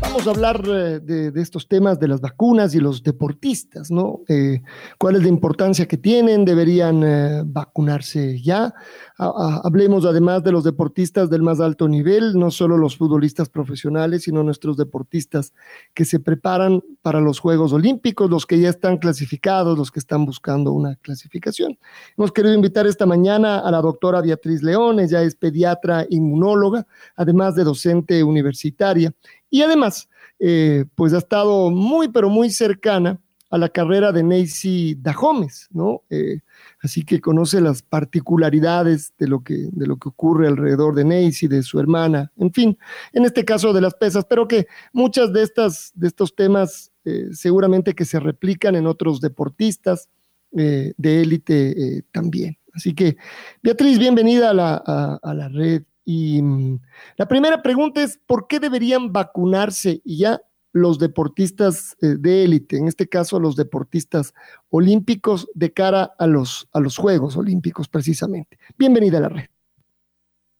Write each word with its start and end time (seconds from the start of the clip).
vamos 0.00 0.26
a 0.26 0.30
hablar 0.30 0.62
eh, 0.66 1.00
de, 1.00 1.40
estos 1.40 1.66
temas 1.66 1.98
de 1.98 2.08
las 2.08 2.20
vacunas 2.20 2.74
y 2.74 2.80
los 2.80 3.02
deportistas, 3.02 3.90
¿no? 3.90 4.20
Eh, 4.28 4.60
¿Cuál 4.98 5.16
es 5.16 5.22
la 5.22 5.28
importancia 5.28 5.86
que 5.86 5.96
tienen? 5.96 6.44
¿Deberían 6.44 7.02
eh, 7.02 7.42
vacunarse 7.44 8.40
ya? 8.40 8.74
hablemos 9.22 10.06
además 10.06 10.42
de 10.42 10.50
los 10.50 10.64
deportistas 10.64 11.28
del 11.28 11.42
más 11.42 11.60
alto 11.60 11.86
nivel, 11.88 12.38
no 12.38 12.50
solo 12.50 12.78
los 12.78 12.96
futbolistas 12.96 13.50
profesionales, 13.50 14.22
sino 14.22 14.42
nuestros 14.42 14.78
deportistas 14.78 15.52
que 15.92 16.06
se 16.06 16.20
preparan 16.20 16.82
para 17.02 17.20
los 17.20 17.38
Juegos 17.38 17.74
Olímpicos, 17.74 18.30
los 18.30 18.46
que 18.46 18.58
ya 18.58 18.70
están 18.70 18.96
clasificados, 18.96 19.76
los 19.76 19.90
que 19.90 19.98
están 19.98 20.24
buscando 20.24 20.72
una 20.72 20.96
clasificación. 20.96 21.78
Hemos 22.16 22.32
querido 22.32 22.54
invitar 22.54 22.86
esta 22.86 23.04
mañana 23.04 23.58
a 23.58 23.70
la 23.70 23.82
doctora 23.82 24.22
Beatriz 24.22 24.62
León, 24.62 25.00
ella 25.00 25.20
es 25.20 25.34
pediatra 25.34 26.06
inmunóloga, 26.08 26.86
además 27.14 27.54
de 27.56 27.64
docente 27.64 28.24
universitaria 28.24 29.12
y 29.50 29.62
además, 29.62 30.08
eh, 30.38 30.86
pues 30.94 31.12
ha 31.12 31.18
estado 31.18 31.70
muy, 31.70 32.08
pero 32.08 32.30
muy 32.30 32.50
cercana 32.50 33.20
a 33.50 33.58
la 33.58 33.68
carrera 33.68 34.12
de 34.12 34.22
Nancy 34.22 34.94
Dahomes, 34.94 35.68
¿no? 35.72 36.02
Eh, 36.08 36.40
así 36.80 37.04
que 37.04 37.20
conoce 37.20 37.60
las 37.60 37.82
particularidades 37.82 39.12
de 39.18 39.26
lo, 39.26 39.42
que, 39.42 39.68
de 39.72 39.86
lo 39.88 39.96
que 39.96 40.08
ocurre 40.08 40.46
alrededor 40.46 40.94
de 40.94 41.04
Nancy, 41.04 41.48
de 41.48 41.64
su 41.64 41.80
hermana, 41.80 42.30
en 42.36 42.52
fin, 42.52 42.78
en 43.12 43.24
este 43.24 43.44
caso 43.44 43.72
de 43.72 43.80
las 43.80 43.94
pesas, 43.94 44.24
pero 44.24 44.46
que 44.46 44.68
muchas 44.92 45.32
de, 45.32 45.42
estas, 45.42 45.90
de 45.94 46.06
estos 46.06 46.36
temas 46.36 46.92
eh, 47.04 47.28
seguramente 47.32 47.94
que 47.94 48.04
se 48.04 48.20
replican 48.20 48.76
en 48.76 48.86
otros 48.86 49.20
deportistas 49.20 50.08
de 50.52 50.94
élite 51.22 52.02
también. 52.10 52.58
Así 52.74 52.92
que, 52.92 53.16
Beatriz, 53.62 54.00
bienvenida 54.00 54.50
a 54.50 54.54
la, 54.54 54.74
a 55.22 55.32
la 55.32 55.48
red 55.48 55.84
y 56.04 56.42
mm, 56.42 56.78
la 57.16 57.26
primera 57.26 57.62
pregunta 57.62 58.02
es, 58.02 58.18
¿por 58.26 58.46
qué 58.46 58.60
deberían 58.60 59.12
vacunarse 59.12 60.00
y 60.04 60.18
ya 60.18 60.40
los 60.72 60.98
deportistas 60.98 61.96
eh, 62.00 62.16
de 62.18 62.44
élite, 62.44 62.76
en 62.76 62.86
este 62.86 63.08
caso 63.08 63.40
los 63.40 63.56
deportistas 63.56 64.34
olímpicos, 64.70 65.48
de 65.54 65.72
cara 65.72 66.10
a 66.18 66.26
los, 66.26 66.68
a 66.72 66.80
los 66.80 66.96
Juegos 66.96 67.36
Olímpicos 67.36 67.88
precisamente? 67.88 68.58
Bienvenida 68.78 69.18
a 69.18 69.22
la 69.22 69.28
red. 69.28 69.46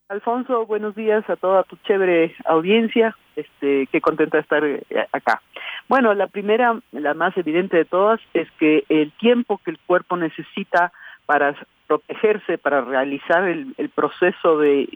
Alfonso, 0.08 0.66
buenos 0.66 0.96
días 0.96 1.28
a 1.30 1.36
toda 1.36 1.62
tu 1.62 1.77
chévere 1.86 2.34
audiencia. 2.44 3.16
Este, 3.36 3.86
qué 3.92 4.00
contenta 4.00 4.38
de 4.38 4.42
estar 4.42 4.64
eh, 4.64 4.83
acá. 5.12 5.41
Bueno, 5.88 6.12
la 6.14 6.27
primera, 6.27 6.80
la 6.91 7.14
más 7.14 7.36
evidente 7.36 7.77
de 7.77 7.84
todas, 7.84 8.20
es 8.34 8.48
que 8.58 8.84
el 8.89 9.12
tiempo 9.18 9.61
que 9.64 9.70
el 9.70 9.78
cuerpo 9.86 10.17
necesita 10.17 10.92
para 11.27 11.55
protegerse, 11.90 12.56
para 12.56 12.83
realizar 12.83 13.48
el, 13.48 13.90
proceso 13.92 14.58
de, 14.58 14.89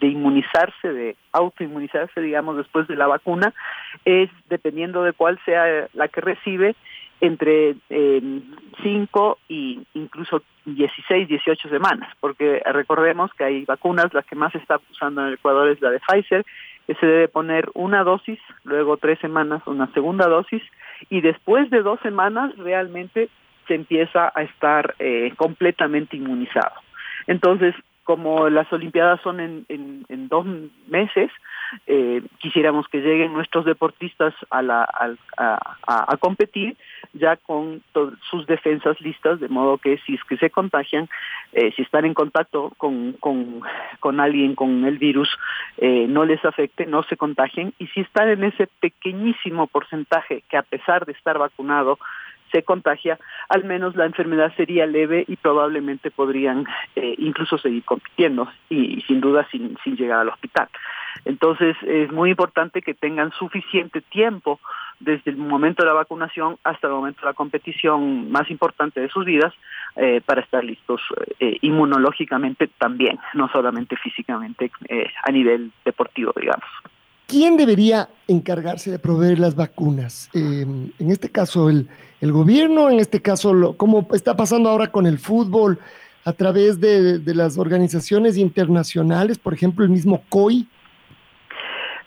de 0.00 0.06
inmunizarse, 0.08 0.92
de 0.92 1.14
autoinmunizarse, 1.30 2.20
digamos, 2.20 2.56
después 2.56 2.88
de 2.88 2.96
la 2.96 3.06
vacuna, 3.06 3.54
es, 4.04 4.28
dependiendo 4.48 5.04
de 5.04 5.12
cuál 5.12 5.38
sea 5.44 5.86
la 5.92 6.08
que 6.08 6.20
recibe, 6.20 6.74
entre 7.20 7.76
5 8.82 9.38
y 9.48 9.86
incluso 9.94 10.42
16, 10.64 11.28
18 11.28 11.68
semanas, 11.68 12.12
porque 12.18 12.60
recordemos 12.66 13.32
que 13.34 13.44
hay 13.44 13.64
vacunas, 13.64 14.12
la 14.12 14.22
que 14.22 14.34
más 14.34 14.50
se 14.50 14.58
está 14.58 14.80
usando 14.90 15.20
en 15.20 15.28
el 15.28 15.34
Ecuador 15.34 15.68
es 15.68 15.80
la 15.80 15.90
de 15.92 16.00
Pfizer, 16.00 16.44
que 16.88 16.96
se 16.96 17.06
debe 17.06 17.28
poner 17.28 17.70
una 17.74 18.02
dosis, 18.02 18.40
luego 18.64 18.96
tres 18.96 19.20
semanas 19.20 19.62
una 19.66 19.86
segunda 19.92 20.26
dosis, 20.26 20.62
y 21.10 21.20
después 21.20 21.70
de 21.70 21.82
dos 21.82 22.00
semanas 22.00 22.56
realmente 22.56 23.28
se 23.66 23.74
empieza 23.74 24.32
a 24.34 24.42
estar 24.42 24.94
eh, 24.98 25.32
completamente 25.36 26.16
inmunizado. 26.16 26.74
Entonces, 27.26 27.74
como 28.04 28.50
las 28.50 28.70
Olimpiadas 28.70 29.20
son 29.22 29.40
en, 29.40 30.28
dos 30.28 30.46
meses, 30.88 31.30
eh, 31.86 32.22
quisiéramos 32.38 32.86
que 32.88 33.00
lleguen 33.00 33.32
nuestros 33.32 33.64
deportistas 33.64 34.34
a, 34.50 34.60
la, 34.60 34.86
a, 35.38 36.16
competir 36.18 36.76
ya 37.14 37.36
con 37.36 37.82
sus 38.30 38.46
defensas 38.46 39.00
listas, 39.00 39.40
de 39.40 39.48
modo 39.48 39.78
que 39.78 39.98
si 40.04 40.14
es 40.14 40.24
que 40.24 40.36
se 40.36 40.50
contagian, 40.50 41.08
eh, 41.54 41.72
si 41.74 41.82
están 41.82 42.04
en 42.04 42.12
contacto 42.12 42.74
con, 42.76 43.16
alguien 44.20 44.54
con 44.54 44.84
el 44.84 44.98
virus, 44.98 45.30
no 45.80 46.26
les 46.26 46.44
afecte, 46.44 46.84
no 46.84 47.04
se 47.04 47.16
contagien, 47.16 47.72
y 47.78 47.86
si 47.86 48.00
están 48.00 48.28
en 48.28 48.44
ese 48.44 48.68
pequeñísimo 48.80 49.66
porcentaje 49.66 50.42
que 50.50 50.58
a 50.58 50.62
pesar 50.62 51.06
de 51.06 51.12
estar 51.12 51.38
vacunado, 51.38 51.98
se 52.54 52.62
contagia, 52.62 53.18
al 53.48 53.64
menos 53.64 53.96
la 53.96 54.06
enfermedad 54.06 54.54
sería 54.56 54.86
leve 54.86 55.24
y 55.26 55.34
probablemente 55.34 56.12
podrían 56.12 56.64
eh, 56.94 57.16
incluso 57.18 57.58
seguir 57.58 57.82
compitiendo 57.82 58.48
y, 58.70 59.00
sin 59.08 59.20
duda 59.20 59.46
sin, 59.50 59.76
llegar 59.96 60.20
al 60.20 60.28
hospital. 60.28 60.68
Entonces 61.24 61.76
es 61.82 62.12
muy 62.12 62.30
importante 62.30 62.80
que 62.80 62.94
tengan 62.94 63.32
suficiente 63.32 64.00
tiempo 64.02 64.60
desde 65.00 65.32
el 65.32 65.36
momento 65.36 65.82
de 65.82 65.88
la 65.88 65.94
vacunación 65.94 66.56
hasta 66.62 66.86
el 66.86 66.92
momento 66.92 67.22
de 67.22 67.26
la 67.26 67.34
competición 67.34 68.30
más 68.30 68.48
importante 68.50 69.00
de 69.00 69.08
sus 69.08 69.24
vidas 69.24 69.52
eh, 69.96 70.20
para 70.24 70.40
estar 70.40 70.62
listos 70.62 71.00
eh, 71.40 71.58
inmunológicamente 71.62 72.68
también, 72.78 73.18
no 73.34 73.48
solamente 73.48 73.96
físicamente 73.96 74.70
a 75.24 75.32
nivel 75.32 75.72
deportivo, 75.84 76.32
digamos. 76.36 76.68
¿Quién 77.26 77.56
debería 77.56 78.08
encargarse 78.28 78.90
de 78.90 78.98
proveer 78.98 79.38
las 79.38 79.54
vacunas? 79.54 80.28
en 80.34 80.92
este 80.98 81.30
caso, 81.30 81.70
el, 81.70 81.88
el 82.20 82.32
gobierno, 82.32 82.90
en 82.90 83.00
este 83.00 83.20
caso, 83.20 83.54
lo, 83.54 83.76
como 83.76 84.06
está 84.12 84.36
pasando 84.36 84.70
ahora 84.70 84.90
con 84.90 85.06
el 85.06 85.18
fútbol, 85.18 85.78
a 86.24 86.32
través 86.32 86.80
de, 86.80 87.20
las 87.34 87.58
organizaciones 87.58 88.38
internacionales, 88.38 89.38
por 89.38 89.52
ejemplo, 89.52 89.84
el 89.84 89.90
mismo 89.90 90.22
COI. 90.28 90.66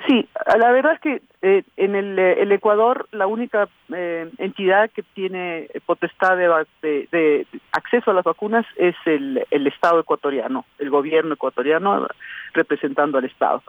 Sí, 0.08 0.28
la 0.58 0.72
verdad 0.72 0.94
es 0.94 1.00
que 1.02 1.22
eh, 1.42 1.64
en 1.76 1.96
el, 1.96 2.52
Ecuador 2.52 3.08
la 3.12 3.28
única 3.28 3.68
eh, 3.94 4.30
entidad 4.38 4.90
que 4.90 5.04
tiene 5.04 5.68
potestad 5.86 6.38
de, 6.38 7.46
acceso 7.72 8.12
a 8.12 8.14
las 8.14 8.24
vacunas 8.24 8.66
es 8.78 8.96
el, 9.06 9.46
el 9.52 9.68
Estado 9.68 10.00
ecuatoriano, 10.00 10.66
el 10.80 10.90
gobierno 10.90 11.34
ecuatoriano 11.34 12.08
representando 12.54 13.18
al 13.18 13.26
Estado. 13.26 13.62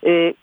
Eh, 0.00 0.34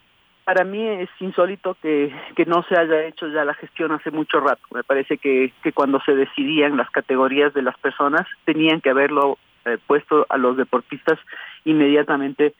para 0.50 0.64
mí 0.64 0.84
es 0.84 1.08
insólito 1.20 1.76
que, 1.80 2.12
que 2.34 2.44
no 2.44 2.64
se 2.64 2.76
haya 2.76 3.04
hecho 3.04 3.28
ya 3.28 3.44
la 3.44 3.54
gestión 3.54 3.92
hace 3.92 4.10
mucho 4.10 4.40
rato. 4.40 4.60
Me 4.74 4.82
parece 4.82 5.16
que, 5.16 5.52
que 5.62 5.72
cuando 5.72 6.00
se 6.00 6.12
decidían 6.16 6.76
las 6.76 6.90
categorías 6.90 7.54
de 7.54 7.62
las 7.62 7.78
personas 7.78 8.26
tenían 8.44 8.80
que 8.80 8.90
haberlo 8.90 9.38
eh, 9.64 9.78
puesto 9.86 10.26
a 10.28 10.36
los 10.38 10.56
deportistas 10.56 11.20
inmediatamente 11.64 12.54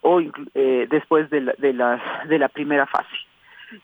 o 0.00 0.20
eh, 0.54 0.88
después 0.90 1.30
de 1.30 1.42
la, 1.42 1.54
de, 1.56 1.72
la, 1.72 2.24
de 2.28 2.36
la 2.36 2.48
primera 2.48 2.84
fase. 2.84 3.16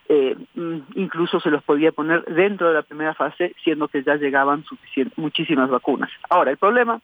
Eh, 0.08 0.36
mm, 0.56 0.78
incluso 0.96 1.38
se 1.38 1.50
los 1.50 1.62
podía 1.62 1.92
poner 1.92 2.24
dentro 2.24 2.66
de 2.66 2.74
la 2.74 2.82
primera 2.82 3.14
fase, 3.14 3.54
siendo 3.62 3.86
que 3.86 4.02
ya 4.02 4.16
llegaban 4.16 4.64
muchísimas 5.14 5.70
vacunas. 5.70 6.10
Ahora, 6.28 6.50
el 6.50 6.56
problema 6.56 7.00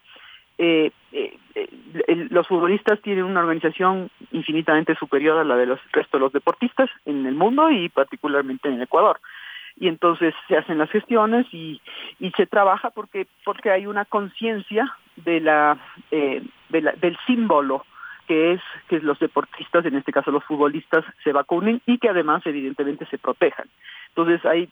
eh, 0.59 0.91
eh, 1.13 1.39
los 2.31 2.47
futbolistas 2.47 3.01
tienen 3.01 3.25
una 3.25 3.41
organización 3.41 4.11
infinitamente 4.33 4.95
superior 4.97 5.39
a 5.39 5.45
la 5.45 5.57
de 5.57 5.67
los 5.67 5.81
resto 5.93 6.19
de 6.19 6.23
los 6.23 6.33
deportistas 6.33 6.91
en 7.07 7.27
el 7.27 7.35
mundo 7.35 7.71
y 7.71 7.89
particularmente 7.89 8.69
en 8.69 8.83
Ecuador. 8.83 9.21
Y 9.77 9.87
entonces 9.87 10.35
se 10.49 10.57
hacen 10.57 10.79
las 10.79 10.91
gestiones 10.91 11.47
y, 11.53 11.81
y 12.19 12.31
se 12.33 12.47
trabaja 12.47 12.91
porque 12.91 13.29
porque 13.45 13.71
hay 13.71 13.87
una 13.87 14.05
conciencia 14.05 14.93
de 15.17 15.37
eh, 16.11 16.43
de 16.69 16.81
la 16.81 16.93
del 16.93 17.17
símbolo 17.27 17.85
que 18.27 18.53
es 18.53 18.61
que 18.89 19.01
los 19.01 19.19
deportistas, 19.19 19.87
en 19.87 19.95
este 19.95 20.13
caso 20.13 20.31
los 20.31 20.45
futbolistas, 20.45 21.05
se 21.25 21.33
vacunen 21.33 21.81
y 21.87 21.97
que 21.99 22.11
además 22.11 22.43
evidentemente 22.45 23.07
se 23.07 23.17
protejan. 23.17 23.69
Entonces 24.09 24.45
hay 24.45 24.69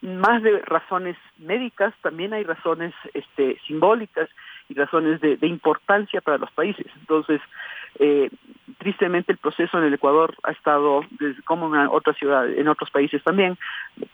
más 0.00 0.42
de 0.42 0.60
razones 0.60 1.16
médicas, 1.38 1.92
también 2.00 2.32
hay 2.32 2.44
razones 2.44 2.94
este, 3.12 3.58
simbólicas 3.66 4.30
y 4.68 4.74
razones 4.74 5.20
de, 5.20 5.38
importancia 5.46 6.20
para 6.20 6.38
los 6.38 6.50
países. 6.50 6.86
Entonces, 7.00 7.40
eh, 7.98 8.30
tristemente 8.78 9.32
el 9.32 9.38
proceso 9.38 9.78
en 9.78 9.84
el 9.84 9.94
Ecuador 9.94 10.34
ha 10.42 10.50
estado, 10.50 11.02
como 11.44 11.74
en 11.74 11.88
otras 11.90 12.16
ciudades, 12.16 12.58
en 12.58 12.68
otros 12.68 12.90
países 12.90 13.22
también, 13.22 13.56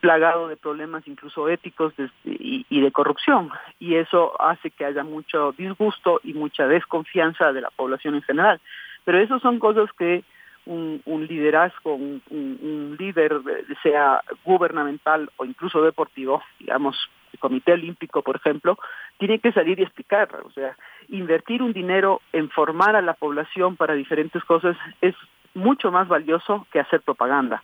plagado 0.01 0.49
de 0.49 0.57
problemas 0.57 1.07
incluso 1.07 1.49
éticos 1.49 1.95
y, 2.25 2.67
y, 2.69 2.81
de 2.81 2.93
corrupción. 2.93 3.51
Y 3.79 3.97
eso 3.97 4.41
hace 4.41 4.71
que 4.71 4.85
haya 4.85 5.05
mucho 5.05 5.53
disgusto 5.53 6.21
y 6.23 6.35
mucha 6.35 6.67
desconfianza 6.67 7.53
de 7.53 7.63
la 7.63 7.71
población 7.71 8.15
en 8.15 8.23
general. 8.23 8.61
Pero 9.05 9.19
eso 9.19 9.41
son 9.41 9.59
cosas 9.59 9.91
que 9.99 10.23
un, 10.67 11.03
un 11.05 11.27
liderazgo, 11.27 11.95
un, 11.95 12.23
un, 12.31 12.97
líder, 12.99 13.41
sea 13.83 14.23
gubernamental 14.45 15.31
o 15.37 15.45
incluso 15.45 15.83
deportivo, 15.83 16.43
digamos, 16.59 16.97
el 17.33 17.39
Comité 17.39 17.73
Olímpico, 17.73 18.23
por 18.23 18.37
ejemplo, 18.37 18.79
tiene 19.19 19.39
que 19.39 19.53
salir 19.53 19.81
y 19.81 19.83
explicar. 19.83 20.29
O 20.45 20.51
sea, 20.51 20.77
invertir 21.09 21.63
un 21.63 21.73
dinero 21.73 22.21
en 22.33 22.51
formar 22.51 22.97
a 22.97 23.03
la 23.03 23.15
población 23.15 23.77
para 23.77 23.95
diferentes 23.95 24.45
cosas 24.45 24.77
es 25.01 25.15
mucho 25.55 25.91
más 25.91 26.09
valioso 26.09 26.67
que 26.73 26.81
hacer 26.81 27.01
propaganda. 27.01 27.63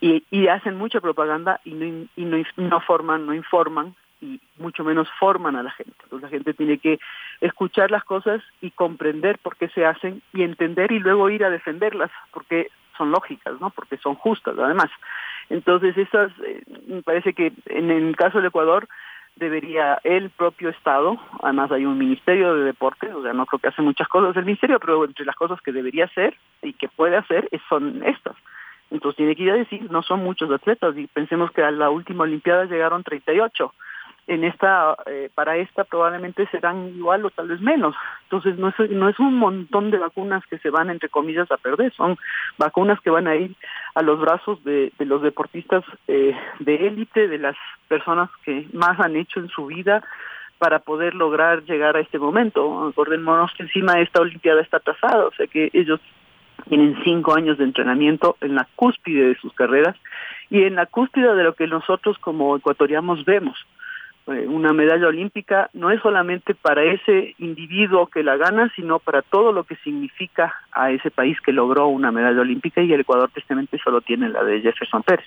Y, 0.00 0.24
y 0.30 0.48
hacen 0.48 0.76
mucha 0.76 1.00
propaganda 1.00 1.60
y 1.64 1.72
no, 1.72 2.06
y 2.16 2.24
no 2.56 2.80
forman, 2.80 3.26
no 3.26 3.32
informan 3.32 3.94
y 4.24 4.40
mucho 4.58 4.84
menos 4.84 5.08
forman 5.18 5.56
a 5.56 5.62
la 5.62 5.70
gente. 5.70 5.92
Entonces 6.04 6.22
la 6.22 6.36
gente 6.36 6.54
tiene 6.54 6.78
que 6.78 6.98
escuchar 7.40 7.90
las 7.90 8.04
cosas 8.04 8.42
y 8.62 8.70
comprender 8.70 9.38
por 9.38 9.56
qué 9.56 9.68
se 9.68 9.84
hacen 9.84 10.22
y 10.32 10.42
entender 10.42 10.92
y 10.92 10.98
luego 10.98 11.28
ir 11.28 11.44
a 11.44 11.50
defenderlas 11.50 12.10
porque 12.32 12.70
son 12.96 13.10
lógicas, 13.10 13.60
¿no? 13.60 13.70
Porque 13.70 13.98
son 13.98 14.14
justas, 14.14 14.56
además. 14.58 14.90
Entonces, 15.50 15.96
esas, 15.98 16.32
eh, 16.44 16.62
parece 17.04 17.34
que 17.34 17.52
en 17.66 17.90
el 17.90 18.16
caso 18.16 18.38
del 18.38 18.46
Ecuador 18.46 18.88
debería 19.36 19.98
el 20.04 20.30
propio 20.30 20.70
Estado, 20.70 21.18
además 21.42 21.70
hay 21.72 21.84
un 21.84 21.98
Ministerio 21.98 22.54
de 22.54 22.64
Deportes, 22.64 23.12
o 23.12 23.22
sea, 23.22 23.32
no 23.32 23.46
creo 23.46 23.58
que 23.58 23.68
hace 23.68 23.82
muchas 23.82 24.06
cosas 24.08 24.36
el 24.36 24.44
Ministerio, 24.44 24.78
pero 24.78 25.04
entre 25.04 25.26
las 25.26 25.34
cosas 25.34 25.60
que 25.60 25.72
debería 25.72 26.04
hacer 26.04 26.36
y 26.62 26.72
que 26.72 26.88
puede 26.88 27.16
hacer 27.16 27.48
son 27.68 28.02
estas. 28.04 28.36
Entonces 28.90 29.16
tiene 29.16 29.34
que 29.34 29.42
ir 29.42 29.50
a 29.50 29.56
decir, 29.56 29.90
no 29.90 30.02
son 30.02 30.20
muchos 30.20 30.50
atletas, 30.52 30.96
y 30.96 31.08
pensemos 31.08 31.50
que 31.50 31.64
a 31.64 31.72
la 31.72 31.90
última 31.90 32.24
Olimpiada 32.24 32.64
llegaron 32.66 33.02
38 33.02 33.74
en 34.26 34.44
esta 34.44 34.96
eh, 35.06 35.28
para 35.34 35.56
esta 35.56 35.84
probablemente 35.84 36.46
serán 36.46 36.88
igual 36.96 37.24
o 37.24 37.30
tal 37.30 37.48
vez 37.48 37.60
menos. 37.60 37.94
Entonces 38.24 38.58
no 38.58 38.68
es 38.68 38.90
no 38.90 39.08
es 39.08 39.18
un 39.18 39.34
montón 39.34 39.90
de 39.90 39.98
vacunas 39.98 40.44
que 40.46 40.58
se 40.58 40.70
van 40.70 40.90
entre 40.90 41.08
comillas 41.08 41.50
a 41.50 41.56
perder. 41.56 41.92
Son 41.94 42.16
vacunas 42.58 43.00
que 43.00 43.10
van 43.10 43.26
a 43.26 43.36
ir 43.36 43.54
a 43.94 44.02
los 44.02 44.20
brazos 44.20 44.62
de, 44.64 44.92
los 44.98 45.22
deportistas 45.22 45.84
eh, 46.08 46.36
de 46.60 46.86
élite 46.86 47.28
de 47.28 47.38
las 47.38 47.56
personas 47.88 48.30
que 48.44 48.66
más 48.72 48.98
han 48.98 49.16
hecho 49.16 49.40
en 49.40 49.48
su 49.48 49.66
vida 49.66 50.02
para 50.58 50.78
poder 50.78 51.14
lograr 51.14 51.62
llegar 51.64 51.96
a 51.96 52.00
este 52.00 52.18
momento. 52.18 52.88
Acordémonos 52.88 53.52
que 53.54 53.64
encima 53.64 54.00
esta 54.00 54.20
olimpiada 54.20 54.62
está 54.62 54.78
atrasada 54.78 55.26
o 55.26 55.32
sea 55.32 55.46
que 55.46 55.70
ellos 55.74 56.00
tienen 56.68 56.96
cinco 57.04 57.34
años 57.34 57.58
de 57.58 57.64
entrenamiento 57.64 58.36
en 58.40 58.54
la 58.54 58.66
cúspide 58.74 59.28
de 59.28 59.36
sus 59.36 59.52
carreras 59.52 59.96
y 60.48 60.62
en 60.62 60.76
la 60.76 60.86
cúspide 60.86 61.34
de 61.34 61.44
lo 61.44 61.54
que 61.54 61.66
nosotros 61.66 62.16
como 62.18 62.56
ecuatorianos 62.56 63.24
vemos 63.26 63.58
una 64.26 64.72
medalla 64.72 65.08
olímpica 65.08 65.68
no 65.74 65.90
es 65.90 66.00
solamente 66.00 66.54
para 66.54 66.82
ese 66.82 67.34
individuo 67.38 68.06
que 68.06 68.22
la 68.22 68.36
gana, 68.36 68.72
sino 68.74 68.98
para 68.98 69.22
todo 69.22 69.52
lo 69.52 69.64
que 69.64 69.76
significa 69.76 70.54
a 70.72 70.90
ese 70.90 71.10
país 71.10 71.36
que 71.44 71.52
logró 71.52 71.88
una 71.88 72.10
medalla 72.10 72.40
olímpica 72.40 72.82
y 72.82 72.92
el 72.92 73.00
Ecuador 73.00 73.30
tristemente 73.32 73.78
solo 73.84 74.00
tiene 74.00 74.30
la 74.30 74.42
de 74.42 74.62
Jefferson 74.62 75.02
Pérez. 75.02 75.26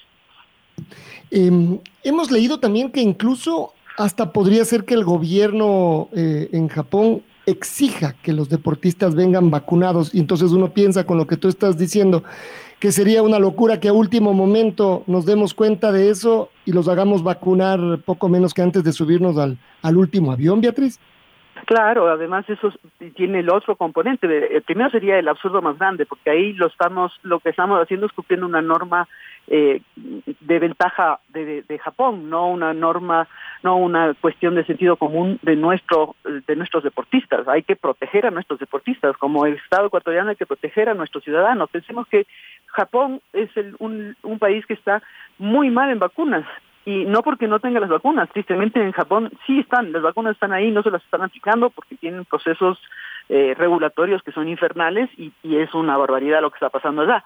Eh, 1.29 1.79
hemos 2.03 2.31
leído 2.31 2.59
también 2.59 2.91
que 2.91 3.01
incluso 3.01 3.73
hasta 3.97 4.31
podría 4.31 4.65
ser 4.65 4.85
que 4.85 4.93
el 4.93 5.03
gobierno 5.03 6.09
eh, 6.15 6.49
en 6.53 6.67
Japón 6.67 7.21
exija 7.45 8.13
que 8.21 8.33
los 8.33 8.49
deportistas 8.49 9.15
vengan 9.15 9.49
vacunados 9.49 10.13
y 10.13 10.19
entonces 10.19 10.51
uno 10.51 10.69
piensa 10.73 11.05
con 11.05 11.17
lo 11.17 11.27
que 11.27 11.37
tú 11.37 11.47
estás 11.47 11.77
diciendo 11.77 12.23
que 12.79 12.91
sería 12.91 13.23
una 13.23 13.39
locura 13.39 13.79
que 13.79 13.87
a 13.87 13.93
último 13.93 14.33
momento 14.33 15.03
nos 15.07 15.25
demos 15.25 15.53
cuenta 15.53 15.91
de 15.91 16.09
eso 16.09 16.49
y 16.65 16.73
los 16.73 16.87
hagamos 16.87 17.23
vacunar 17.23 17.79
poco 18.05 18.29
menos 18.29 18.53
que 18.53 18.61
antes 18.61 18.83
de 18.83 18.91
subirnos 18.91 19.37
al, 19.37 19.57
al 19.81 19.97
último 19.97 20.31
avión, 20.31 20.61
Beatriz. 20.61 20.99
Claro, 21.65 22.07
además 22.07 22.47
eso 22.49 22.71
tiene 23.15 23.39
el 23.39 23.49
otro 23.49 23.75
componente. 23.75 24.27
El 24.55 24.61
primero 24.61 24.89
sería 24.89 25.17
el 25.17 25.27
absurdo 25.27 25.61
más 25.61 25.77
grande, 25.77 26.05
porque 26.05 26.29
ahí 26.29 26.53
lo 26.53 26.67
estamos, 26.67 27.11
lo 27.23 27.39
que 27.39 27.49
estamos 27.49 27.81
haciendo 27.81 28.05
es 28.05 28.13
cumpliendo 28.13 28.45
una 28.45 28.61
norma 28.61 29.07
eh, 29.47 29.81
de 29.95 30.59
ventaja 30.59 31.19
de, 31.29 31.63
de, 31.63 31.79
Japón, 31.79 32.29
no 32.29 32.49
una 32.49 32.73
norma, 32.73 33.27
no 33.63 33.77
una 33.77 34.13
cuestión 34.13 34.55
de 34.55 34.65
sentido 34.65 34.97
común 34.97 35.39
de 35.41 35.55
nuestro, 35.55 36.15
de 36.25 36.55
nuestros 36.55 36.83
deportistas. 36.83 37.47
Hay 37.47 37.63
que 37.63 37.75
proteger 37.75 38.25
a 38.25 38.31
nuestros 38.31 38.59
deportistas, 38.59 39.15
como 39.17 39.45
el 39.45 39.55
Estado 39.55 39.87
ecuatoriano 39.87 40.29
hay 40.29 40.35
que 40.35 40.45
proteger 40.45 40.89
a 40.89 40.93
nuestros 40.93 41.23
ciudadanos. 41.23 41.69
Pensemos 41.69 42.07
que 42.07 42.27
Japón 42.67 43.21
es 43.33 43.55
el, 43.57 43.75
un, 43.79 44.15
un 44.23 44.39
país 44.39 44.65
que 44.65 44.73
está 44.73 45.01
muy 45.37 45.69
mal 45.69 45.89
en 45.89 45.99
vacunas 45.99 46.45
y 46.85 47.03
no 47.03 47.21
porque 47.21 47.47
no 47.47 47.59
tenga 47.59 47.81
las 47.81 47.89
vacunas, 47.89 48.29
tristemente 48.29 48.81
en 48.81 48.93
Japón 48.93 49.29
sí 49.45 49.59
están, 49.59 49.91
las 49.91 50.01
vacunas 50.01 50.33
están 50.33 50.53
ahí, 50.53 50.71
no 50.71 50.83
se 50.83 50.91
las 50.91 51.03
están 51.03 51.21
aplicando 51.21 51.69
porque 51.69 51.97
tienen 51.97 52.23
procesos 52.23 52.79
eh, 53.27 53.53
regulatorios 53.57 54.23
que 54.23 54.31
son 54.31 54.47
infernales 54.47 55.09
y, 55.17 55.33
y, 55.43 55.57
es 55.57 55.73
una 55.73 55.97
barbaridad 55.97 56.41
lo 56.41 56.49
que 56.49 56.55
está 56.55 56.69
pasando 56.69 57.01
allá. 57.01 57.25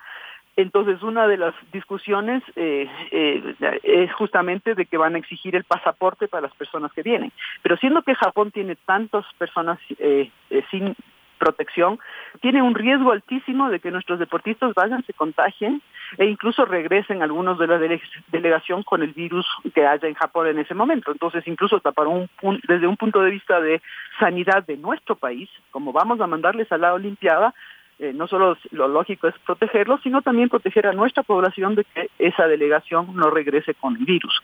Entonces, 0.58 1.02
una 1.02 1.28
de 1.28 1.38
las 1.38 1.54
discusiones 1.72 2.44
eh, 2.56 2.88
eh, 3.12 3.56
es 3.84 4.12
justamente 4.14 4.76
de 4.76 4.86
que 4.86 4.98
van 4.98 5.16
a 5.16 5.18
exigir 5.18 5.56
el 5.56 5.64
pasaporte 5.64 6.28
para 6.28 6.48
las 6.48 6.56
personas 6.56 6.92
que 6.92 7.04
vienen. 7.04 7.32
Pero 7.62 7.78
siendo 7.78 8.02
que 8.02 8.16
Japón 8.16 8.52
tiene 8.52 8.76
tantas 8.76 9.26
personas 9.38 9.80
eh, 9.98 10.30
eh 10.50 10.64
sin 10.70 10.96
protección, 11.42 12.00
tiene 12.40 12.62
un 12.62 12.76
riesgo 12.76 13.12
altísimo 13.12 13.70
de 13.70 13.80
que 13.80 13.90
nuestros 13.90 14.20
deportistas 14.20 14.76
vayan, 14.76 15.04
se 15.06 15.14
contagien 15.14 15.82
e 16.18 16.26
incluso 16.26 16.66
regresen 16.66 17.24
algunos 17.24 17.58
de 17.58 17.66
la 17.68 17.80
dele 17.80 18.00
delegación 18.32 18.84
con 18.84 19.02
el 19.02 19.14
virus 19.14 19.48
que 19.74 19.88
haya 19.88 20.08
en 20.08 20.14
Japón 20.14 20.48
en 20.48 20.60
ese 20.60 20.76
momento. 20.76 21.12
Entonces, 21.12 21.48
incluso 21.48 21.78
hasta 21.78 21.92
para 21.92 22.10
un, 22.10 22.30
un, 22.44 22.62
desde 22.68 22.86
un 22.86 22.96
punto 22.96 23.22
de 23.22 23.32
vista 23.32 23.60
de 23.60 23.82
sanidad 24.20 24.64
de 24.68 24.78
nuestro 24.78 25.16
país, 25.16 25.50
como 25.72 25.92
vamos 25.92 26.22
a 26.22 26.28
mandarles 26.28 26.72
a 26.72 26.78
la 26.78 26.94
Olimpiada, 26.94 27.56
eh, 28.02 28.14
no 28.16 28.28
solo 28.28 28.58
lo 28.72 28.88
lógico 28.88 29.28
es 29.28 29.36
protegerlos, 29.46 30.02
sino 30.02 30.24
también 30.24 30.50
proteger 30.50 30.88
a 30.88 30.94
nuestra 30.94 31.22
población 31.22 31.76
de 31.76 31.84
que 31.84 32.10
esa 32.18 32.48
delegación 32.48 33.16
no 33.16 33.30
regrese 33.30 33.76
con 33.76 33.96
el 33.96 34.06
virus. 34.06 34.42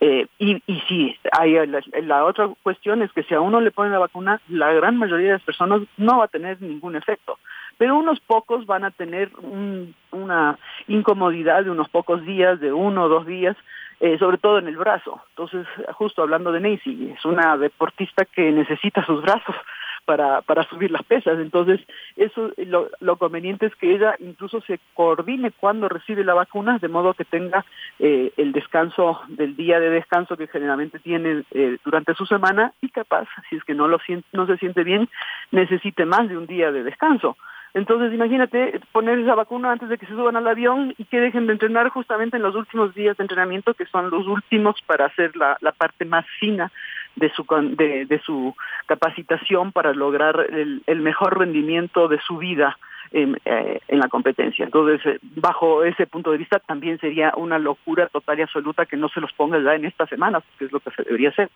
Eh, 0.00 0.28
y, 0.38 0.62
y 0.68 0.80
sí, 0.86 1.18
hay 1.32 1.56
la, 1.66 2.24
otra 2.24 2.48
cuestión 2.62 3.02
es 3.02 3.12
que 3.12 3.24
si 3.24 3.34
a 3.34 3.40
uno 3.40 3.60
le 3.60 3.72
ponen 3.72 3.90
la 3.90 3.98
vacuna, 3.98 4.40
la 4.48 4.72
gran 4.72 4.98
mayoría 4.98 5.26
de 5.26 5.32
las 5.32 5.42
personas 5.42 5.82
no 5.96 6.18
va 6.18 6.26
a 6.26 6.28
tener 6.28 6.62
ningún 6.62 6.94
efecto, 6.94 7.40
pero 7.76 7.96
unos 7.96 8.20
pocos 8.20 8.66
van 8.66 8.84
a 8.84 8.92
tener 8.92 9.32
un, 9.38 9.96
una 10.12 10.56
incomodidad 10.86 11.64
de 11.64 11.70
unos 11.70 11.88
pocos 11.88 12.24
días, 12.24 12.60
de 12.60 12.72
uno 12.72 13.02
o 13.02 13.08
dos 13.08 13.26
días, 13.26 13.56
eh, 13.98 14.16
sobre 14.18 14.38
todo 14.38 14.58
en 14.58 14.68
el 14.68 14.76
brazo. 14.76 15.20
Entonces, 15.30 15.66
justo 15.94 16.22
hablando 16.22 16.52
de 16.52 16.60
Nancy, 16.60 17.12
es 17.16 17.24
una 17.24 17.56
deportista 17.56 18.24
que 18.26 18.52
necesita 18.52 19.04
sus 19.04 19.22
brazos 19.22 19.56
para, 20.04 20.42
para 20.42 20.64
subir 20.68 20.90
las 20.90 21.02
pesas. 21.04 21.38
Entonces, 21.38 21.80
eso 22.16 22.50
lo, 22.56 22.88
lo 23.00 23.16
conveniente 23.16 23.66
es 23.66 23.74
que 23.76 23.94
ella 23.94 24.14
incluso 24.18 24.60
se 24.62 24.80
coordine 24.94 25.50
cuando 25.50 25.88
recibe 25.88 26.24
la 26.24 26.34
vacuna, 26.34 26.78
de 26.78 26.88
modo 26.88 27.14
que 27.14 27.24
tenga 27.24 27.64
eh, 27.98 28.32
el 28.36 28.52
descanso 28.52 29.20
del 29.28 29.56
día 29.56 29.80
de 29.80 29.90
descanso 29.90 30.36
que 30.36 30.48
generalmente 30.48 30.98
tiene 30.98 31.44
eh, 31.52 31.78
durante 31.84 32.14
su 32.14 32.26
semana 32.26 32.72
y 32.80 32.88
capaz, 32.88 33.28
si 33.48 33.56
es 33.56 33.64
que 33.64 33.74
no, 33.74 33.88
lo 33.88 33.98
no 34.32 34.46
se 34.46 34.56
siente 34.58 34.84
bien, 34.84 35.08
necesite 35.50 36.04
más 36.04 36.28
de 36.28 36.36
un 36.36 36.46
día 36.46 36.72
de 36.72 36.82
descanso. 36.82 37.36
Entonces, 37.74 38.12
imagínate 38.12 38.80
poner 38.92 39.18
esa 39.18 39.34
vacuna 39.34 39.72
antes 39.72 39.88
de 39.88 39.96
que 39.96 40.04
se 40.04 40.12
suban 40.12 40.36
al 40.36 40.46
avión 40.46 40.94
y 40.98 41.04
que 41.04 41.20
dejen 41.20 41.46
de 41.46 41.54
entrenar 41.54 41.88
justamente 41.88 42.36
en 42.36 42.42
los 42.42 42.54
últimos 42.54 42.94
días 42.94 43.16
de 43.16 43.24
entrenamiento, 43.24 43.72
que 43.72 43.86
son 43.86 44.10
los 44.10 44.26
últimos 44.26 44.76
para 44.84 45.06
hacer 45.06 45.34
la, 45.36 45.56
la 45.60 45.72
parte 45.72 46.04
más 46.04 46.26
fina 46.38 46.70
de 47.16 47.30
su, 47.30 47.44
de, 47.76 48.06
de 48.06 48.18
su 48.20 48.54
capacitación 48.86 49.72
para 49.72 49.92
lograr 49.92 50.46
el, 50.50 50.82
el 50.86 51.00
mejor 51.00 51.38
rendimiento 51.38 52.08
de 52.08 52.18
su 52.20 52.38
vida 52.38 52.78
en, 53.12 53.38
eh, 53.44 53.80
la 53.88 54.08
competencia. 54.08 54.64
Entonces, 54.64 55.04
eh, 55.06 55.18
bajo 55.36 55.84
ese 55.84 56.06
punto 56.06 56.30
de 56.30 56.38
vista, 56.38 56.58
también 56.58 56.98
sería 56.98 57.32
una 57.36 57.58
locura 57.58 58.06
total 58.08 58.38
y 58.38 58.42
absoluta 58.42 58.86
que 58.86 58.96
no 58.96 59.08
se 59.08 59.20
los 59.20 59.32
ponga 59.32 59.58
ya 59.60 59.74
en 59.74 59.84
esta 59.84 60.06
semana, 60.06 60.42
que 60.58 60.66
es 60.66 60.72
lo 60.72 60.80
que 60.80 60.90
se 60.90 61.02
debería 61.02 61.30
hacer. 61.30 61.50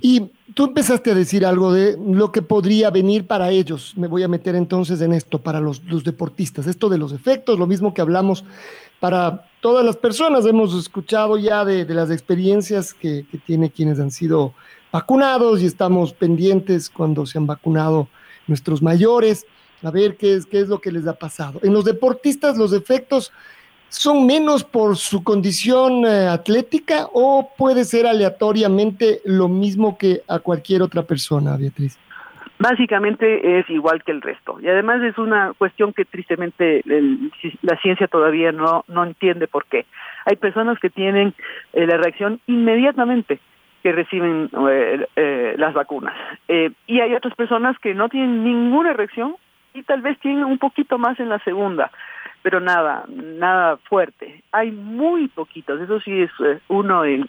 Y 0.00 0.30
tú 0.54 0.64
empezaste 0.64 1.10
a 1.10 1.14
decir 1.14 1.44
algo 1.44 1.72
de 1.72 1.96
lo 1.98 2.32
que 2.32 2.42
podría 2.42 2.90
venir 2.90 3.26
para 3.26 3.50
ellos. 3.50 3.94
Me 3.96 4.06
voy 4.06 4.22
a 4.22 4.28
meter 4.28 4.54
entonces 4.54 5.00
en 5.00 5.12
esto, 5.12 5.40
para 5.40 5.60
los, 5.60 5.82
deportistas, 6.04 6.66
esto 6.66 6.88
de 6.88 6.98
los 6.98 7.12
efectos, 7.12 7.58
lo 7.58 7.66
mismo 7.66 7.94
que 7.94 8.00
hablamos 8.00 8.44
para 9.00 9.46
todas 9.60 9.84
las 9.84 9.96
personas. 9.96 10.46
Hemos 10.46 10.74
escuchado 10.74 11.38
ya 11.38 11.64
de, 11.64 11.84
de 11.84 11.94
las 11.94 12.10
experiencias 12.10 12.94
que, 12.94 13.26
que 13.30 13.38
tiene 13.38 13.70
quienes 13.70 13.98
han 14.00 14.10
sido 14.10 14.54
vacunados 14.92 15.62
y 15.62 15.66
estamos 15.66 16.12
pendientes 16.12 16.88
cuando 16.88 17.26
se 17.26 17.38
han 17.38 17.46
vacunado 17.46 18.08
nuestros 18.46 18.82
mayores, 18.82 19.46
a 19.82 19.90
ver 19.90 20.16
qué 20.16 20.34
es, 20.34 20.46
qué 20.46 20.60
es 20.60 20.68
lo 20.68 20.80
que 20.80 20.92
les 20.92 21.06
ha 21.06 21.14
pasado. 21.14 21.60
En 21.62 21.72
los 21.72 21.84
deportistas 21.84 22.56
los 22.56 22.72
efectos 22.72 23.32
son 23.88 24.26
menos 24.26 24.64
por 24.64 24.96
su 24.96 25.22
condición 25.22 26.04
eh, 26.04 26.28
atlética 26.28 27.08
o 27.12 27.50
puede 27.56 27.84
ser 27.84 28.06
aleatoriamente 28.06 29.20
lo 29.24 29.48
mismo 29.48 29.96
que 29.96 30.22
a 30.28 30.38
cualquier 30.38 30.82
otra 30.82 31.02
persona, 31.02 31.56
Beatriz? 31.56 31.98
básicamente 32.58 33.58
es 33.58 33.68
igual 33.68 34.02
que 34.02 34.12
el 34.12 34.22
resto. 34.22 34.58
Y 34.60 34.68
además 34.68 35.02
es 35.02 35.18
una 35.18 35.52
cuestión 35.58 35.92
que 35.92 36.04
tristemente 36.04 36.82
la 37.62 37.76
ciencia 37.80 38.08
todavía 38.08 38.52
no, 38.52 38.84
no 38.88 39.04
entiende 39.04 39.46
por 39.46 39.66
qué. 39.66 39.86
Hay 40.24 40.36
personas 40.36 40.78
que 40.78 40.90
tienen 40.90 41.34
eh, 41.72 41.86
la 41.86 41.98
reacción 41.98 42.40
inmediatamente 42.46 43.40
que 43.82 43.92
reciben 43.92 44.50
eh, 44.68 45.54
las 45.58 45.74
vacunas. 45.74 46.14
y 46.48 47.00
hay 47.00 47.14
otras 47.14 47.34
personas 47.34 47.78
que 47.78 47.94
no 47.94 48.08
tienen 48.08 48.42
ninguna 48.42 48.94
reacción 48.94 49.36
y 49.74 49.82
tal 49.82 50.00
vez 50.00 50.18
tienen 50.18 50.44
un 50.44 50.58
poquito 50.58 50.98
más 50.98 51.20
en 51.20 51.28
la 51.28 51.38
segunda, 51.40 51.92
pero 52.46 52.60
nada, 52.60 53.04
nada 53.08 53.76
fuerte. 53.88 54.44
Hay 54.52 54.70
muy 54.70 55.26
poquitos, 55.26 55.80
eso 55.80 55.98
sí 55.98 56.22
es 56.22 56.30
uno 56.68 57.04
en, 57.04 57.28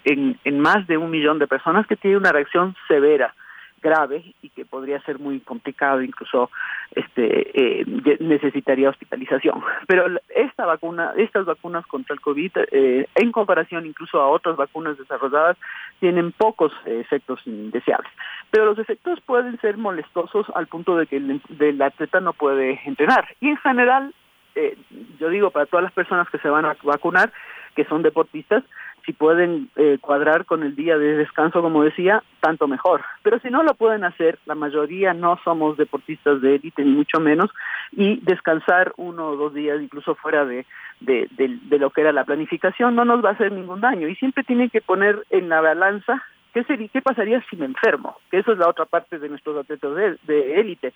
más 0.59 0.85
de 0.85 0.95
un 0.99 1.09
millón 1.09 1.39
de 1.39 1.47
personas 1.47 1.87
que 1.87 1.95
tienen 1.95 2.19
una 2.19 2.31
reacción 2.31 2.75
severa 2.87 3.33
grave 3.81 4.35
y 4.43 4.49
que 4.49 4.63
podría 4.63 5.01
ser 5.01 5.17
muy 5.17 5.39
complicado, 5.39 6.03
incluso 6.03 6.51
este 6.91 7.79
eh, 7.79 7.83
necesitaría 8.19 8.91
hospitalización. 8.91 9.63
Pero 9.87 10.05
esta 10.29 10.67
vacuna, 10.67 11.13
estas 11.17 11.45
vacunas 11.45 11.87
contra 11.87 12.13
el 12.13 12.21
COVID, 12.21 12.51
eh, 12.71 13.07
en 13.15 13.31
comparación 13.31 13.87
incluso 13.87 14.21
a 14.21 14.29
otras 14.29 14.55
vacunas 14.55 14.99
desarrolladas, 14.99 15.57
tienen 15.99 16.31
pocos 16.31 16.71
efectos 16.85 17.41
indeseables. 17.47 18.11
Pero 18.51 18.65
los 18.65 18.77
efectos 18.77 19.19
pueden 19.21 19.59
ser 19.61 19.77
molestosos 19.77 20.45
al 20.53 20.67
punto 20.67 20.95
de 20.95 21.07
que 21.07 21.17
el 21.17 21.81
atleta 21.81 22.19
no 22.19 22.33
puede 22.33 22.79
entrenar. 22.85 23.27
Y 23.41 23.49
en 23.49 23.57
general, 23.57 24.13
eh, 24.57 24.77
yo 25.19 25.29
digo 25.29 25.51
para 25.51 25.67
todas 25.67 25.83
las 25.83 25.93
personas 25.93 26.27
que 26.29 26.39
se 26.39 26.49
van 26.49 26.65
a 26.65 26.75
vacunar, 26.83 27.31
que 27.75 27.85
son 27.85 28.01
deportistas, 28.01 28.63
si 29.05 29.13
pueden 29.13 29.69
eh, 29.77 29.99
cuadrar 30.01 30.45
con 30.45 30.63
el 30.63 30.75
día 30.75 30.97
de 30.97 31.15
descanso, 31.15 31.61
como 31.61 31.81
decía, 31.83 32.23
tanto 32.41 32.67
mejor. 32.67 33.05
Pero 33.23 33.39
si 33.39 33.49
no 33.49 33.63
lo 33.63 33.75
pueden 33.75 34.03
hacer, 34.03 34.37
la 34.45 34.55
mayoría 34.55 35.13
no 35.13 35.39
somos 35.45 35.77
deportistas 35.77 36.41
de 36.41 36.55
élite, 36.55 36.83
ni 36.83 36.91
mucho 36.91 37.21
menos, 37.21 37.49
y 37.91 38.19
descansar 38.21 38.93
uno 38.97 39.29
o 39.29 39.37
dos 39.37 39.53
días, 39.53 39.81
incluso 39.81 40.15
fuera 40.15 40.43
de, 40.43 40.65
de, 40.99 41.29
de, 41.37 41.79
lo 41.79 41.91
que 41.91 42.01
era 42.01 42.11
la 42.11 42.25
planificación, 42.25 42.95
no 42.95 43.05
nos 43.05 43.23
va 43.23 43.29
a 43.29 43.33
hacer 43.33 43.53
ningún 43.53 43.79
daño. 43.79 44.09
Y 44.09 44.15
siempre 44.15 44.43
tienen 44.43 44.69
que 44.69 44.81
poner 44.81 45.23
en 45.29 45.47
la 45.47 45.61
balanza 45.61 46.21
qué, 46.53 46.65
sería, 46.65 46.89
qué 46.89 47.01
pasaría 47.01 47.41
si 47.49 47.55
me 47.55 47.65
enfermo, 47.65 48.17
que 48.29 48.39
eso 48.39 48.51
es 48.51 48.57
la 48.57 48.67
otra 48.67 48.83
parte 48.83 49.19
de 49.19 49.29
nuestros 49.29 49.55
atletas 49.55 49.95
de 50.23 50.59
élite. 50.59 50.93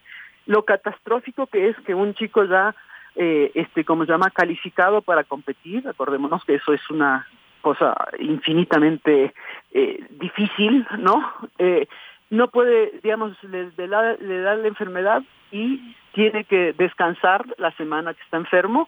Lo 0.48 0.66
catastrófico 0.66 1.48
que 1.48 1.70
es 1.70 1.78
que 1.86 1.94
un 1.94 2.14
chico 2.14 2.44
ya 2.44 2.76
eh, 3.16 3.52
este, 3.56 3.84
como 3.84 4.06
se 4.06 4.12
llama, 4.12 4.30
calificado 4.30 5.02
para 5.02 5.24
competir. 5.24 5.88
Acordémonos 5.88 6.44
que 6.46 6.56
eso 6.56 6.74
es 6.74 6.90
una 6.90 7.28
cosa 7.62 7.96
infinitamente 8.20 9.34
eh, 9.72 10.06
difícil, 10.12 10.86
¿no? 11.00 11.32
Eh, 11.60 11.88
no 12.30 12.48
puede, 12.48 13.00
digamos, 13.04 13.34
le, 13.44 13.72
le, 13.78 13.88
da, 13.88 14.16
la 14.56 14.68
enfermedad 14.68 15.22
y 15.52 15.96
tiene 16.14 16.46
que 16.46 16.74
descansar 16.74 17.46
la 17.58 17.72
semana 17.74 18.14
que 18.14 18.22
está 18.24 18.38
enfermo 18.38 18.88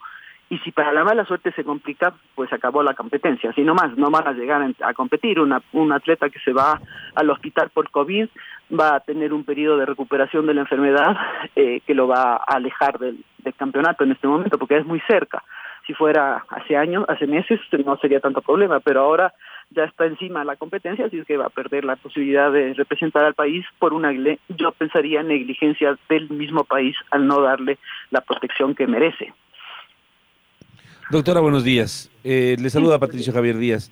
y 0.49 0.59
si 0.59 0.71
para 0.71 0.91
la 0.91 1.03
mala 1.03 1.25
suerte 1.25 1.51
se 1.53 1.63
complica, 1.63 2.13
pues 2.35 2.51
acabó 2.53 2.83
la 2.83 2.93
competencia. 2.93 3.49
Así 3.49 3.63
nomás, 3.63 3.97
no 3.97 4.11
van 4.11 4.27
a 4.27 4.33
llegar 4.33 4.61
a 4.81 4.93
competir. 4.93 5.39
Una, 5.39 5.61
un 5.71 5.91
atleta 5.91 6.29
que 6.29 6.39
se 6.39 6.53
va 6.53 6.79
al 7.15 7.29
hospital 7.29 7.69
por 7.73 7.89
COVID 7.89 8.27
va 8.71 8.95
a 8.95 8.99
tener 8.99 9.33
un 9.33 9.43
periodo 9.43 9.77
de 9.77 9.85
recuperación 9.85 10.45
de 10.47 10.53
la 10.53 10.61
enfermedad 10.61 11.15
eh, 11.55 11.81
que 11.85 11.93
lo 11.93 12.07
va 12.07 12.35
a 12.35 12.55
alejar 12.55 12.99
del, 12.99 13.23
campeonato 13.57 14.05
en 14.05 14.13
este 14.13 14.27
momento, 14.27 14.57
porque 14.57 14.77
es 14.77 14.85
muy 14.85 15.01
cerca 15.01 15.43
si 15.85 15.93
fuera 15.93 16.45
hace 16.49 16.77
años, 16.77 17.03
hace 17.09 17.27
meses, 17.27 17.59
no 17.85 17.97
sería 17.97 18.21
tanto 18.21 18.41
problema, 18.41 18.79
pero 18.79 19.01
ahora 19.01 19.33
ya 19.69 19.83
está 19.83 20.05
encima 20.05 20.45
la 20.45 20.55
competencia, 20.55 21.05
así 21.05 21.19
es 21.19 21.25
que 21.25 21.35
va 21.35 21.47
a 21.47 21.49
perder 21.49 21.83
la 21.83 21.97
posibilidad 21.97 22.51
de 22.51 22.73
representar 22.73 23.25
al 23.25 23.33
país 23.33 23.65
por 23.79 23.93
una, 23.93 24.13
yo 24.13 24.71
pensaría, 24.71 25.23
negligencia 25.23 25.97
del 26.07 26.29
mismo 26.29 26.63
país 26.63 26.95
al 27.11 27.27
no 27.27 27.41
darle 27.41 27.79
la 28.11 28.21
protección 28.21 28.75
que 28.75 28.87
merece. 28.87 29.33
Doctora, 31.09 31.41
buenos 31.41 31.63
días. 31.63 32.09
Eh, 32.23 32.55
le 32.59 32.69
saluda 32.69 32.97
Patricio 32.97 33.33
Javier 33.33 33.57
Díaz. 33.57 33.91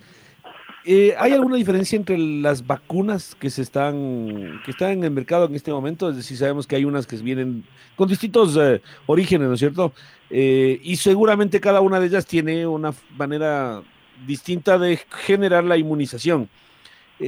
Eh, 0.84 1.14
¿Hay 1.16 1.32
alguna 1.32 1.56
diferencia 1.56 1.96
entre 1.96 2.18
las 2.18 2.66
vacunas 2.66 3.36
que 3.36 3.50
se 3.50 3.62
están 3.62 4.60
que 4.64 4.72
están 4.72 4.90
en 4.90 5.04
el 5.04 5.12
mercado 5.12 5.46
en 5.46 5.54
este 5.54 5.70
momento? 5.70 6.10
Es 6.10 6.16
decir, 6.16 6.36
sabemos 6.36 6.66
que 6.66 6.74
hay 6.74 6.84
unas 6.84 7.06
que 7.06 7.16
vienen 7.16 7.64
con 7.94 8.08
distintos 8.08 8.56
eh, 8.56 8.82
orígenes, 9.06 9.46
¿no 9.46 9.54
es 9.54 9.60
cierto? 9.60 9.92
Eh, 10.28 10.80
y 10.82 10.96
seguramente 10.96 11.60
cada 11.60 11.80
una 11.80 12.00
de 12.00 12.06
ellas 12.06 12.26
tiene 12.26 12.66
una 12.66 12.92
manera 13.16 13.82
distinta 14.26 14.76
de 14.76 14.98
generar 15.24 15.62
la 15.64 15.76
inmunización. 15.76 16.48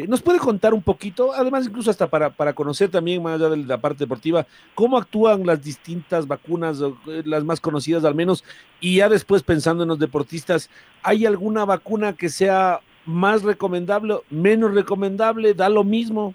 ¿Nos 0.08 0.22
puede 0.22 0.40
contar 0.40 0.74
un 0.74 0.82
poquito, 0.82 1.32
además 1.32 1.66
incluso 1.66 1.88
hasta 1.88 2.08
para, 2.08 2.30
para 2.30 2.52
conocer 2.52 2.90
también, 2.90 3.22
más 3.22 3.34
allá 3.34 3.50
de 3.50 3.58
la 3.58 3.78
parte 3.78 4.00
deportiva, 4.00 4.44
cómo 4.74 4.98
actúan 4.98 5.46
las 5.46 5.62
distintas 5.62 6.26
vacunas, 6.26 6.80
las 7.06 7.44
más 7.44 7.60
conocidas 7.60 8.04
al 8.04 8.16
menos, 8.16 8.42
y 8.80 8.96
ya 8.96 9.08
después 9.08 9.44
pensando 9.44 9.84
en 9.84 9.90
los 9.90 10.00
deportistas, 10.00 10.68
¿hay 11.04 11.26
alguna 11.26 11.64
vacuna 11.64 12.14
que 12.14 12.28
sea 12.28 12.80
más 13.06 13.42
recomendable, 13.42 14.16
menos 14.30 14.74
recomendable, 14.74 15.54
da 15.54 15.68
lo 15.68 15.84
mismo? 15.84 16.34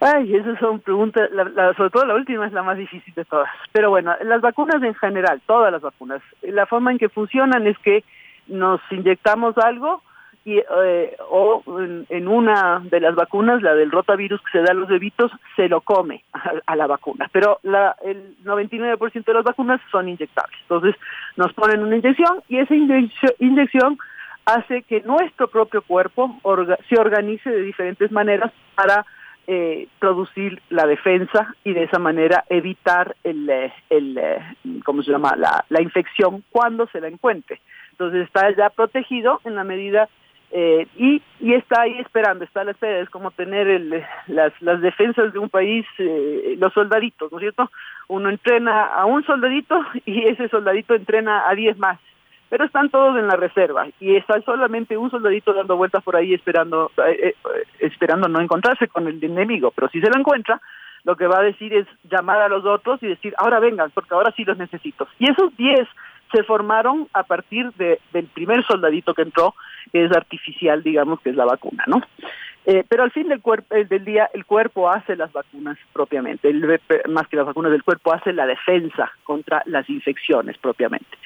Ay, 0.00 0.36
esas 0.36 0.58
son 0.58 0.80
preguntas, 0.80 1.30
la, 1.32 1.72
sobre 1.74 1.90
todo 1.90 2.04
la 2.04 2.14
última 2.14 2.46
es 2.46 2.52
la 2.52 2.62
más 2.62 2.76
difícil 2.76 3.14
de 3.14 3.24
todas. 3.24 3.48
Pero 3.72 3.88
bueno, 3.90 4.14
las 4.24 4.42
vacunas 4.42 4.82
en 4.82 4.94
general, 4.94 5.40
todas 5.46 5.72
las 5.72 5.80
vacunas, 5.80 6.20
la 6.42 6.66
forma 6.66 6.92
en 6.92 6.98
que 6.98 7.08
funcionan 7.08 7.66
es 7.66 7.78
que 7.78 8.04
nos 8.46 8.80
inyectamos 8.90 9.56
algo 9.56 10.02
y, 10.44 10.58
eh, 10.58 11.16
o 11.30 11.62
en, 12.08 12.28
una 12.28 12.80
de 12.84 13.00
las 13.00 13.14
vacunas, 13.14 13.62
la 13.62 13.74
del 13.74 13.90
rotavirus 13.90 14.40
que 14.42 14.58
se 14.58 14.64
da 14.64 14.72
a 14.72 14.74
los 14.74 14.86
bebitos, 14.86 15.32
se 15.56 15.68
lo 15.68 15.80
come 15.80 16.22
a, 16.66 16.76
la 16.76 16.86
vacuna. 16.86 17.28
Pero 17.32 17.58
la, 17.62 17.96
el 18.04 18.36
99% 18.44 19.24
de 19.24 19.34
las 19.34 19.44
vacunas 19.44 19.80
son 19.90 20.08
inyectables. 20.08 20.56
Entonces 20.62 20.94
nos 21.36 21.52
ponen 21.54 21.82
una 21.82 21.96
inyección 21.96 22.42
y 22.48 22.58
esa 22.58 22.74
inyección 22.74 23.98
hace 24.46 24.82
que 24.82 25.00
nuestro 25.02 25.48
propio 25.48 25.82
cuerpo 25.82 26.40
se 26.88 26.98
organice 26.98 27.50
de 27.50 27.62
diferentes 27.62 28.10
maneras 28.12 28.52
para 28.76 29.04
eh, 29.48 29.88
producir 29.98 30.60
la 30.70 30.86
defensa 30.86 31.54
y 31.64 31.72
de 31.72 31.84
esa 31.84 31.98
manera 31.98 32.44
evitar 32.48 33.16
el, 33.22 33.48
eh, 33.48 33.72
el 33.90 34.18
eh, 34.18 34.38
¿cómo 34.84 35.02
se 35.02 35.10
llama? 35.10 35.36
La, 35.36 35.82
infección 35.82 36.42
cuando 36.50 36.86
se 36.88 37.00
la 37.00 37.08
encuentre. 37.08 37.60
Entonces 37.92 38.24
está 38.24 38.50
ya 38.56 38.70
protegido 38.70 39.40
en 39.44 39.54
la 39.56 39.64
medida 39.64 40.08
eh, 40.52 40.86
y, 40.96 41.22
y 41.40 41.54
está 41.54 41.82
ahí 41.82 41.98
esperando, 41.98 42.44
está 42.44 42.60
a 42.60 42.64
la 42.64 42.70
espera, 42.70 43.00
es 43.00 43.10
como 43.10 43.32
tener 43.32 43.66
el, 43.66 44.04
las, 44.28 44.52
las 44.62 44.80
defensas 44.80 45.32
de 45.32 45.38
un 45.40 45.48
país, 45.48 45.84
eh, 45.98 46.56
los 46.58 46.72
soldaditos, 46.72 47.30
¿no 47.32 47.38
es 47.38 47.42
cierto? 47.42 47.70
Uno 48.08 48.30
entrena 48.30 48.86
a 48.86 49.06
un 49.06 49.24
soldadito 49.24 49.80
y 50.04 50.26
ese 50.26 50.48
soldadito 50.48 50.94
entrena 50.94 51.48
a 51.48 51.54
diez 51.54 51.76
más 51.78 51.98
pero 52.48 52.64
están 52.64 52.90
todos 52.90 53.16
en 53.18 53.26
la 53.26 53.36
reserva 53.36 53.86
y 54.00 54.16
está 54.16 54.40
solamente 54.42 54.96
un 54.96 55.10
soldadito 55.10 55.52
dando 55.52 55.76
vueltas 55.76 56.02
por 56.02 56.16
ahí 56.16 56.34
esperando 56.34 56.90
eh, 57.06 57.34
eh, 57.34 57.34
esperando 57.80 58.28
no 58.28 58.40
encontrarse 58.40 58.88
con 58.88 59.06
el 59.08 59.22
enemigo, 59.22 59.72
pero 59.72 59.88
si 59.88 60.00
se 60.00 60.08
lo 60.08 60.18
encuentra, 60.18 60.60
lo 61.04 61.16
que 61.16 61.26
va 61.26 61.38
a 61.38 61.42
decir 61.42 61.72
es 61.72 61.86
llamar 62.10 62.42
a 62.42 62.48
los 62.48 62.64
otros 62.64 63.00
y 63.02 63.06
decir, 63.06 63.32
ahora 63.38 63.60
vengan, 63.60 63.90
porque 63.92 64.12
ahora 64.12 64.32
sí 64.36 64.44
los 64.44 64.58
necesito. 64.58 65.06
Y 65.20 65.30
esos 65.30 65.56
10 65.56 65.86
se 66.32 66.42
formaron 66.42 67.08
a 67.12 67.22
partir 67.22 67.72
de, 67.74 68.00
del 68.12 68.26
primer 68.26 68.64
soldadito 68.66 69.14
que 69.14 69.22
entró, 69.22 69.54
que 69.92 70.04
es 70.04 70.12
artificial, 70.12 70.82
digamos, 70.82 71.20
que 71.20 71.30
es 71.30 71.36
la 71.36 71.44
vacuna, 71.44 71.84
¿no? 71.86 72.02
Eh, 72.68 72.84
pero 72.88 73.04
al 73.04 73.12
fin 73.12 73.28
del, 73.28 73.40
cuerpo, 73.40 73.76
del 73.76 74.04
día, 74.04 74.28
el 74.34 74.44
cuerpo 74.44 74.90
hace 74.90 75.14
las 75.14 75.32
vacunas 75.32 75.78
propiamente, 75.92 76.48
el, 76.48 76.80
más 77.08 77.28
que 77.28 77.36
las 77.36 77.46
vacunas 77.46 77.70
del 77.70 77.84
cuerpo, 77.84 78.12
hace 78.12 78.32
la 78.32 78.44
defensa 78.44 79.12
contra 79.22 79.62
las 79.66 79.88
infecciones 79.88 80.58
propiamente. 80.58 81.16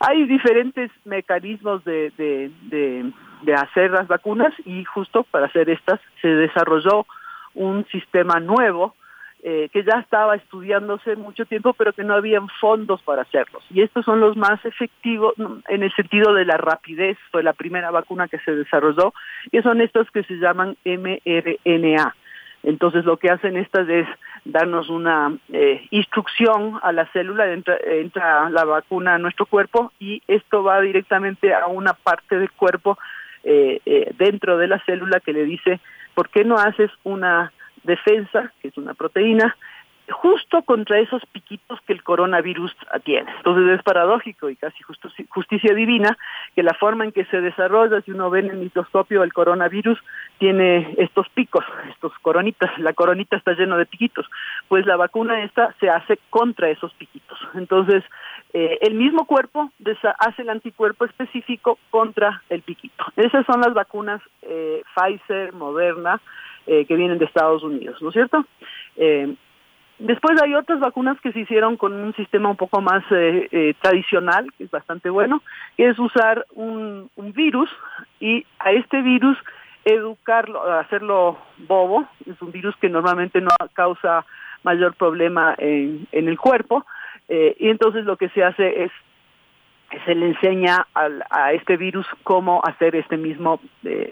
Hay 0.00 0.24
diferentes 0.24 0.90
mecanismos 1.04 1.84
de, 1.84 2.12
de, 2.16 2.50
de, 2.62 3.12
de 3.42 3.54
hacer 3.54 3.90
las 3.90 4.08
vacunas 4.08 4.54
y 4.64 4.84
justo 4.84 5.24
para 5.24 5.46
hacer 5.46 5.68
estas 5.68 6.00
se 6.22 6.28
desarrolló 6.28 7.06
un 7.54 7.84
sistema 7.88 8.40
nuevo 8.40 8.94
eh, 9.42 9.68
que 9.72 9.84
ya 9.84 10.00
estaba 10.00 10.34
estudiándose 10.34 11.14
mucho 11.16 11.44
tiempo, 11.46 11.72
pero 11.74 11.92
que 11.92 12.04
no 12.04 12.14
habían 12.14 12.48
fondos 12.60 13.02
para 13.02 13.22
hacerlos. 13.22 13.62
Y 13.70 13.82
estos 13.82 14.04
son 14.04 14.20
los 14.20 14.36
más 14.36 14.64
efectivos 14.64 15.34
en 15.68 15.82
el 15.82 15.92
sentido 15.94 16.34
de 16.34 16.44
la 16.44 16.56
rapidez, 16.56 17.16
fue 17.30 17.42
la 17.42 17.52
primera 17.52 17.90
vacuna 17.90 18.28
que 18.28 18.38
se 18.40 18.54
desarrolló, 18.54 19.12
y 19.52 19.60
son 19.62 19.80
estos 19.80 20.10
que 20.10 20.24
se 20.24 20.34
llaman 20.34 20.76
mRNA. 20.84 22.14
Entonces 22.62 23.04
lo 23.04 23.16
que 23.16 23.30
hacen 23.30 23.56
estas 23.56 23.88
es 23.88 24.08
darnos 24.44 24.88
una 24.88 25.36
eh, 25.52 25.86
instrucción 25.90 26.80
a 26.82 26.90
la 26.90 27.06
célula, 27.12 27.52
entra, 27.52 27.76
entra, 27.84 28.50
la 28.50 28.64
vacuna 28.64 29.14
a 29.14 29.18
nuestro 29.18 29.46
cuerpo 29.46 29.92
y 30.00 30.22
esto 30.26 30.64
va 30.64 30.80
directamente 30.80 31.54
a 31.54 31.66
una 31.66 31.92
parte 31.92 32.38
del 32.38 32.50
cuerpo 32.50 32.98
eh, 33.44 33.80
eh, 33.86 34.12
dentro 34.18 34.58
de 34.58 34.66
la 34.66 34.82
célula 34.84 35.20
que 35.20 35.32
le 35.32 35.44
dice, 35.44 35.78
¿por 36.14 36.28
qué 36.28 36.44
no 36.44 36.56
haces 36.56 36.90
una 37.04 37.52
defensa, 37.86 38.52
que 38.60 38.68
es 38.68 38.76
una 38.76 38.94
proteína, 38.94 39.56
justo 40.10 40.62
contra 40.62 40.98
esos 40.98 41.22
piquitos 41.32 41.80
que 41.82 41.92
el 41.92 42.02
coronavirus 42.02 42.74
tiene. 43.04 43.30
Entonces 43.38 43.78
es 43.78 43.82
paradójico 43.82 44.48
y 44.50 44.56
casi 44.56 44.82
justicia 45.28 45.74
divina 45.74 46.16
que 46.54 46.62
la 46.62 46.74
forma 46.74 47.04
en 47.04 47.12
que 47.12 47.24
se 47.26 47.40
desarrolla, 47.40 48.00
si 48.02 48.12
uno 48.12 48.30
ve 48.30 48.40
en 48.40 48.50
el 48.50 48.58
microscopio 48.58 49.22
el 49.22 49.32
coronavirus, 49.32 49.98
tiene 50.38 50.94
estos 50.98 51.28
picos, 51.30 51.64
estos 51.90 52.12
coronitas, 52.22 52.70
la 52.78 52.92
coronita 52.92 53.36
está 53.36 53.52
lleno 53.52 53.76
de 53.76 53.86
piquitos, 53.86 54.26
pues 54.68 54.86
la 54.86 54.96
vacuna 54.96 55.42
esta 55.42 55.74
se 55.80 55.90
hace 55.90 56.18
contra 56.30 56.68
esos 56.68 56.92
piquitos. 56.94 57.38
Entonces, 57.54 58.04
eh, 58.52 58.78
el 58.82 58.94
mismo 58.94 59.26
cuerpo 59.26 59.70
hace 60.18 60.42
el 60.42 60.50
anticuerpo 60.50 61.04
específico 61.04 61.78
contra 61.90 62.42
el 62.48 62.62
piquito. 62.62 63.04
Esas 63.16 63.44
son 63.46 63.60
las 63.60 63.74
vacunas 63.74 64.20
eh, 64.42 64.82
Pfizer, 64.94 65.52
Moderna, 65.52 66.20
eh, 66.66 66.84
que 66.86 66.96
vienen 66.96 67.18
de 67.18 67.24
Estados 67.24 67.62
Unidos, 67.62 68.00
¿no 68.02 68.08
es 68.08 68.14
cierto? 68.14 68.44
Después 69.98 70.40
hay 70.42 70.54
otras 70.54 70.78
vacunas 70.78 71.18
que 71.22 71.32
se 71.32 71.40
hicieron 71.40 71.78
con 71.78 71.94
un 71.94 72.14
sistema 72.14 72.50
un 72.50 72.56
poco 72.56 72.82
más 72.82 73.02
eh, 73.10 73.48
eh, 73.50 73.74
tradicional, 73.80 74.46
que 74.56 74.64
es 74.64 74.70
bastante 74.70 75.08
bueno, 75.08 75.42
que 75.76 75.88
es 75.88 75.98
usar 75.98 76.44
un, 76.54 77.10
virus 77.34 77.70
y 78.20 78.44
a 78.58 78.72
este 78.72 79.00
virus 79.00 79.38
educarlo, 79.84 80.62
hacerlo 80.74 81.38
bobo, 81.66 82.06
es 82.26 82.40
un 82.42 82.52
virus 82.52 82.76
que 82.76 82.90
normalmente 82.90 83.40
no 83.40 83.50
causa 83.72 84.26
mayor 84.64 84.94
problema 84.94 85.54
en, 85.58 86.06
el 86.12 86.38
cuerpo, 86.38 86.84
eh, 87.28 87.56
y 87.58 87.68
entonces 87.68 88.04
lo 88.04 88.16
que 88.16 88.28
se 88.30 88.44
hace 88.44 88.84
es 88.84 88.92
se 90.04 90.14
le 90.14 90.26
enseña 90.28 90.86
a 90.94 91.52
este 91.52 91.76
virus 91.76 92.06
cómo 92.22 92.60
hacer 92.64 92.96
este 92.96 93.16
mismo 93.16 93.60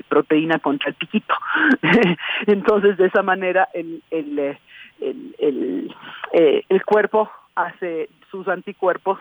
proteína 0.08 0.58
contra 0.58 0.90
el 0.90 0.94
piquito. 0.94 1.34
entonces, 2.46 2.96
de 2.96 3.06
esa 3.06 3.22
manera, 3.22 3.68
el, 3.74 4.02
el, 4.10 4.58
el, 5.00 5.94
eh, 6.32 6.64
el, 6.68 6.84
cuerpo 6.84 7.30
hace 7.54 8.08
sus 8.30 8.48
anticuerpos 8.48 9.18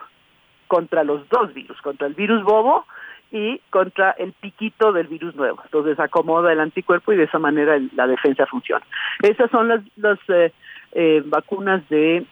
contra 0.68 1.04
los 1.04 1.28
dos 1.30 1.54
virus, 1.54 1.80
contra 1.82 2.08
el 2.08 2.14
virus 2.14 2.44
bobo 2.44 2.86
y 3.32 3.60
contra 3.70 4.12
el 4.12 4.34
piquito 4.34 4.92
del 4.92 5.08
virus 5.08 5.36
nuevo. 5.36 5.62
Entonces 5.64 6.00
acomoda 6.00 6.52
el 6.52 6.60
anticuerpo 6.60 7.14
y 7.14 7.18
de 7.18 7.24
esa 7.24 7.40
manera 7.40 7.80
la 7.96 8.08
defensa 8.08 8.46
funciona. 8.46 8.86
Esas 9.22 9.50
son 9.52 9.68
las, 9.68 9.82
las 9.98 10.20
eh, 10.30 10.52
eh, 10.94 11.22
vacunas 11.26 11.88
de 11.90 12.26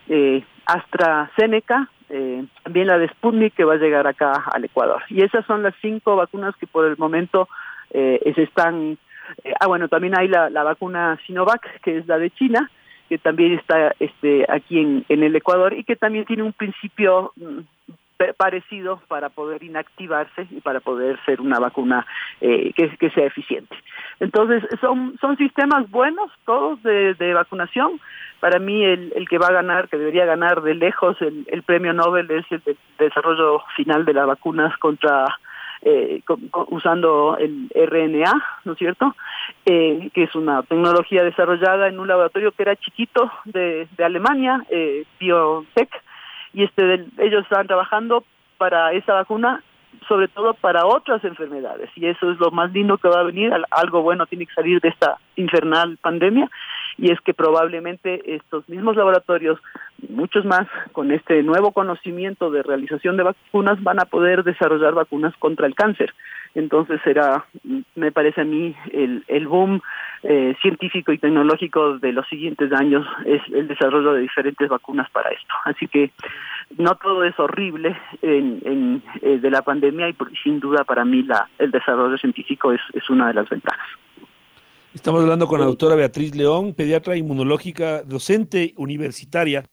AstraZeneca, 0.65 1.89
también 2.63 2.87
la 2.87 2.97
de 2.97 3.07
Sputnik 3.09 3.53
que 3.53 3.63
va 3.63 3.73
a 3.73 3.77
llegar 3.77 4.05
acá 4.07 4.33
al 4.53 4.65
Ecuador. 4.65 5.01
Y 5.09 5.23
esas 5.23 5.45
son 5.45 5.63
las 5.63 5.73
cinco 5.81 6.15
vacunas 6.15 6.55
que 6.57 6.67
por 6.67 6.85
el 6.85 6.97
momento 6.97 7.47
se 7.91 8.43
están... 8.43 8.97
ah, 9.59 9.67
bueno, 9.67 9.87
también 9.87 10.17
hay 10.17 10.27
la, 10.27 10.49
la 10.49 10.63
vacuna 10.63 11.17
Sinovac, 11.25 11.81
que 11.81 11.97
es 11.97 12.07
la 12.07 12.17
de 12.17 12.29
China, 12.31 12.69
que 13.09 13.17
también 13.17 13.53
está 13.53 13.93
este, 13.99 14.45
aquí 14.47 14.79
en, 14.79 15.05
en 15.09 15.23
el 15.23 15.35
Ecuador 15.35 15.73
y 15.73 15.83
que 15.83 15.97
también 15.97 16.25
tiene 16.25 16.43
un 16.43 16.53
principio 16.53 17.33
mm, 17.35 17.59
parecido 18.37 19.01
para 19.07 19.29
poder 19.29 19.63
inactivarse 19.63 20.47
y 20.49 20.61
para 20.61 20.79
poder 20.79 21.19
ser 21.25 21.41
una 21.41 21.59
vacuna 21.59 22.05
eh, 22.39 22.73
que, 22.73 23.09
sea 23.11 23.25
eficiente. 23.25 23.75
Entonces, 24.19 24.63
son, 24.79 25.17
son 25.19 25.37
sistemas 25.37 25.89
buenos, 25.89 26.31
todos 26.45 26.81
de, 26.83 27.13
de 27.15 27.33
vacunación. 27.33 27.99
Para 28.39 28.59
mí, 28.59 28.83
el, 28.83 29.27
que 29.29 29.37
va 29.37 29.47
a 29.47 29.53
ganar, 29.53 29.87
que 29.89 29.97
debería 29.97 30.25
ganar 30.25 30.61
de 30.61 30.73
lejos 30.75 31.15
el, 31.21 31.45
el 31.51 31.63
premio 31.63 31.93
Nobel 31.93 32.29
es 32.31 32.45
el 32.51 32.61
desarrollo 32.97 33.63
final 33.75 34.05
de 34.05 34.13
las 34.13 34.27
vacunas 34.27 34.75
contra 34.77 35.25
eh, 35.83 36.21
usando 36.69 37.37
el 37.37 37.69
RNA, 37.73 38.31
¿no 38.65 38.73
es 38.73 38.77
cierto? 38.77 39.15
Eh, 39.65 40.11
que 40.13 40.23
es 40.23 40.35
una 40.35 40.61
tecnología 40.63 41.23
desarrollada 41.23 41.87
en 41.87 41.99
un 41.99 42.07
laboratorio 42.07 42.51
que 42.51 42.61
era 42.63 42.75
chiquito 42.75 43.31
de, 43.45 43.87
de 43.97 44.03
Alemania, 44.03 44.63
eh, 44.69 45.05
BioTech, 45.19 45.89
y 46.53 46.63
este 46.63 47.05
ellos 47.17 47.43
estaban 47.43 47.67
trabajando 47.67 48.23
para 48.57 48.91
esa 48.93 49.13
vacuna 49.13 49.63
sobre 50.07 50.27
todo 50.27 50.53
para 50.53 50.85
otras 50.85 51.23
enfermedades 51.23 51.89
y 51.95 52.05
eso 52.07 52.31
es 52.31 52.39
lo 52.39 52.51
más 52.51 52.71
lindo 52.71 52.97
que 52.97 53.07
va 53.07 53.19
a 53.19 53.23
venir 53.23 53.51
algo 53.71 54.01
bueno 54.01 54.25
tiene 54.25 54.45
que 54.45 54.53
salir 54.53 54.79
de 54.81 54.89
esta 54.89 55.17
infernal 55.35 55.97
pandemia 55.97 56.49
y 57.01 57.11
es 57.11 57.19
que 57.21 57.33
probablemente 57.33 58.35
estos 58.35 58.69
mismos 58.69 58.95
laboratorios, 58.95 59.59
muchos 60.07 60.45
más, 60.45 60.67
con 60.91 61.11
este 61.11 61.41
nuevo 61.41 61.71
conocimiento 61.71 62.51
de 62.51 62.61
realización 62.61 63.17
de 63.17 63.23
vacunas, 63.23 63.81
van 63.81 63.99
a 63.99 64.05
poder 64.05 64.43
desarrollar 64.43 64.93
vacunas 64.93 65.35
contra 65.37 65.65
el 65.65 65.73
cáncer. 65.73 66.13
Entonces 66.53 67.01
será, 67.03 67.45
me 67.95 68.11
parece 68.11 68.41
a 68.41 68.43
mí, 68.43 68.75
el, 68.91 69.23
el 69.27 69.47
boom 69.47 69.81
eh, 70.21 70.55
científico 70.61 71.11
y 71.11 71.17
tecnológico 71.17 71.97
de 71.97 72.13
los 72.13 72.27
siguientes 72.27 72.71
años 72.71 73.07
es 73.25 73.41
el 73.51 73.67
desarrollo 73.67 74.13
de 74.13 74.21
diferentes 74.21 74.69
vacunas 74.69 75.09
para 75.09 75.31
esto. 75.31 75.53
Así 75.65 75.87
que 75.87 76.11
no 76.77 76.93
todo 76.95 77.23
es 77.23 77.39
horrible 77.39 77.97
en, 78.21 78.61
en 78.63 79.03
eh, 79.23 79.39
de 79.39 79.49
la 79.49 79.63
pandemia 79.63 80.07
y 80.07 80.15
sin 80.43 80.59
duda 80.59 80.83
para 80.83 81.03
mí 81.03 81.23
la, 81.23 81.49
el 81.57 81.71
desarrollo 81.71 82.17
científico 82.19 82.71
es, 82.71 82.81
es 82.93 83.09
una 83.09 83.29
de 83.29 83.33
las 83.33 83.49
ventajas. 83.49 83.87
Estamos 84.93 85.21
hablando 85.21 85.47
con 85.47 85.61
la 85.61 85.65
doctora 85.65 85.95
Beatriz 85.95 86.35
León, 86.35 86.73
pediatra 86.73 87.15
inmunológica, 87.15 88.03
docente 88.03 88.73
universitaria, 88.75 89.65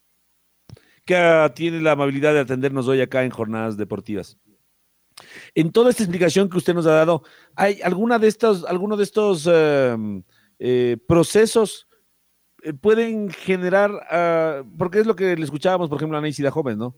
que 1.04 1.52
tiene 1.56 1.80
la 1.80 1.92
amabilidad 1.92 2.34
de 2.34 2.40
atendernos 2.40 2.86
hoy 2.86 3.00
acá 3.00 3.24
en 3.24 3.30
Jornadas 3.30 3.76
Deportivas. 3.76 4.38
En 5.56 5.72
toda 5.72 5.90
esta 5.90 6.04
explicación 6.04 6.48
que 6.48 6.58
usted 6.58 6.72
nos 6.72 6.86
ha 6.86 6.92
dado, 6.92 7.24
¿hay 7.56 7.80
alguna 7.82 8.20
de 8.20 8.28
estos, 8.28 8.64
alguno 8.64 8.96
de 8.96 9.02
estos 9.02 9.48
em, 9.52 10.22
eh, 10.60 10.96
procesos 11.08 11.88
eh, 12.62 12.72
pueden 12.72 13.28
generar, 13.30 13.90
uh, 13.90 14.78
porque 14.78 15.00
es 15.00 15.06
lo 15.06 15.16
que 15.16 15.34
le 15.34 15.44
escuchábamos, 15.44 15.88
por 15.88 15.98
ejemplo, 15.98 16.16
a 16.16 16.20
Nancy 16.20 16.44
Joven, 16.44 16.78
¿no? 16.78 16.94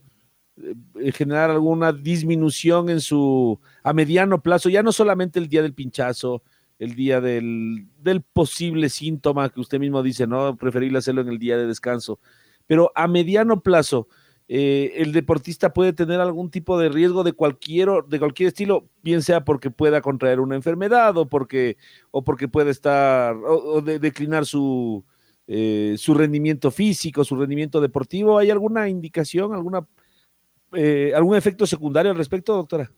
Eh, 0.57 1.11
generar 1.11 1.49
alguna 1.49 1.91
disminución 1.91 2.89
en 2.89 3.01
su, 3.01 3.59
a 3.83 3.93
mediano 3.93 4.43
plazo, 4.43 4.69
ya 4.69 4.83
no 4.83 4.91
solamente 4.91 5.39
el 5.39 5.47
día 5.47 5.63
del 5.63 5.73
pinchazo, 5.73 6.43
el 6.81 6.95
día 6.95 7.21
del, 7.21 7.85
del 7.99 8.23
posible 8.23 8.89
síntoma 8.89 9.49
que 9.49 9.59
usted 9.59 9.79
mismo 9.79 10.01
dice, 10.01 10.25
¿no? 10.25 10.57
Preferible 10.57 10.97
hacerlo 10.97 11.21
en 11.21 11.29
el 11.29 11.37
día 11.37 11.55
de 11.55 11.67
descanso. 11.67 12.19
Pero 12.65 12.91
a 12.95 13.07
mediano 13.07 13.61
plazo, 13.61 14.07
eh, 14.47 14.93
el 14.95 15.11
deportista 15.11 15.73
puede 15.73 15.93
tener 15.93 16.19
algún 16.19 16.49
tipo 16.49 16.79
de 16.79 16.89
riesgo 16.89 17.23
de 17.23 17.33
cualquier, 17.33 17.87
de 18.07 18.17
cualquier 18.17 18.47
estilo, 18.47 18.89
bien 19.03 19.21
sea 19.21 19.45
porque 19.45 19.69
pueda 19.69 20.01
contraer 20.01 20.39
una 20.39 20.55
enfermedad 20.55 21.15
o 21.17 21.29
porque, 21.29 21.77
o 22.09 22.23
porque 22.23 22.47
puede 22.47 22.71
estar, 22.71 23.35
o, 23.35 23.81
de, 23.81 23.99
declinar 23.99 24.47
su, 24.47 25.05
eh, 25.45 25.93
su 25.99 26.15
rendimiento 26.15 26.71
físico, 26.71 27.23
su 27.23 27.35
rendimiento 27.35 27.79
deportivo. 27.79 28.39
¿Hay 28.39 28.49
alguna 28.49 28.89
indicación, 28.89 29.53
alguna, 29.53 29.87
eh, 30.73 31.13
algún 31.15 31.35
efecto 31.37 31.67
secundario 31.67 32.11
al 32.11 32.17
respecto, 32.17 32.55
doctora? 32.55 32.91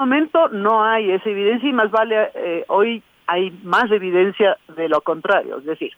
Momento 0.00 0.48
no 0.48 0.82
hay 0.82 1.10
esa 1.12 1.28
evidencia 1.28 1.68
y 1.68 1.72
más 1.72 1.90
vale 1.90 2.30
eh, 2.34 2.64
hoy 2.68 3.02
hay 3.26 3.50
más 3.62 3.90
evidencia 3.92 4.56
de 4.74 4.88
lo 4.88 5.02
contrario, 5.02 5.58
es 5.58 5.64
decir, 5.64 5.92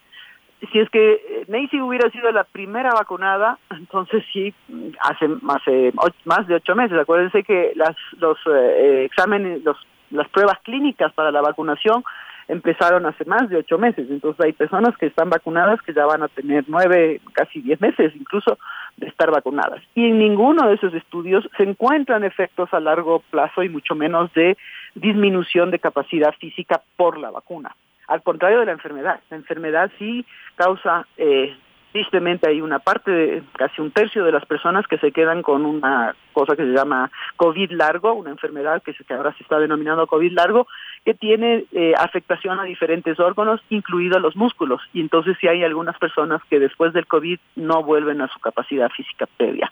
si 0.71 0.79
es 0.79 0.91
que 0.91 1.15
eh, 1.15 1.45
Nancy 1.49 1.81
hubiera 1.81 2.11
sido 2.11 2.31
la 2.31 2.45
primera 2.45 2.93
vacunada, 2.93 3.59
entonces 3.71 4.25
sí, 4.33 4.53
hace, 5.01 5.27
hace 5.49 5.93
más 6.25 6.47
de 6.47 6.57
ocho 6.57 6.75
meses. 6.75 6.99
Acuérdense 6.99 7.43
que 7.43 7.73
las, 7.75 7.97
los 8.19 8.38
eh, 8.47 9.05
exámenes, 9.05 9.62
los, 9.65 9.77
las 10.11 10.29
pruebas 10.29 10.59
clínicas 10.62 11.12
para 11.15 11.33
la 11.33 11.41
vacunación 11.41 12.05
empezaron 12.49 13.07
hace 13.07 13.25
más 13.25 13.49
de 13.49 13.57
ocho 13.57 13.79
meses. 13.79 14.07
Entonces 14.11 14.45
hay 14.45 14.53
personas 14.53 14.97
que 14.99 15.07
están 15.07 15.31
vacunadas 15.31 15.81
que 15.83 15.95
ya 15.95 16.07
van 16.07 16.23
a 16.23 16.29
tener 16.29 16.65
nueve, 16.69 17.21
casi 17.33 17.61
diez 17.61 17.81
meses 17.81 18.12
incluso 18.15 18.59
de 18.96 19.09
estar 19.09 19.31
vacunadas. 19.31 19.83
Y 19.94 20.07
en 20.07 20.18
ninguno 20.18 20.68
de 20.68 20.74
esos 20.74 20.94
estudios 20.94 21.48
se 21.57 21.64
encuentran 21.64 22.24
efectos 22.24 22.72
a 22.72 22.81
largo 22.81 23.20
plazo 23.31 23.62
y 23.62 23.68
mucho 23.68 23.94
menos 23.94 24.33
de 24.35 24.57
disminución 24.94 25.70
de 25.70 25.78
capacidad 25.78 26.35
física 26.35 26.83
por 26.96 27.18
la 27.18 27.31
vacuna. 27.31 27.74
Al 28.09 28.22
contrario 28.22 28.61
de 28.61 28.66
la 28.66 28.72
enfermedad. 28.72 29.20
La 29.31 29.37
enfermedad 29.37 29.90
sí 29.98 30.26
causa 30.57 31.07
eh, 31.16 31.57
tristemente 31.92 32.48
hay 32.48 32.61
una 32.61 32.78
parte, 32.78 33.11
de, 33.11 33.42
casi 33.52 33.81
un 33.81 33.90
tercio 33.90 34.24
de 34.24 34.33
las 34.33 34.44
personas 34.46 34.87
que 34.87 34.98
se 34.98 35.12
quedan 35.12 35.42
con 35.42 35.64
una 35.64 36.16
cosa 36.33 36.57
que 36.57 36.64
se 36.64 36.72
llama 36.72 37.11
COVID 37.37 37.70
largo, 37.72 38.14
una 38.14 38.31
enfermedad 38.31 38.83
que, 38.83 38.94
ahora 39.14 39.35
se 39.35 39.42
está 39.42 39.59
denominando 39.59 40.07
COVID 40.07 40.33
largo, 40.33 40.66
que 41.05 41.14
tiene 41.14 41.66
eh, 41.72 41.92
afectación 41.96 42.59
a 42.59 42.64
diferentes 42.64 43.20
órganos, 43.20 43.61
incluidos 43.68 44.20
los 44.20 44.35
músculos. 44.37 44.81
Y 44.92 45.00
entonces 45.00 45.37
sí 45.40 45.46
hay 45.46 45.62
algunas 45.62 45.98
personas 45.98 46.40
que 46.48 46.59
después 46.59 46.92
del 46.92 47.07
COVID 47.07 47.38
no 47.57 47.83
vuelven 47.83 48.20
a 48.22 48.28
su 48.28 48.40
capacidad 48.40 48.88
física 48.90 49.26
previa. 49.37 49.70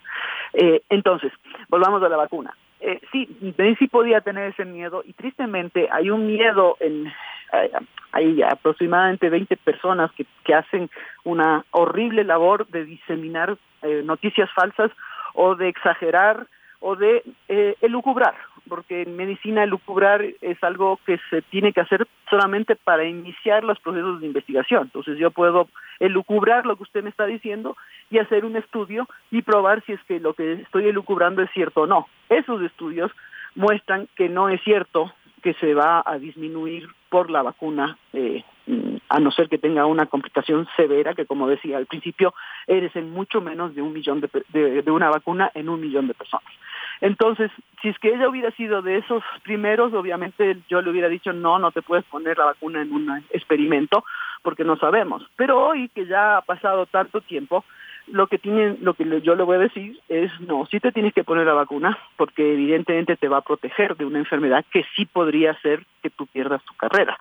Eh, 0.52 0.83
entonces, 0.90 1.33
volvamos 1.68 2.02
a 2.02 2.09
la 2.09 2.16
vacuna. 2.16 2.54
Eh, 2.80 3.00
sí, 3.12 3.28
sí 3.78 3.88
podía 3.88 4.22
tener 4.22 4.52
ese 4.52 4.64
miedo 4.64 5.02
y 5.04 5.12
tristemente 5.12 5.88
hay 5.92 6.09
un 6.09 6.26
miedo 6.26 6.78
en 6.80 7.12
hay 8.13 8.43
aproximadamente 8.43 9.29
20 9.29 9.57
personas 9.59 10.11
que, 10.13 10.27
que 10.45 10.55
hacen 10.55 10.91
una 11.25 11.65
horrible 11.71 12.25
labor 12.25 12.67
de 12.69 12.85
diseminar 12.85 13.57
eh, 13.83 14.03
noticias 14.05 14.51
falsas 14.55 14.91
o 15.35 15.55
de 15.55 15.69
exagerar 15.69 16.47
o 16.81 16.97
de 16.97 17.23
eh, 17.49 17.77
elucubrar 17.81 18.35
porque 18.71 19.03
en 19.03 19.17
medicina 19.17 19.67
lucubrar 19.67 20.25
es 20.41 20.63
algo 20.63 20.99
que 21.05 21.19
se 21.29 21.43
tiene 21.43 21.73
que 21.73 21.81
hacer 21.81 22.07
solamente 22.31 22.77
para 22.77 23.05
iniciar 23.05 23.65
los 23.65 23.79
procesos 23.81 24.21
de 24.21 24.27
investigación. 24.29 24.85
Entonces 24.85 25.19
yo 25.19 25.31
puedo 25.33 25.69
elucubrar 25.99 26.65
lo 26.65 26.77
que 26.77 26.85
usted 26.85 27.03
me 27.03 27.11
está 27.11 27.27
diciendo 27.27 27.77
y 28.11 28.19
hacer 28.19 28.45
un 28.45 28.57
estudio 28.57 29.09
y 29.31 29.43
probar 29.43 29.85
si 29.85 29.93
es 29.93 30.03
que 30.05 30.21
lo 30.21 30.35
que 30.35 30.53
estoy 30.53 30.87
elucubrando 30.87 31.43
es 31.43 31.51
cierto 31.51 31.83
o 31.83 31.87
no. 31.87 32.07
Esos 32.29 32.63
estudios 32.63 33.11
muestran 33.57 34.09
que 34.15 34.29
no 34.29 34.49
es 34.49 34.63
cierto 34.63 35.13
que 35.40 35.55
se 35.55 35.74
va 35.74 36.03
a 36.05 36.18
disminuir 36.18 36.88
por 37.09 37.31
la 37.31 37.42
vacuna, 37.42 37.98
eh, 38.12 38.44
a 39.09 39.18
no 39.18 39.31
ser 39.33 39.48
que 39.48 39.59
tenga 39.59 39.87
una 39.87 40.07
complicación 40.07 40.68
severa, 40.76 41.14
que 41.14 41.26
como 41.26 41.48
decía 41.48 41.76
al 41.76 41.87
principio, 41.87 42.33
eres 42.66 42.94
en 42.94 43.11
mucho 43.11 43.40
menos 43.40 43.74
de 43.74 43.83
un 43.83 43.92
millón 43.92 44.20
de, 44.20 44.83
de, 44.83 44.90
una 44.90 45.11
vacuna 45.11 45.50
en 45.55 45.68
un 45.68 45.81
millón 45.81 46.07
de 46.07 46.14
personas. 46.14 46.53
Entonces, 47.00 47.50
si 47.81 47.88
es 47.88 47.98
que 47.98 48.14
ella 48.14 48.29
hubiera 48.29 48.50
sido 48.53 48.83
de 48.83 48.98
esos 48.98 49.22
primeros, 49.42 49.92
obviamente 49.94 50.59
yo 50.68 50.83
le 50.83 50.90
hubiera 50.90 51.09
dicho, 51.09 51.33
no, 51.33 51.59
no 51.59 51.72
te 51.72 51.83
puedes 51.83 52.05
poner 52.05 52.38
la 52.38 52.44
vacuna 52.44 52.83
en 52.83 52.92
un 52.92 53.24
experimento, 53.31 54.05
porque 54.42 54.64
no 54.64 54.76
sabemos. 54.76 55.26
Pero 55.37 55.66
hoy 55.66 55.88
que 55.88 56.07
ya 56.07 56.37
ha 56.37 56.42
pasado 56.42 56.87
tanto 56.87 57.20
tiempo, 57.22 57.64
lo 58.12 58.27
que 58.27 58.38
tienen, 58.38 58.79
lo 58.83 58.94
que 58.94 59.05
yo 59.23 59.35
le 59.35 59.42
voy 59.42 59.57
a 59.57 59.61
decir 59.61 59.99
es 60.09 60.31
no, 60.40 60.66
sí 60.66 60.81
te 60.81 60.92
tienes 60.92 61.14
que 61.14 61.25
poner 61.25 61.46
la 61.46 61.55
vacuna 61.55 61.99
porque 62.16 62.53
evidentemente 62.53 63.16
te 63.16 63.29
va 63.29 63.38
a 63.38 63.42
proteger 63.42 63.96
de 63.96 64.05
una 64.05 64.18
enfermedad 64.18 64.64
que 64.73 64.85
sí 64.96 65.07
podría 65.07 65.53
hacer 65.53 65.85
que 66.03 66.11
tú 66.11 66.27
pierdas 66.27 66.64
tu 66.64 66.75
carrera. 66.75 67.18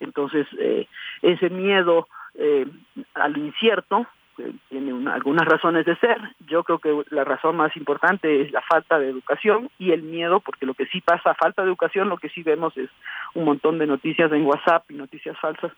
Entonces, 0.00 0.46
eh, 0.58 0.86
ese 1.22 1.50
miedo 1.50 2.08
eh, 2.34 2.66
al 3.14 3.36
incierto 3.36 4.06
tiene 4.68 5.10
algunas 5.10 5.46
razones 5.46 5.84
de 5.84 5.96
ser. 5.96 6.18
Yo 6.46 6.64
creo 6.64 6.78
que 6.78 7.04
la 7.10 7.24
razón 7.24 7.56
más 7.56 7.76
importante 7.76 8.42
es 8.42 8.52
la 8.52 8.62
falta 8.62 8.98
de 8.98 9.08
educación 9.08 9.70
y 9.78 9.92
el 9.92 10.02
miedo, 10.02 10.40
porque 10.40 10.66
lo 10.66 10.74
que 10.74 10.86
sí 10.86 11.00
pasa, 11.00 11.34
falta 11.34 11.62
de 11.62 11.68
educación, 11.68 12.08
lo 12.08 12.16
que 12.16 12.28
sí 12.30 12.42
vemos 12.42 12.76
es 12.76 12.90
un 13.34 13.44
montón 13.44 13.78
de 13.78 13.86
noticias 13.86 14.32
en 14.32 14.46
WhatsApp 14.46 14.90
y 14.90 14.94
noticias 14.94 15.38
falsas 15.38 15.72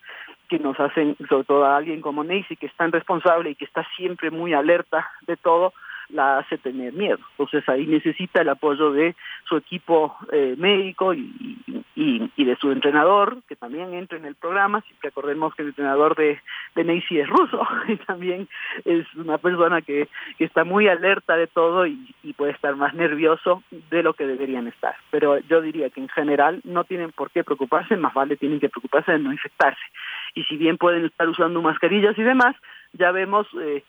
que 0.49 0.59
nos 0.59 0.79
hacen, 0.79 1.15
sobre 1.29 1.45
todo 1.45 1.65
a 1.65 1.77
alguien 1.77 2.01
como 2.01 2.23
Nancy, 2.23 2.55
que 2.55 2.67
es 2.67 2.75
tan 2.75 2.91
responsable 2.91 3.49
y 3.49 3.55
que 3.55 3.65
está 3.65 3.85
siempre 3.95 4.31
muy 4.31 4.53
alerta 4.53 5.09
de 5.27 5.37
todo, 5.37 5.73
la 6.09 6.39
hace 6.39 6.57
tener 6.57 6.93
miedo. 6.93 7.19
Entonces 7.31 7.67
ahí 7.69 7.85
necesita 7.85 8.41
el 8.41 8.49
apoyo 8.49 8.91
de 8.91 9.15
su 9.47 9.57
equipo 9.57 10.15
eh, 10.31 10.55
médico 10.57 11.13
y, 11.13 11.57
y, 11.95 12.45
de 12.45 12.55
su 12.57 12.71
entrenador, 12.71 13.41
que 13.47 13.55
también 13.55 13.93
entra 13.93 14.17
en 14.17 14.25
el 14.25 14.35
programa, 14.35 14.83
que 15.01 15.07
acordemos 15.07 15.55
que 15.55 15.63
el 15.63 15.69
entrenador 15.69 16.15
de, 16.15 16.39
de 16.75 17.03
es 17.09 17.27
ruso 17.27 17.67
y 17.87 17.95
también 17.97 18.47
es 18.83 19.05
una 19.15 19.37
persona 19.37 19.81
que, 19.81 20.07
que 20.37 20.45
está 20.45 20.63
muy 20.63 20.87
alerta 20.87 21.35
de 21.35 21.47
todo 21.47 21.87
y, 21.87 22.13
y 22.23 22.33
puede 22.33 22.51
estar 22.51 22.75
más 22.75 22.93
nervioso 22.93 23.63
de 23.89 24.03
lo 24.03 24.13
que 24.13 24.27
deberían 24.27 24.67
estar. 24.67 24.95
Pero 25.09 25.39
yo 25.39 25.61
diría 25.61 25.89
que 25.89 26.01
en 26.01 26.09
general 26.09 26.61
no 26.63 26.83
tienen 26.83 27.11
por 27.11 27.31
qué 27.31 27.43
preocuparse, 27.43 27.97
más 27.97 28.13
vale 28.13 28.37
tienen 28.37 28.59
que 28.59 28.69
preocuparse 28.69 29.13
de 29.13 29.19
no 29.19 29.31
infectarse. 29.31 29.81
Y 30.35 30.43
si 30.43 30.57
bien 30.57 30.77
pueden 30.77 31.05
estar 31.05 31.27
usando 31.27 31.61
mascarillas 31.61 32.17
y 32.17 32.23
demás, 32.23 32.55
ya 32.93 33.11
vemos... 33.11 33.47
Eh, 33.59 33.83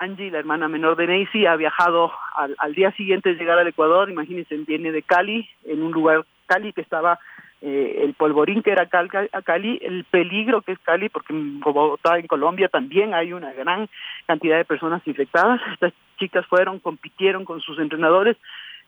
Angie, 0.00 0.30
la 0.30 0.38
hermana 0.38 0.68
menor 0.68 0.96
de 0.96 1.06
Nancy, 1.06 1.46
ha 1.46 1.56
viajado 1.56 2.12
al, 2.34 2.56
al, 2.58 2.74
día 2.74 2.90
siguiente 2.92 3.30
de 3.30 3.36
llegar 3.36 3.58
al 3.58 3.68
Ecuador, 3.68 4.10
imagínense, 4.10 4.56
viene 4.66 4.92
de 4.92 5.02
Cali, 5.02 5.48
en 5.64 5.82
un 5.82 5.92
lugar 5.92 6.24
Cali 6.46 6.72
que 6.72 6.80
estaba 6.80 7.18
eh, 7.62 8.02
el 8.04 8.14
polvorín 8.14 8.62
que 8.62 8.70
era 8.70 8.86
Cali, 8.86 9.78
el 9.82 10.04
peligro 10.04 10.60
que 10.62 10.72
es 10.72 10.78
Cali, 10.80 11.08
porque 11.08 11.32
en 11.32 11.60
Bogotá, 11.60 12.18
en 12.18 12.26
Colombia, 12.26 12.68
también 12.68 13.14
hay 13.14 13.32
una 13.32 13.52
gran 13.52 13.88
cantidad 14.26 14.56
de 14.56 14.64
personas 14.64 15.02
infectadas. 15.06 15.60
Estas 15.72 15.92
chicas 16.18 16.46
fueron, 16.46 16.80
compitieron 16.80 17.44
con 17.44 17.60
sus 17.60 17.78
entrenadores, 17.78 18.36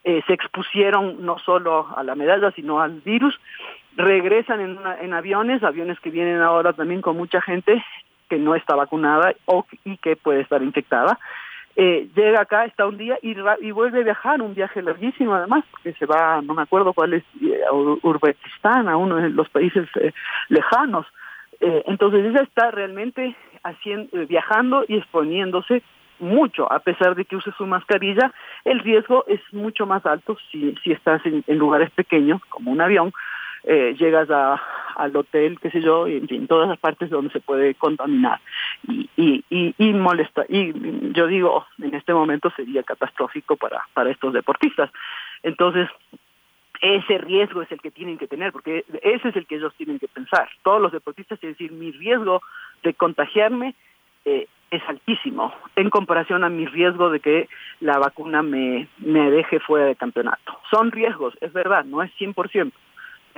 eh, 0.04 0.22
se 0.26 0.34
expusieron 0.34 1.24
no 1.24 1.38
solo 1.38 1.88
a 1.96 2.02
la 2.02 2.14
medalla, 2.14 2.50
sino 2.52 2.80
al 2.80 3.00
virus, 3.00 3.38
regresan 3.96 4.60
en, 4.60 4.78
una, 4.78 5.00
en 5.00 5.14
aviones, 5.14 5.62
aviones 5.62 5.98
que 6.00 6.10
vienen 6.10 6.40
ahora 6.40 6.72
también 6.72 7.00
con 7.00 7.16
mucha 7.16 7.40
gente, 7.40 7.82
que 8.28 8.38
no 8.38 8.54
está 8.54 8.74
vacunada 8.74 9.34
o, 9.46 9.64
y 9.84 9.96
que 9.98 10.16
puede 10.16 10.40
estar 10.40 10.62
infectada. 10.62 11.18
Eh, 11.80 12.08
llega 12.16 12.40
acá, 12.40 12.64
está 12.64 12.86
un 12.86 12.98
día 12.98 13.18
y, 13.22 13.36
y, 13.60 13.70
vuelve 13.70 14.00
a 14.00 14.04
viajar, 14.04 14.42
un 14.42 14.52
viaje 14.52 14.82
larguísimo 14.82 15.34
además, 15.34 15.64
porque 15.70 15.92
se 15.92 16.06
va, 16.06 16.42
no 16.42 16.54
me 16.54 16.62
acuerdo 16.62 16.92
cuál 16.92 17.14
es, 17.14 17.22
eh, 17.40 17.60
a 17.64 17.72
Uzbekistán, 17.72 18.88
a 18.88 18.96
uno 18.96 19.14
de 19.16 19.30
los 19.30 19.48
países 19.48 19.88
eh, 20.00 20.12
lejanos. 20.48 21.06
Eh, 21.60 21.84
entonces 21.86 22.24
ella 22.24 22.42
está 22.42 22.72
realmente 22.72 23.36
haciendo, 23.62 24.16
eh, 24.18 24.26
viajando 24.26 24.84
y 24.88 24.96
exponiéndose 24.96 25.82
mucho, 26.18 26.70
a 26.72 26.80
pesar 26.80 27.14
de 27.14 27.24
que 27.24 27.36
use 27.36 27.52
su 27.56 27.64
mascarilla, 27.64 28.32
el 28.64 28.80
riesgo 28.80 29.24
es 29.28 29.40
mucho 29.52 29.86
más 29.86 30.04
alto 30.04 30.36
si, 30.50 30.74
si 30.82 30.90
estás 30.90 31.22
en 31.24 31.58
lugares 31.58 31.92
pequeños, 31.92 32.42
como 32.48 32.72
un 32.72 32.80
avión, 32.80 33.12
eh, 33.70 33.94
llegas 33.98 34.30
al 34.30 35.14
hotel, 35.14 35.60
qué 35.60 35.70
sé 35.70 35.82
yo, 35.82 36.08
y, 36.08 36.16
en 36.16 36.26
fin, 36.26 36.46
todas 36.46 36.66
las 36.70 36.78
partes 36.78 37.10
donde 37.10 37.30
se 37.30 37.40
puede 37.40 37.74
contaminar 37.74 38.40
y, 38.88 39.10
y, 39.14 39.44
y, 39.50 39.74
y 39.76 39.92
molesta. 39.92 40.46
Y 40.48 40.72
yo 41.12 41.26
digo, 41.26 41.66
en 41.76 41.94
este 41.94 42.14
momento 42.14 42.50
sería 42.56 42.82
catastrófico 42.82 43.56
para, 43.56 43.86
para 43.92 44.10
estos 44.10 44.32
deportistas. 44.32 44.90
Entonces, 45.42 45.86
ese 46.80 47.18
riesgo 47.18 47.60
es 47.60 47.70
el 47.70 47.82
que 47.82 47.90
tienen 47.90 48.16
que 48.16 48.26
tener, 48.26 48.52
porque 48.52 48.86
ese 49.02 49.28
es 49.28 49.36
el 49.36 49.46
que 49.46 49.56
ellos 49.56 49.74
tienen 49.76 49.98
que 49.98 50.08
pensar. 50.08 50.48
Todos 50.62 50.80
los 50.80 50.92
deportistas 50.92 51.38
tienen 51.38 51.54
que 51.54 51.64
decir, 51.64 51.78
mi 51.78 51.92
riesgo 51.92 52.40
de 52.82 52.94
contagiarme 52.94 53.74
eh, 54.24 54.46
es 54.70 54.82
altísimo 54.88 55.52
en 55.76 55.90
comparación 55.90 56.42
a 56.42 56.48
mi 56.48 56.64
riesgo 56.64 57.10
de 57.10 57.20
que 57.20 57.48
la 57.80 57.98
vacuna 57.98 58.42
me, 58.42 58.88
me 58.96 59.30
deje 59.30 59.60
fuera 59.60 59.84
de 59.84 59.94
campeonato. 59.94 60.58
Son 60.70 60.90
riesgos, 60.90 61.34
es 61.42 61.52
verdad, 61.52 61.84
no 61.84 62.02
es 62.02 62.10
100%, 62.18 62.72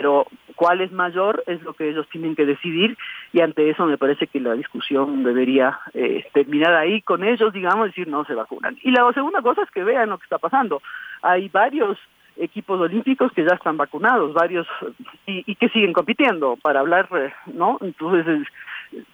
pero 0.00 0.26
cuál 0.56 0.80
es 0.80 0.90
mayor 0.92 1.44
es 1.46 1.60
lo 1.60 1.74
que 1.74 1.90
ellos 1.90 2.08
tienen 2.08 2.34
que 2.34 2.46
decidir 2.46 2.96
y 3.34 3.42
ante 3.42 3.68
eso 3.68 3.84
me 3.84 3.98
parece 3.98 4.28
que 4.28 4.40
la 4.40 4.54
discusión 4.54 5.22
debería 5.24 5.78
eh, 5.92 6.24
terminar 6.32 6.74
ahí 6.74 7.02
con 7.02 7.22
ellos, 7.22 7.52
digamos, 7.52 7.88
decir 7.88 8.08
no 8.08 8.24
se 8.24 8.32
vacunan. 8.32 8.78
Y 8.82 8.92
la 8.92 9.12
segunda 9.12 9.42
cosa 9.42 9.60
es 9.60 9.70
que 9.70 9.84
vean 9.84 10.08
lo 10.08 10.16
que 10.16 10.24
está 10.24 10.38
pasando. 10.38 10.80
Hay 11.20 11.50
varios 11.50 11.98
equipos 12.38 12.80
olímpicos 12.80 13.30
que 13.32 13.44
ya 13.44 13.54
están 13.54 13.76
vacunados, 13.76 14.32
varios 14.32 14.66
y, 15.26 15.44
y 15.44 15.54
que 15.56 15.68
siguen 15.68 15.92
compitiendo 15.92 16.56
para 16.62 16.80
hablar, 16.80 17.10
eh, 17.14 17.34
¿no? 17.52 17.76
Entonces 17.82 18.46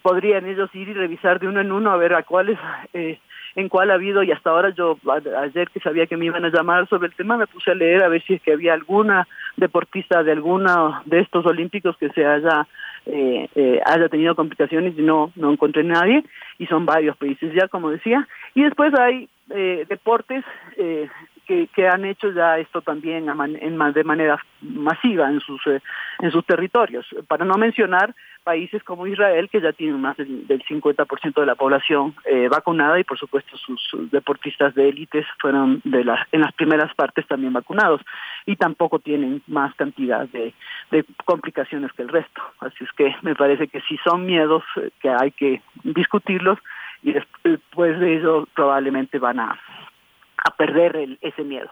podrían 0.01 0.45
ellos 0.45 0.73
ir 0.73 0.89
y 0.89 0.93
revisar 0.93 1.39
de 1.39 1.47
uno 1.47 1.61
en 1.61 1.71
uno 1.71 1.91
a 1.91 1.97
ver 1.97 2.13
a 2.13 2.23
cuáles 2.23 2.57
eh, 2.93 3.19
en 3.55 3.69
cuál 3.69 3.89
ha 3.89 3.95
habido 3.95 4.21
y 4.23 4.31
hasta 4.31 4.51
ahora 4.51 4.69
yo 4.69 4.97
ayer 5.39 5.69
que 5.69 5.79
sabía 5.79 6.05
que 6.05 6.17
me 6.17 6.25
iban 6.25 6.45
a 6.45 6.49
llamar 6.49 6.87
sobre 6.87 7.07
el 7.07 7.15
tema 7.15 7.37
me 7.37 7.47
puse 7.47 7.71
a 7.71 7.75
leer 7.75 8.03
a 8.03 8.07
ver 8.07 8.23
si 8.23 8.35
es 8.35 8.41
que 8.41 8.53
había 8.53 8.73
alguna 8.73 9.27
deportista 9.55 10.23
de 10.23 10.31
alguna 10.31 11.01
de 11.05 11.19
estos 11.19 11.45
olímpicos 11.45 11.97
que 11.97 12.09
se 12.09 12.25
haya 12.25 12.67
eh, 13.07 13.47
eh, 13.55 13.81
haya 13.85 14.09
tenido 14.09 14.35
complicaciones 14.35 14.93
y 14.97 15.01
no 15.01 15.31
no 15.35 15.51
encontré 15.51 15.83
nadie 15.83 16.23
y 16.59 16.67
son 16.67 16.85
varios 16.85 17.17
países 17.17 17.53
ya 17.53 17.67
como 17.67 17.89
decía. 17.89 18.27
Y 18.53 18.63
después 18.63 18.93
hay 18.93 19.29
eh, 19.49 19.85
deportes 19.87 20.43
eh, 20.75 21.07
que, 21.45 21.67
que, 21.67 21.87
han 21.87 22.03
hecho 22.03 22.31
ya 22.33 22.57
esto 22.57 22.81
también 22.81 23.29
en, 23.29 23.93
de 23.93 24.03
manera 24.03 24.37
masiva 24.61 25.29
en 25.29 25.39
sus 25.39 25.65
eh, 25.67 25.79
en 26.19 26.31
sus 26.31 26.45
territorios. 26.45 27.05
Para 27.29 27.45
no 27.45 27.55
mencionar 27.55 28.13
países 28.47 28.81
como 28.83 29.05
Israel 29.07 29.49
que 29.49 29.59
ya 29.59 29.73
tienen 29.73 29.99
más 29.99 30.15
del, 30.15 30.47
del 30.47 30.63
50% 30.63 31.33
de 31.37 31.45
la 31.45 31.55
población 31.55 32.15
eh, 32.23 32.47
vacunada 32.47 32.97
y 32.97 33.03
por 33.03 33.19
supuesto 33.19 33.57
sus, 33.57 33.77
deportistas 34.09 34.73
de 34.73 34.87
élites 34.87 35.25
fueron 35.41 35.81
de 35.83 36.05
las 36.05 36.25
en 36.31 36.39
las 36.39 36.53
primeras 36.53 36.95
partes 36.95 37.27
también 37.27 37.51
vacunados 37.51 37.99
y 38.45 38.55
tampoco 38.55 38.99
tienen 38.99 39.41
más 39.47 39.75
cantidad 39.75 40.29
de, 40.29 40.53
de 40.91 41.03
complicaciones 41.25 41.91
que 41.91 42.03
el 42.03 42.07
resto 42.07 42.41
así 42.61 42.85
es 42.85 42.91
que 42.93 43.13
me 43.21 43.35
parece 43.35 43.67
que 43.67 43.81
si 43.81 43.97
son 43.97 44.25
miedos 44.25 44.63
que 45.01 45.09
hay 45.09 45.31
que 45.31 45.61
discutirlos 45.83 46.57
y 47.03 47.15
después 47.43 47.99
de 47.99 48.15
eso 48.15 48.47
probablemente 48.55 49.19
van 49.19 49.41
a, 49.41 49.59
a 50.45 50.51
perder 50.51 50.95
el, 50.95 51.17
ese 51.21 51.43
miedo. 51.43 51.69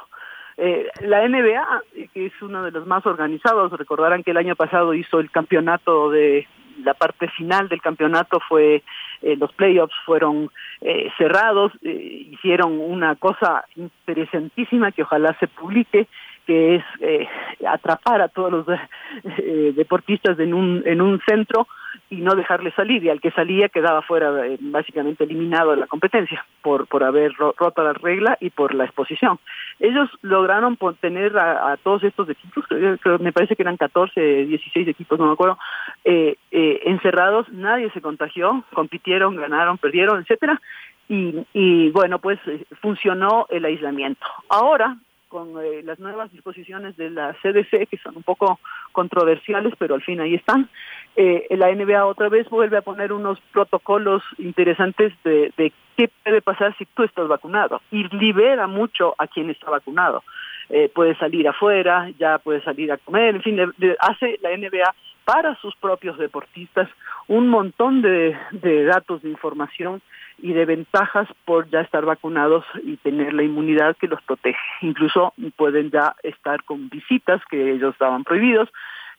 Eh, 0.57 0.87
la 1.01 1.27
NBA, 1.27 1.83
que 2.13 2.25
es 2.27 2.41
uno 2.41 2.63
de 2.63 2.71
los 2.71 2.87
más 2.87 3.05
organizados, 3.05 3.71
recordarán 3.73 4.23
que 4.23 4.31
el 4.31 4.37
año 4.37 4.55
pasado 4.55 4.93
hizo 4.93 5.19
el 5.19 5.29
campeonato 5.29 6.09
de 6.09 6.47
la 6.85 6.93
parte 6.93 7.27
final 7.29 7.67
del 7.67 7.81
campeonato 7.81 8.39
fue 8.47 8.83
eh, 9.21 9.35
los 9.35 9.51
playoffs 9.53 9.95
fueron 10.05 10.49
eh, 10.81 11.11
cerrados, 11.17 11.71
eh, 11.81 12.27
hicieron 12.31 12.79
una 12.79 13.15
cosa 13.15 13.65
interesantísima 13.75 14.91
que 14.91 15.03
ojalá 15.03 15.35
se 15.39 15.47
publique, 15.47 16.07
que 16.45 16.75
es 16.75 16.83
eh, 17.01 17.27
atrapar 17.67 18.21
a 18.21 18.27
todos 18.27 18.51
los 18.51 18.65
deportistas 19.75 20.39
en 20.39 20.53
un 20.53 20.83
en 20.85 21.01
un 21.01 21.19
centro 21.27 21.67
y 22.09 22.17
no 22.17 22.35
dejarle 22.35 22.71
salir 22.71 23.03
y 23.03 23.09
al 23.09 23.21
que 23.21 23.31
salía 23.31 23.69
quedaba 23.69 24.01
fuera 24.01 24.45
eh, 24.45 24.57
básicamente 24.59 25.23
eliminado 25.23 25.71
de 25.71 25.77
la 25.77 25.87
competencia 25.87 26.45
por 26.61 26.87
por 26.87 27.03
haber 27.03 27.33
roto 27.33 27.83
la 27.83 27.93
regla 27.93 28.37
y 28.39 28.49
por 28.49 28.73
la 28.73 28.85
exposición. 28.85 29.39
Ellos 29.79 30.09
lograron 30.21 30.77
tener 30.99 31.37
a, 31.37 31.77
todos 31.83 32.03
estos 32.03 32.29
equipos 32.29 32.65
creo, 32.67 32.97
creo, 32.97 33.19
me 33.19 33.33
parece 33.33 33.55
que 33.55 33.63
eran 33.63 33.77
14 33.77 34.45
16 34.45 34.87
equipos 34.87 35.19
no 35.19 35.27
me 35.27 35.33
acuerdo 35.33 35.57
eh, 36.03 36.37
eh, 36.51 36.81
encerrados 36.85 37.49
nadie 37.49 37.89
se 37.91 38.01
contagió 38.01 38.63
compitieron 38.73 39.35
ganaron 39.35 39.77
perdieron 39.77 40.21
etcétera 40.21 40.61
y, 41.07 41.45
y 41.53 41.91
bueno 41.91 42.19
pues 42.19 42.39
funcionó 42.81 43.47
el 43.49 43.65
aislamiento. 43.65 44.25
Ahora 44.49 44.97
con 45.35 45.49
eh, 45.61 45.81
las 45.83 45.99
nuevas 45.99 46.31
disposiciones 46.31 46.95
de 46.95 47.09
la 47.09 47.35
CDC, 47.41 47.89
que 47.89 47.97
son 48.01 48.15
un 48.15 48.23
poco 48.23 48.59
controversiales, 48.93 49.73
pero 49.77 49.95
al 49.95 50.01
fin 50.01 50.21
ahí 50.21 50.35
están, 50.35 50.69
eh, 51.15 51.47
la 51.51 51.73
NBA 51.73 52.05
otra 52.05 52.29
vez 52.29 52.49
vuelve 52.49 52.77
a 52.77 52.81
poner 52.81 53.13
unos 53.13 53.39
protocolos 53.51 54.23
interesantes 54.37 55.13
de, 55.23 55.53
de 55.57 55.71
qué 55.95 56.09
puede 56.23 56.41
pasar 56.41 56.75
si 56.77 56.85
tú 56.85 57.03
estás 57.03 57.27
vacunado 57.27 57.81
y 57.91 58.03
libera 58.15 58.67
mucho 58.67 59.15
a 59.17 59.27
quien 59.27 59.49
está 59.49 59.69
vacunado. 59.69 60.23
Eh, 60.69 60.89
puede 60.93 61.15
salir 61.15 61.47
afuera, 61.47 62.09
ya 62.19 62.39
puede 62.39 62.61
salir 62.63 62.91
a 62.91 62.97
comer, 62.97 63.35
en 63.35 63.41
fin, 63.43 63.59
hace 63.99 64.39
la 64.41 64.55
NBA 64.57 64.93
para 65.23 65.55
sus 65.55 65.75
propios 65.75 66.17
deportistas 66.17 66.89
un 67.27 67.49
montón 67.49 68.01
de, 68.01 68.35
de 68.51 68.83
datos 68.85 69.21
de 69.21 69.29
información 69.29 70.01
y 70.39 70.53
de 70.53 70.65
ventajas 70.65 71.27
por 71.45 71.69
ya 71.69 71.81
estar 71.81 72.05
vacunados 72.05 72.65
y 72.83 72.97
tener 72.97 73.33
la 73.33 73.43
inmunidad 73.43 73.95
que 73.97 74.07
los 74.07 74.21
protege. 74.23 74.59
Incluso 74.81 75.33
pueden 75.55 75.91
ya 75.91 76.15
estar 76.23 76.63
con 76.63 76.89
visitas 76.89 77.41
que 77.49 77.71
ellos 77.71 77.93
estaban 77.93 78.23
prohibidos, 78.23 78.69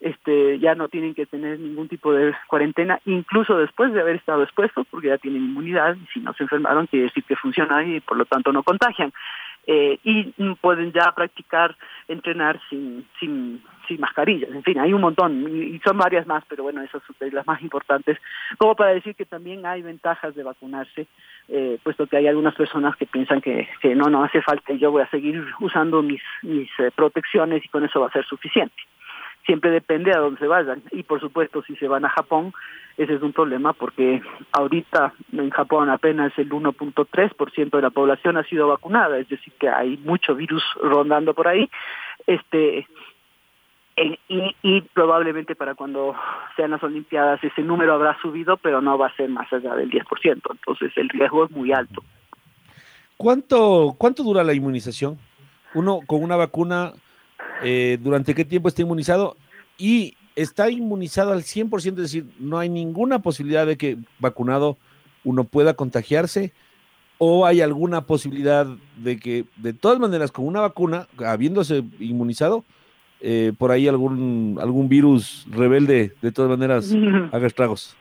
este, 0.00 0.58
ya 0.58 0.74
no 0.74 0.88
tienen 0.88 1.14
que 1.14 1.26
tener 1.26 1.58
ningún 1.58 1.88
tipo 1.88 2.12
de 2.12 2.34
cuarentena, 2.48 3.00
incluso 3.06 3.56
después 3.56 3.92
de 3.92 4.00
haber 4.00 4.16
estado 4.16 4.42
expuestos, 4.42 4.86
porque 4.90 5.08
ya 5.08 5.18
tienen 5.18 5.42
inmunidad 5.42 5.96
y 5.96 6.06
si 6.12 6.20
no 6.20 6.32
se 6.34 6.42
enfermaron 6.42 6.86
quiere 6.86 7.06
decir 7.06 7.24
que 7.24 7.36
funciona 7.36 7.84
y 7.84 8.00
por 8.00 8.16
lo 8.16 8.24
tanto 8.24 8.52
no 8.52 8.62
contagian. 8.62 9.12
Eh, 9.68 9.98
y 10.04 10.32
pueden 10.60 10.92
ya 10.92 11.10
practicar, 11.10 11.74
entrenar 12.06 12.60
sin, 12.70 13.04
sin, 13.18 13.60
sin 13.88 14.00
mascarillas. 14.00 14.50
En 14.50 14.62
fin, 14.62 14.78
hay 14.78 14.92
un 14.92 15.00
montón 15.00 15.44
y 15.52 15.80
son 15.80 15.98
varias 15.98 16.24
más, 16.24 16.44
pero 16.48 16.62
bueno, 16.62 16.82
esas 16.82 17.02
son 17.02 17.16
las 17.32 17.46
más 17.48 17.60
importantes, 17.62 18.16
como 18.58 18.76
para 18.76 18.94
decir 18.94 19.16
que 19.16 19.24
también 19.24 19.66
hay 19.66 19.82
ventajas 19.82 20.36
de 20.36 20.44
vacunarse, 20.44 21.08
eh, 21.48 21.80
puesto 21.82 22.06
que 22.06 22.16
hay 22.16 22.28
algunas 22.28 22.54
personas 22.54 22.94
que 22.94 23.06
piensan 23.06 23.40
que, 23.40 23.68
que 23.80 23.96
no, 23.96 24.04
no 24.08 24.22
hace 24.22 24.40
falta 24.40 24.72
yo 24.74 24.92
voy 24.92 25.02
a 25.02 25.10
seguir 25.10 25.44
usando 25.58 26.00
mis, 26.00 26.22
mis 26.42 26.70
eh, 26.78 26.92
protecciones 26.94 27.64
y 27.64 27.68
con 27.68 27.84
eso 27.84 28.00
va 28.00 28.06
a 28.06 28.12
ser 28.12 28.24
suficiente 28.24 28.76
siempre 29.46 29.70
depende 29.70 30.12
a 30.12 30.18
dónde 30.18 30.40
se 30.40 30.46
vayan. 30.46 30.82
Y 30.90 31.04
por 31.04 31.20
supuesto, 31.20 31.62
si 31.62 31.76
se 31.76 31.88
van 31.88 32.04
a 32.04 32.10
Japón, 32.10 32.52
ese 32.96 33.14
es 33.14 33.22
un 33.22 33.32
problema 33.32 33.72
porque 33.72 34.20
ahorita 34.52 35.14
en 35.32 35.50
Japón 35.50 35.88
apenas 35.88 36.32
el 36.38 36.50
1.3% 36.50 37.70
de 37.70 37.82
la 37.82 37.90
población 37.90 38.36
ha 38.36 38.44
sido 38.44 38.68
vacunada, 38.68 39.18
es 39.18 39.28
decir, 39.28 39.52
que 39.58 39.68
hay 39.68 39.96
mucho 39.98 40.34
virus 40.34 40.62
rondando 40.82 41.32
por 41.34 41.48
ahí. 41.48 41.70
Este 42.26 42.86
y, 43.96 44.54
y 44.62 44.80
probablemente 44.82 45.54
para 45.54 45.74
cuando 45.74 46.14
sean 46.54 46.70
las 46.70 46.82
Olimpiadas 46.82 47.42
ese 47.42 47.62
número 47.62 47.94
habrá 47.94 48.18
subido, 48.20 48.58
pero 48.58 48.82
no 48.82 48.98
va 48.98 49.06
a 49.06 49.16
ser 49.16 49.30
más 49.30 49.50
allá 49.52 49.74
del 49.74 49.90
10%, 49.90 50.42
entonces 50.50 50.92
el 50.96 51.08
riesgo 51.08 51.46
es 51.46 51.50
muy 51.50 51.72
alto. 51.72 52.02
¿Cuánto, 53.16 53.94
cuánto 53.96 54.22
dura 54.22 54.44
la 54.44 54.52
inmunización? 54.52 55.18
Uno 55.72 56.00
con 56.06 56.22
una 56.22 56.36
vacuna 56.36 56.92
eh, 57.62 57.98
durante 58.00 58.34
qué 58.34 58.44
tiempo 58.44 58.68
está 58.68 58.82
inmunizado 58.82 59.36
y 59.78 60.14
está 60.36 60.70
inmunizado 60.70 61.32
al 61.32 61.42
100%, 61.42 61.76
es 61.76 61.96
decir, 61.96 62.26
no 62.38 62.58
hay 62.58 62.68
ninguna 62.68 63.20
posibilidad 63.20 63.66
de 63.66 63.76
que 63.76 63.96
vacunado 64.18 64.76
uno 65.24 65.44
pueda 65.44 65.74
contagiarse 65.74 66.52
o 67.18 67.46
hay 67.46 67.62
alguna 67.62 68.02
posibilidad 68.02 68.66
de 68.96 69.18
que 69.18 69.44
de 69.56 69.72
todas 69.72 69.98
maneras 69.98 70.30
con 70.30 70.46
una 70.46 70.60
vacuna, 70.60 71.06
habiéndose 71.24 71.82
inmunizado, 71.98 72.64
eh, 73.20 73.54
por 73.58 73.70
ahí 73.70 73.88
algún 73.88 74.58
algún 74.60 74.90
virus 74.90 75.46
rebelde 75.50 76.12
de 76.20 76.32
todas 76.32 76.50
maneras 76.50 76.94
haga 77.32 77.46
estragos. 77.46 77.96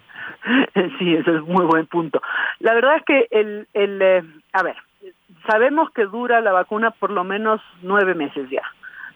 Sí, 0.99 1.15
ese 1.15 1.37
es 1.37 1.41
muy 1.43 1.65
buen 1.65 1.87
punto. 1.87 2.21
La 2.59 2.73
verdad 2.73 2.97
es 2.97 3.03
que 3.05 3.27
el, 3.31 3.67
el 3.73 4.01
eh, 4.01 4.23
a 4.51 4.63
ver, 4.63 4.75
sabemos 5.49 5.89
que 5.91 6.05
dura 6.05 6.41
la 6.41 6.51
vacuna 6.51 6.91
por 6.91 7.11
lo 7.11 7.23
menos 7.23 7.61
nueve 7.81 8.13
meses 8.13 8.49
ya 8.49 8.61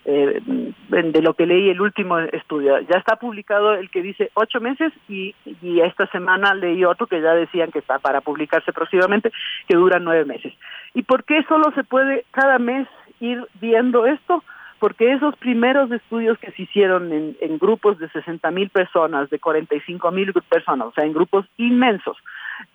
eh, 0.05 0.41
de 0.89 1.21
lo 1.21 1.33
que 1.33 1.45
leí 1.45 1.69
el 1.69 1.81
último 1.81 2.19
estudio. 2.19 2.79
Ya 2.81 2.97
está 2.97 3.17
publicado 3.17 3.73
el 3.73 3.89
que 3.89 4.01
dice 4.01 4.31
ocho 4.33 4.59
meses 4.59 4.91
y, 5.07 5.35
y 5.61 5.81
esta 5.81 6.07
semana 6.07 6.53
leí 6.53 6.83
otro 6.85 7.07
que 7.07 7.21
ya 7.21 7.33
decían 7.33 7.71
que 7.71 7.79
está 7.79 7.99
para 7.99 8.21
publicarse 8.21 8.71
próximamente, 8.73 9.31
que 9.67 9.75
dura 9.75 9.99
nueve 9.99 10.25
meses. 10.25 10.53
¿Y 10.93 11.03
por 11.03 11.23
qué 11.23 11.43
solo 11.43 11.71
se 11.75 11.83
puede 11.83 12.25
cada 12.31 12.59
mes 12.59 12.87
ir 13.19 13.45
viendo 13.61 14.05
esto? 14.05 14.43
Porque 14.79 15.11
esos 15.11 15.35
primeros 15.35 15.91
estudios 15.91 16.37
que 16.39 16.51
se 16.51 16.61
hicieron 16.63 17.11
en, 17.11 17.37
en 17.41 17.57
grupos 17.57 17.99
de 17.99 18.09
60 18.09 18.49
mil 18.51 18.69
personas, 18.69 19.29
de 19.29 19.39
45 19.39 20.11
mil 20.11 20.31
personas, 20.33 20.87
o 20.87 20.91
sea, 20.93 21.03
en 21.03 21.13
grupos 21.13 21.45
inmensos, 21.57 22.17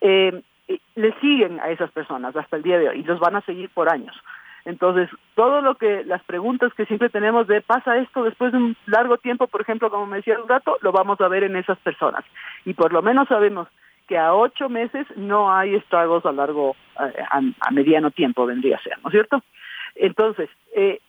eh, 0.02 0.42
le 0.94 1.12
siguen 1.20 1.60
a 1.60 1.70
esas 1.70 1.90
personas 1.90 2.34
hasta 2.36 2.56
el 2.56 2.62
día 2.62 2.78
de 2.78 2.88
hoy 2.88 3.00
y 3.00 3.04
los 3.04 3.20
van 3.20 3.36
a 3.36 3.40
seguir 3.42 3.70
por 3.70 3.88
años. 3.88 4.14
Entonces, 4.64 5.10
todo 5.34 5.60
lo 5.60 5.74
que, 5.74 6.04
las 6.04 6.22
preguntas 6.24 6.72
que 6.74 6.86
siempre 6.86 7.10
tenemos 7.10 7.46
de 7.46 7.60
pasa 7.60 7.98
esto 7.98 8.24
después 8.24 8.52
de 8.52 8.58
un 8.58 8.76
largo 8.86 9.18
tiempo, 9.18 9.46
por 9.46 9.60
ejemplo, 9.60 9.90
como 9.90 10.06
me 10.06 10.16
decía 10.18 10.38
un 10.40 10.48
rato, 10.48 10.78
lo 10.80 10.90
vamos 10.90 11.20
a 11.20 11.28
ver 11.28 11.44
en 11.44 11.56
esas 11.56 11.78
personas. 11.78 12.24
Y 12.64 12.72
por 12.72 12.92
lo 12.92 13.02
menos 13.02 13.28
sabemos 13.28 13.68
que 14.08 14.18
a 14.18 14.34
ocho 14.34 14.68
meses 14.68 15.06
no 15.16 15.52
hay 15.54 15.74
estragos 15.74 16.24
a 16.24 16.32
largo, 16.32 16.76
a, 16.96 17.70
mediano 17.70 18.10
tiempo 18.10 18.46
vendría 18.46 18.76
a 18.76 18.82
ser, 18.82 18.98
¿no 19.02 19.10
es 19.10 19.12
cierto? 19.12 19.42
Entonces, 19.94 20.48
eh, 20.74 21.00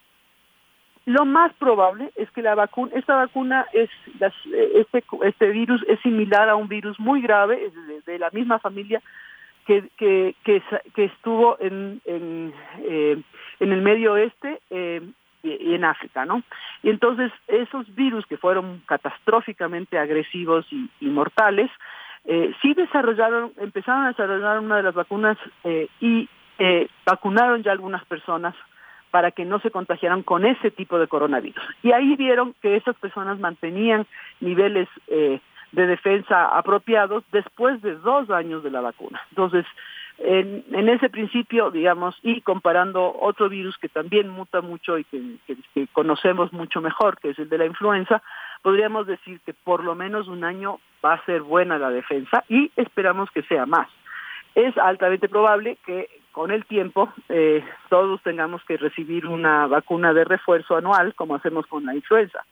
lo 1.06 1.26
más 1.26 1.54
probable 1.54 2.12
es 2.16 2.30
que 2.32 2.42
la 2.42 2.56
vacuna, 2.56 2.92
esta 2.96 3.16
vacuna 3.16 3.68
es, 3.74 3.90
las, 4.20 4.34
este, 4.74 5.04
este 5.24 5.50
virus 5.52 5.84
es 5.88 6.00
similar 6.02 6.50
a 6.50 6.56
un 6.56 6.68
virus 6.68 7.00
muy 7.00 7.22
grave, 7.22 7.66
es 7.66 8.06
de 8.06 8.20
la 8.20 8.30
misma 8.32 8.60
familia 8.60 9.02
que, 9.66 9.90
que, 9.98 10.36
que, 10.44 10.62
que 10.94 11.06
estuvo 11.06 11.58
en, 11.60 12.02
en, 12.06 12.54
eh, 12.84 13.22
en 13.60 13.72
el 13.72 13.82
Medio 13.82 14.14
Oeste 14.14 14.62
eh, 14.70 15.02
y, 15.44 15.74
en 15.74 15.84
África, 15.84 16.26
¿no? 16.26 16.44
Y 16.84 16.90
entonces 16.90 17.32
esos 17.48 17.94
virus 17.96 18.26
que 18.26 18.38
fueron 18.38 18.82
catastróficamente 18.86 19.98
agresivos 19.98 20.66
y, 20.72 21.06
mortales, 21.06 21.70
eh, 22.26 22.54
sí 22.62 22.74
desarrollaron, 22.74 23.52
empezaron 23.58 24.06
a 24.06 24.10
desarrollar 24.10 24.60
una 24.60 24.78
de 24.78 24.84
las 24.84 24.96
vacunas 24.96 25.38
eh, 25.64 25.88
y 26.00 26.28
eh, 26.58 26.88
vacunaron 27.06 27.62
ya 27.64 27.72
algunas 27.72 28.04
personas 28.06 28.56
para 29.12 29.32
que 29.32 29.46
no 29.46 29.60
se 29.60 29.72
contagiaran 29.72 30.24
con 30.24 30.46
ese 30.46 30.72
tipo 30.72 31.00
de 31.00 31.08
coronavirus. 31.08 31.64
Y 31.84 31.92
ahí 31.92 32.16
vieron 32.16 32.54
que 32.62 32.76
esas 32.76 32.96
personas 32.98 33.40
mantenían 33.40 34.06
niveles 34.42 34.90
de 35.76 35.88
defensa 35.88 36.58
apropiados 36.58 37.24
después 37.32 37.82
de 37.82 37.96
dos 37.96 38.30
años 38.30 38.64
de 38.64 38.72
la 38.72 38.82
vacuna. 38.82 39.22
Entonces, 39.30 39.66
en, 40.18 40.64
en, 40.72 40.88
ese 40.88 41.10
principio, 41.10 41.72
digamos, 41.72 42.16
y 42.24 42.40
comparando 42.42 43.14
otro 43.20 43.50
virus 43.50 43.78
que 43.78 43.90
también 43.90 44.30
muta 44.30 44.62
mucho 44.62 44.98
y 44.98 45.04
que, 45.04 45.22
que, 45.46 45.88
conocemos 45.92 46.54
mucho 46.54 46.80
mejor, 46.80 47.20
que 47.20 47.32
es 47.32 47.40
el 47.40 47.50
de 47.50 47.58
la 47.58 47.66
influenza, 47.66 48.22
podríamos 48.62 49.08
decir 49.08 49.42
que 49.46 49.54
por 49.54 49.84
lo 49.84 49.94
menos 49.94 50.30
un 50.30 50.46
año 50.46 50.80
va 51.04 51.16
a 51.16 51.26
ser 51.26 51.42
buena 51.42 51.78
la 51.78 51.90
defensa 51.90 52.46
y 52.48 52.72
esperamos 52.78 53.30
que 53.32 53.44
sea 53.44 53.66
más. 53.66 53.90
Es 54.56 54.78
altamente 54.78 55.28
probable 55.28 55.78
que 55.86 56.08
con 56.32 56.52
el 56.52 56.66
tiempo 56.66 57.12
eh, 57.28 57.62
todos 57.90 58.22
tengamos 58.24 58.64
que 58.64 58.78
recibir 58.78 59.28
una 59.28 59.68
vacuna 59.68 60.14
de 60.14 60.24
refuerzo 60.24 60.78
anual, 60.78 61.14
como 61.16 61.36
hacemos 61.36 61.66
con 61.68 61.86
la 61.86 61.94
influenza. 61.94 62.46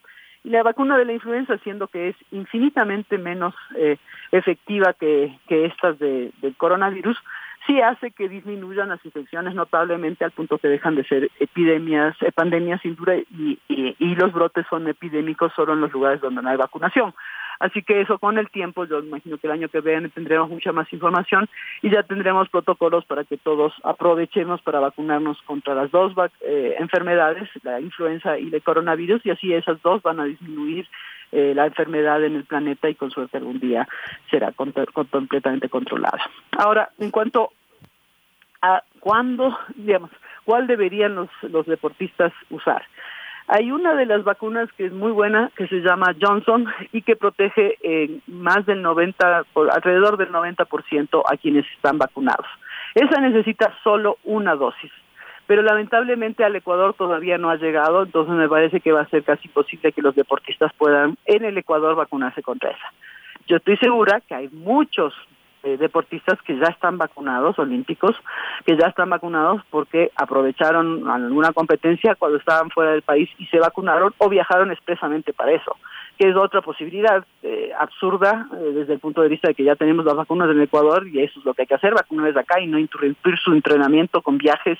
Y 0.44 0.50
la 0.50 0.64
vacuna 0.64 0.98
de 0.98 1.06
la 1.06 1.14
influenza, 1.14 1.58
siendo 1.60 1.88
que 1.88 2.10
es 2.10 2.16
infinitamente 2.32 3.18
menos 3.18 3.56
eh, 3.78 3.98
efectiva 4.32 4.94
que, 4.94 5.38
que 5.48 5.66
estas 5.66 5.98
de, 6.00 6.32
del 6.42 6.56
coronavirus, 6.56 7.18
sí 7.66 7.80
hace 7.82 8.12
que 8.12 8.28
disminuyan 8.28 8.90
las 8.90 9.04
infecciones 9.06 9.56
notablemente 9.56 10.26
al 10.26 10.32
punto 10.32 10.58
que 10.58 10.68
dejan 10.68 10.96
de 10.96 11.06
ser 11.06 11.32
epidemias, 11.40 12.16
eh, 12.22 12.32
pandemias 12.32 12.82
sin 12.82 12.96
duda 12.96 13.16
y, 13.16 13.60
y, 13.68 13.96
y, 13.98 14.16
los 14.16 14.34
brotes 14.34 14.66
son 14.70 14.88
epidémicos 14.88 15.54
solo 15.56 15.74
en 15.74 15.82
los 15.82 15.92
lugares 15.92 16.22
donde 16.22 16.42
no 16.42 16.50
hay 16.50 16.58
vacunación. 16.58 17.14
Así 17.60 17.84
que 17.84 18.02
eso 18.02 18.20
con 18.20 18.38
el 18.38 18.50
tiempo, 18.50 18.86
yo 18.86 19.00
imagino 19.00 19.38
que 19.38 19.48
el 19.48 19.54
año 19.54 19.70
que 19.70 19.82
viene 19.82 20.10
tendremos 20.10 20.50
mucha 20.50 20.72
más 20.72 20.92
información 20.92 21.50
y 21.82 21.90
ya 21.90 22.04
tendremos 22.04 22.50
protocolos 22.50 23.06
para 23.06 23.24
que 23.24 23.38
todos 23.38 23.74
aprovechemos 23.84 24.62
para 24.62 24.80
vacunarnos 24.80 25.42
contra 25.44 25.76
las 25.76 25.92
dos 25.92 26.14
eh, 26.42 26.76
enfermedades, 26.80 27.50
la 27.64 27.80
influenza 27.80 28.38
y 28.38 28.54
el 28.54 28.62
coronavirus, 28.62 29.26
y 29.26 29.32
así 29.32 29.54
esas 29.54 29.82
dos 29.82 30.02
van 30.02 30.20
a 30.20 30.26
disminuir 30.26 30.88
eh, 31.32 31.54
la 31.56 31.66
enfermedad 31.66 32.24
en 32.24 32.36
el 32.36 32.44
planeta 32.44 32.90
y 32.90 32.96
con 32.96 33.10
suerte 33.10 33.38
algún 33.38 33.60
día 33.60 33.88
será 34.30 34.52
completamente 34.52 35.70
controlada. 35.70 36.20
Ahora, 36.58 36.90
en 37.00 37.10
cuanto 37.10 37.52
a 38.62 38.84
cuándo, 39.00 39.58
digamos, 39.76 40.12
cuál 40.46 40.68
deberían 40.68 41.16
los, 41.16 41.30
los 41.42 41.66
deportistas 41.66 42.32
usar. 42.50 42.84
Hay 43.48 43.72
una 43.72 43.94
de 43.96 44.06
las 44.06 44.24
vacunas 44.24 44.72
que 44.74 44.86
es 44.86 44.94
muy 44.94 45.12
buena, 45.12 45.52
que 45.58 45.68
se 45.68 45.82
llama 45.82 46.16
Johnson 46.20 46.66
y 46.92 47.02
que 47.02 47.16
protege 47.16 47.78
eh, 47.82 48.20
más 48.28 48.66
del 48.66 48.82
90, 48.82 49.46
por, 49.54 49.72
alrededor 49.72 50.18
del 50.18 50.32
90% 50.32 51.24
a 51.26 51.38
quienes 51.38 51.66
están 51.76 51.98
vacunados. 51.98 52.46
Esa 52.96 53.20
necesita 53.20 53.74
solo 53.84 54.18
una 54.24 54.56
dosis, 54.56 54.92
pero 55.46 55.62
lamentablemente 55.62 56.44
al 56.44 56.56
Ecuador 56.56 56.94
todavía 56.94 57.38
no 57.38 57.50
ha 57.50 57.58
llegado, 57.58 58.04
entonces 58.04 58.34
me 58.36 58.48
parece 58.48 58.80
que 58.80 58.92
va 58.92 59.02
a 59.02 59.10
ser 59.10 59.24
casi 59.24 59.50
posible 59.50 59.92
que 59.92 60.02
los 60.02 60.16
deportistas 60.16 60.72
puedan 60.78 61.18
en 61.26 61.44
el 61.44 61.58
Ecuador 61.58 61.96
vacunarse 61.96 62.42
contra 62.42 62.70
esa. 62.70 62.94
Yo 63.48 63.58
estoy 63.58 63.76
segura 63.78 64.22
que 64.22 64.36
hay 64.36 64.50
muchos 64.50 65.14
eh, 65.64 65.78
deportistas 65.78 66.42
que 66.42 66.58
ya 66.58 66.68
están 66.68 66.98
vacunados, 66.98 67.58
olímpicos, 67.58 68.16
que 68.66 68.78
ya 68.78 68.88
están 68.88 69.10
vacunados 69.10 69.62
porque 69.70 70.12
aprovecharon 70.16 71.10
alguna 71.10 71.54
competencia 71.54 72.16
cuando 72.16 72.38
estaban 72.38 72.70
fuera 72.70 72.92
del 72.92 73.02
país 73.02 73.30
y 73.38 73.46
se 73.46 73.60
vacunaron 73.60 74.14
o 74.18 74.28
viajaron 74.28 74.72
expresamente 74.72 75.32
para 75.32 75.54
eso, 75.54 75.78
que 76.18 76.28
es 76.28 76.36
otra 76.36 76.62
posibilidad 76.62 77.26
eh, 77.44 77.72
absurda 77.80 78.48
eh, 78.54 78.72
desde 78.74 78.94
el 78.94 79.00
punto 79.00 79.22
de 79.22 79.30
vista 79.30 79.48
de 79.48 79.56
que 79.56 79.64
ya 79.64 79.76
tenemos 79.76 80.06
las 80.06 80.16
vacunas 80.16 80.50
en 80.50 80.62
Ecuador 80.62 81.08
y 81.08 81.22
eso 81.22 81.40
es 81.40 81.46
lo 81.46 81.54
que 81.54 81.62
hay 81.62 81.68
que 81.68 81.76
hacer, 81.76 81.94
vacunarles 81.94 82.36
acá 82.36 82.60
y 82.60 82.68
no 82.68 82.78
interrumpir 82.78 83.38
su 83.38 83.54
entrenamiento 83.54 84.22
con 84.22 84.38
viajes 84.38 84.78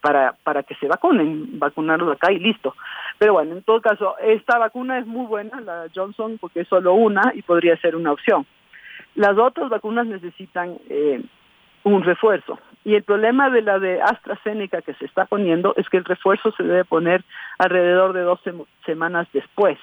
para, 0.00 0.34
para 0.42 0.62
que 0.62 0.74
se 0.74 0.88
vacunen, 0.88 1.58
vacunarlos 1.58 2.12
acá 2.12 2.32
y 2.32 2.38
listo. 2.38 2.74
Pero 3.18 3.34
bueno, 3.34 3.52
en 3.52 3.62
todo 3.62 3.80
caso, 3.80 4.16
esta 4.18 4.58
vacuna 4.58 4.98
es 4.98 5.06
muy 5.06 5.26
buena, 5.26 5.60
la 5.60 5.86
Johnson, 5.94 6.36
porque 6.40 6.60
es 6.60 6.68
solo 6.68 6.94
una 6.94 7.32
y 7.34 7.42
podría 7.42 7.76
ser 7.78 7.96
una 7.96 8.12
opción. 8.12 8.46
Las 9.14 9.36
otras 9.38 9.68
vacunas 9.70 10.06
necesitan 10.06 10.78
eh, 10.88 11.22
un 11.84 12.02
refuerzo. 12.02 12.58
Y 12.84 12.94
el 12.94 13.02
problema 13.02 13.50
de 13.50 13.62
la 13.62 13.78
de 13.78 14.00
AstraZeneca 14.02 14.82
que 14.82 14.94
se 14.94 15.06
está 15.06 15.24
poniendo 15.24 15.74
es 15.76 15.88
que 15.88 15.96
el 15.96 16.04
refuerzo 16.04 16.52
se 16.52 16.62
debe 16.62 16.84
poner 16.84 17.24
alrededor 17.58 18.12
de 18.12 18.22
dos 18.22 18.40
semanas 18.84 19.26
después. 19.32 19.78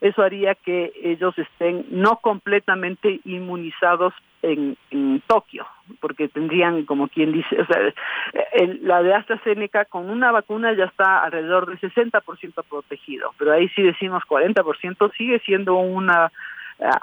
Eso 0.00 0.22
haría 0.22 0.56
que 0.56 0.92
ellos 1.02 1.38
estén 1.38 1.86
no 1.90 2.16
completamente 2.16 3.20
inmunizados 3.24 4.12
en, 4.42 4.76
Tokio, 5.28 5.64
porque 6.00 6.28
tendrían, 6.28 6.84
como 6.84 7.06
quien 7.06 7.32
dice, 7.32 7.60
o 7.60 7.66
sea, 7.66 7.78
la 8.82 9.02
de 9.02 9.14
AstraZeneca 9.14 9.84
con 9.84 10.10
una 10.10 10.32
vacuna 10.32 10.72
ya 10.74 10.86
está 10.86 11.22
alrededor 11.22 11.66
del 11.66 11.80
60% 11.80 12.64
protegido, 12.68 13.32
pero 13.38 13.52
ahí 13.52 13.68
sí 13.70 13.82
decimos 13.82 14.24
40% 14.28 15.12
sigue 15.16 15.38
siendo 15.40 15.76
una 15.76 16.32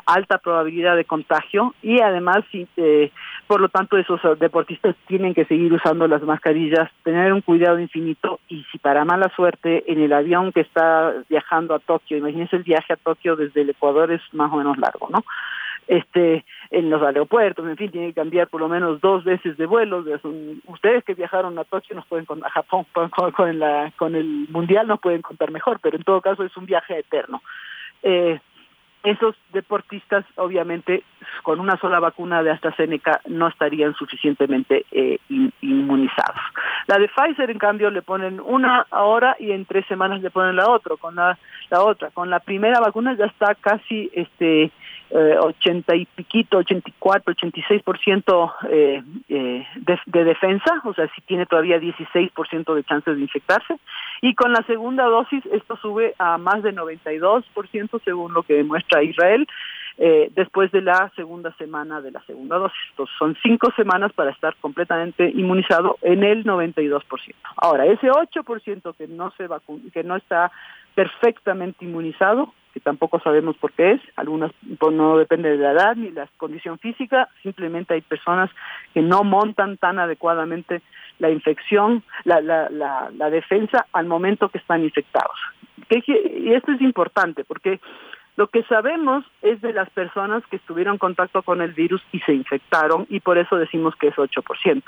alta 0.05 0.37
probabilidad 0.37 0.95
de 0.95 1.05
contagio 1.05 1.73
y 1.81 1.99
además, 2.01 2.39
eh, 2.77 3.11
por 3.47 3.61
lo 3.61 3.69
tanto, 3.69 3.97
esos 3.97 4.21
deportistas 4.39 4.95
tienen 5.07 5.33
que 5.33 5.45
seguir 5.45 5.71
usando 5.73 6.07
las 6.07 6.21
mascarillas, 6.23 6.89
tener 7.03 7.33
un 7.33 7.41
cuidado 7.41 7.79
infinito 7.79 8.39
y 8.47 8.65
si 8.71 8.77
para 8.77 9.05
mala 9.05 9.31
suerte 9.35 9.91
en 9.91 10.01
el 10.01 10.13
avión 10.13 10.51
que 10.51 10.61
está 10.61 11.13
viajando 11.29 11.75
a 11.75 11.79
Tokio, 11.79 12.17
imagínense 12.17 12.55
el 12.55 12.63
viaje 12.63 12.93
a 12.93 12.97
Tokio 12.97 13.35
desde 13.35 13.61
el 13.61 13.69
Ecuador 13.69 14.11
es 14.11 14.21
más 14.33 14.51
o 14.51 14.57
menos 14.57 14.77
largo, 14.77 15.07
¿no? 15.09 15.23
este 15.89 16.45
en 16.69 16.89
los 16.91 17.01
aeropuertos, 17.01 17.67
en 17.67 17.75
fin, 17.75 17.89
tiene 17.89 18.07
que 18.09 18.13
cambiar 18.13 18.47
por 18.47 18.61
lo 18.61 18.69
menos 18.69 19.01
dos 19.01 19.23
veces 19.23 19.57
de 19.57 19.65
vuelo. 19.65 20.05
Ustedes 20.67 21.03
que 21.03 21.15
viajaron 21.15 21.57
a 21.57 21.63
Tokio 21.63 21.95
nos 21.95 22.05
pueden 22.05 22.27
a 22.43 22.49
Japón 22.49 22.85
con, 22.93 23.09
con, 23.09 23.59
la, 23.59 23.91
con 23.97 24.15
el 24.15 24.47
mundial 24.49 24.87
nos 24.87 24.99
pueden 24.99 25.23
contar 25.23 25.51
mejor, 25.51 25.79
pero 25.81 25.97
en 25.97 26.03
todo 26.03 26.21
caso 26.21 26.43
es 26.43 26.55
un 26.55 26.67
viaje 26.67 26.99
eterno. 26.99 27.41
Eh, 28.03 28.39
esos 29.03 29.35
deportistas 29.53 30.25
obviamente 30.35 31.03
con 31.43 31.59
una 31.59 31.77
sola 31.77 31.99
vacuna 31.99 32.43
de 32.43 32.51
AstraZeneca 32.51 33.21
no 33.27 33.47
estarían 33.47 33.93
suficientemente 33.95 34.85
eh, 34.91 35.19
inmunizados. 35.61 36.41
La 36.87 36.97
de 36.97 37.07
Pfizer 37.07 37.49
en 37.49 37.59
cambio 37.59 37.89
le 37.91 38.01
ponen 38.01 38.39
una 38.39 38.85
ahora 38.91 39.35
y 39.39 39.51
en 39.51 39.65
tres 39.65 39.85
semanas 39.87 40.21
le 40.21 40.31
ponen 40.31 40.55
la 40.55 40.69
otra, 40.69 40.95
con 40.97 41.15
la, 41.15 41.37
la 41.69 41.83
otra. 41.83 42.09
Con 42.11 42.29
la 42.29 42.39
primera 42.39 42.79
vacuna 42.79 43.15
ya 43.15 43.25
está 43.25 43.55
casi 43.55 44.09
este 44.13 44.71
80 45.11 45.95
y 45.95 46.05
piquito, 46.05 46.57
84, 46.57 47.33
86% 47.33 48.53
eh, 48.69 49.03
eh, 49.27 49.67
de, 49.75 49.99
de 50.05 50.23
defensa, 50.23 50.81
o 50.83 50.93
sea, 50.93 51.09
si 51.15 51.21
tiene 51.21 51.45
todavía 51.45 51.79
16% 51.79 52.75
de 52.75 52.83
chances 52.83 53.15
de 53.15 53.21
infectarse. 53.21 53.79
Y 54.21 54.35
con 54.35 54.51
la 54.51 54.63
segunda 54.63 55.05
dosis 55.05 55.43
esto 55.47 55.77
sube 55.77 56.13
a 56.19 56.37
más 56.37 56.61
de 56.61 56.73
92% 56.73 58.01
según 58.03 58.33
lo 58.33 58.43
que 58.43 58.55
demuestra 58.55 59.03
Israel. 59.03 59.47
Eh, 60.01 60.31
después 60.33 60.71
de 60.71 60.81
la 60.81 61.11
segunda 61.17 61.53
semana 61.57 61.99
de 61.99 62.11
la 62.11 62.21
segunda 62.21 62.55
dosis. 62.55 62.79
Entonces, 62.91 63.13
son 63.19 63.35
cinco 63.43 63.69
semanas 63.75 64.13
para 64.13 64.31
estar 64.31 64.55
completamente 64.61 65.29
inmunizado 65.29 65.97
en 66.01 66.23
el 66.23 66.45
92%. 66.45 67.03
Ahora, 67.57 67.85
ese 67.85 68.09
8% 68.09 68.95
que 68.95 69.07
no 69.09 69.31
se 69.31 69.49
que 69.91 70.05
no 70.05 70.15
está 70.15 70.53
perfectamente 70.99 71.85
inmunizado, 71.85 72.53
que 72.73 72.81
tampoco 72.81 73.21
sabemos 73.21 73.55
por 73.55 73.71
qué 73.71 73.91
es, 73.93 74.01
algunas 74.17 74.51
pues, 74.77 74.93
no 74.93 75.17
depende 75.17 75.49
de 75.49 75.55
la 75.55 75.71
edad 75.71 75.95
ni 75.95 76.11
la 76.11 76.27
condición 76.35 76.77
física, 76.77 77.29
simplemente 77.41 77.93
hay 77.93 78.01
personas 78.01 78.49
que 78.93 79.01
no 79.01 79.23
montan 79.23 79.77
tan 79.77 79.97
adecuadamente 79.97 80.81
la 81.19 81.29
infección, 81.29 82.03
la, 82.25 82.41
la, 82.41 82.69
la, 82.69 83.09
la 83.15 83.29
defensa 83.29 83.85
al 83.93 84.07
momento 84.07 84.49
que 84.49 84.57
están 84.57 84.83
infectados. 84.83 85.37
Y 85.89 86.51
esto 86.51 86.73
es 86.73 86.81
importante 86.81 87.45
porque 87.45 87.79
lo 88.35 88.47
que 88.47 88.63
sabemos 88.63 89.23
es 89.41 89.61
de 89.61 89.71
las 89.71 89.89
personas 89.91 90.43
que 90.47 90.57
estuvieron 90.57 90.95
en 90.95 90.99
contacto 90.99 91.43
con 91.43 91.61
el 91.61 91.71
virus 91.71 92.01
y 92.11 92.19
se 92.19 92.33
infectaron 92.33 93.07
y 93.09 93.21
por 93.21 93.37
eso 93.37 93.55
decimos 93.55 93.95
que 93.95 94.09
es 94.09 94.15
8%. 94.15 94.83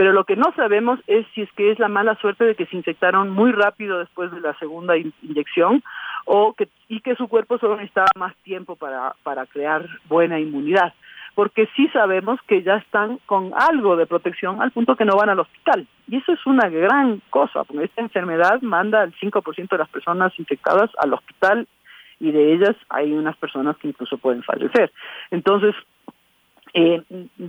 Pero 0.00 0.14
lo 0.14 0.24
que 0.24 0.34
no 0.34 0.50
sabemos 0.56 0.98
es 1.06 1.26
si 1.34 1.42
es 1.42 1.52
que 1.52 1.70
es 1.70 1.78
la 1.78 1.88
mala 1.88 2.14
suerte 2.22 2.46
de 2.46 2.54
que 2.54 2.64
se 2.64 2.74
infectaron 2.74 3.28
muy 3.28 3.52
rápido 3.52 3.98
después 3.98 4.32
de 4.32 4.40
la 4.40 4.54
segunda 4.54 4.96
inyección 4.96 5.82
o 6.24 6.54
que, 6.54 6.70
y 6.88 7.02
que 7.02 7.16
su 7.16 7.28
cuerpo 7.28 7.58
solo 7.58 7.76
necesitaba 7.76 8.06
más 8.16 8.34
tiempo 8.36 8.76
para, 8.76 9.14
para 9.22 9.44
crear 9.44 9.86
buena 10.08 10.40
inmunidad. 10.40 10.94
Porque 11.34 11.68
sí 11.76 11.86
sabemos 11.88 12.40
que 12.48 12.62
ya 12.62 12.76
están 12.76 13.18
con 13.26 13.52
algo 13.54 13.94
de 13.96 14.06
protección 14.06 14.62
al 14.62 14.70
punto 14.70 14.96
que 14.96 15.04
no 15.04 15.18
van 15.18 15.28
al 15.28 15.40
hospital. 15.40 15.86
Y 16.08 16.16
eso 16.16 16.32
es 16.32 16.46
una 16.46 16.70
gran 16.70 17.20
cosa, 17.28 17.64
porque 17.64 17.84
esta 17.84 18.00
enfermedad 18.00 18.62
manda 18.62 19.02
al 19.02 19.12
5% 19.12 19.68
de 19.68 19.76
las 19.76 19.90
personas 19.90 20.32
infectadas 20.38 20.90
al 20.96 21.12
hospital 21.12 21.68
y 22.20 22.32
de 22.32 22.54
ellas 22.54 22.74
hay 22.88 23.12
unas 23.12 23.36
personas 23.36 23.76
que 23.76 23.88
incluso 23.88 24.16
pueden 24.16 24.42
fallecer. 24.44 24.92
Entonces, 25.30 25.74
eh, 26.72 27.02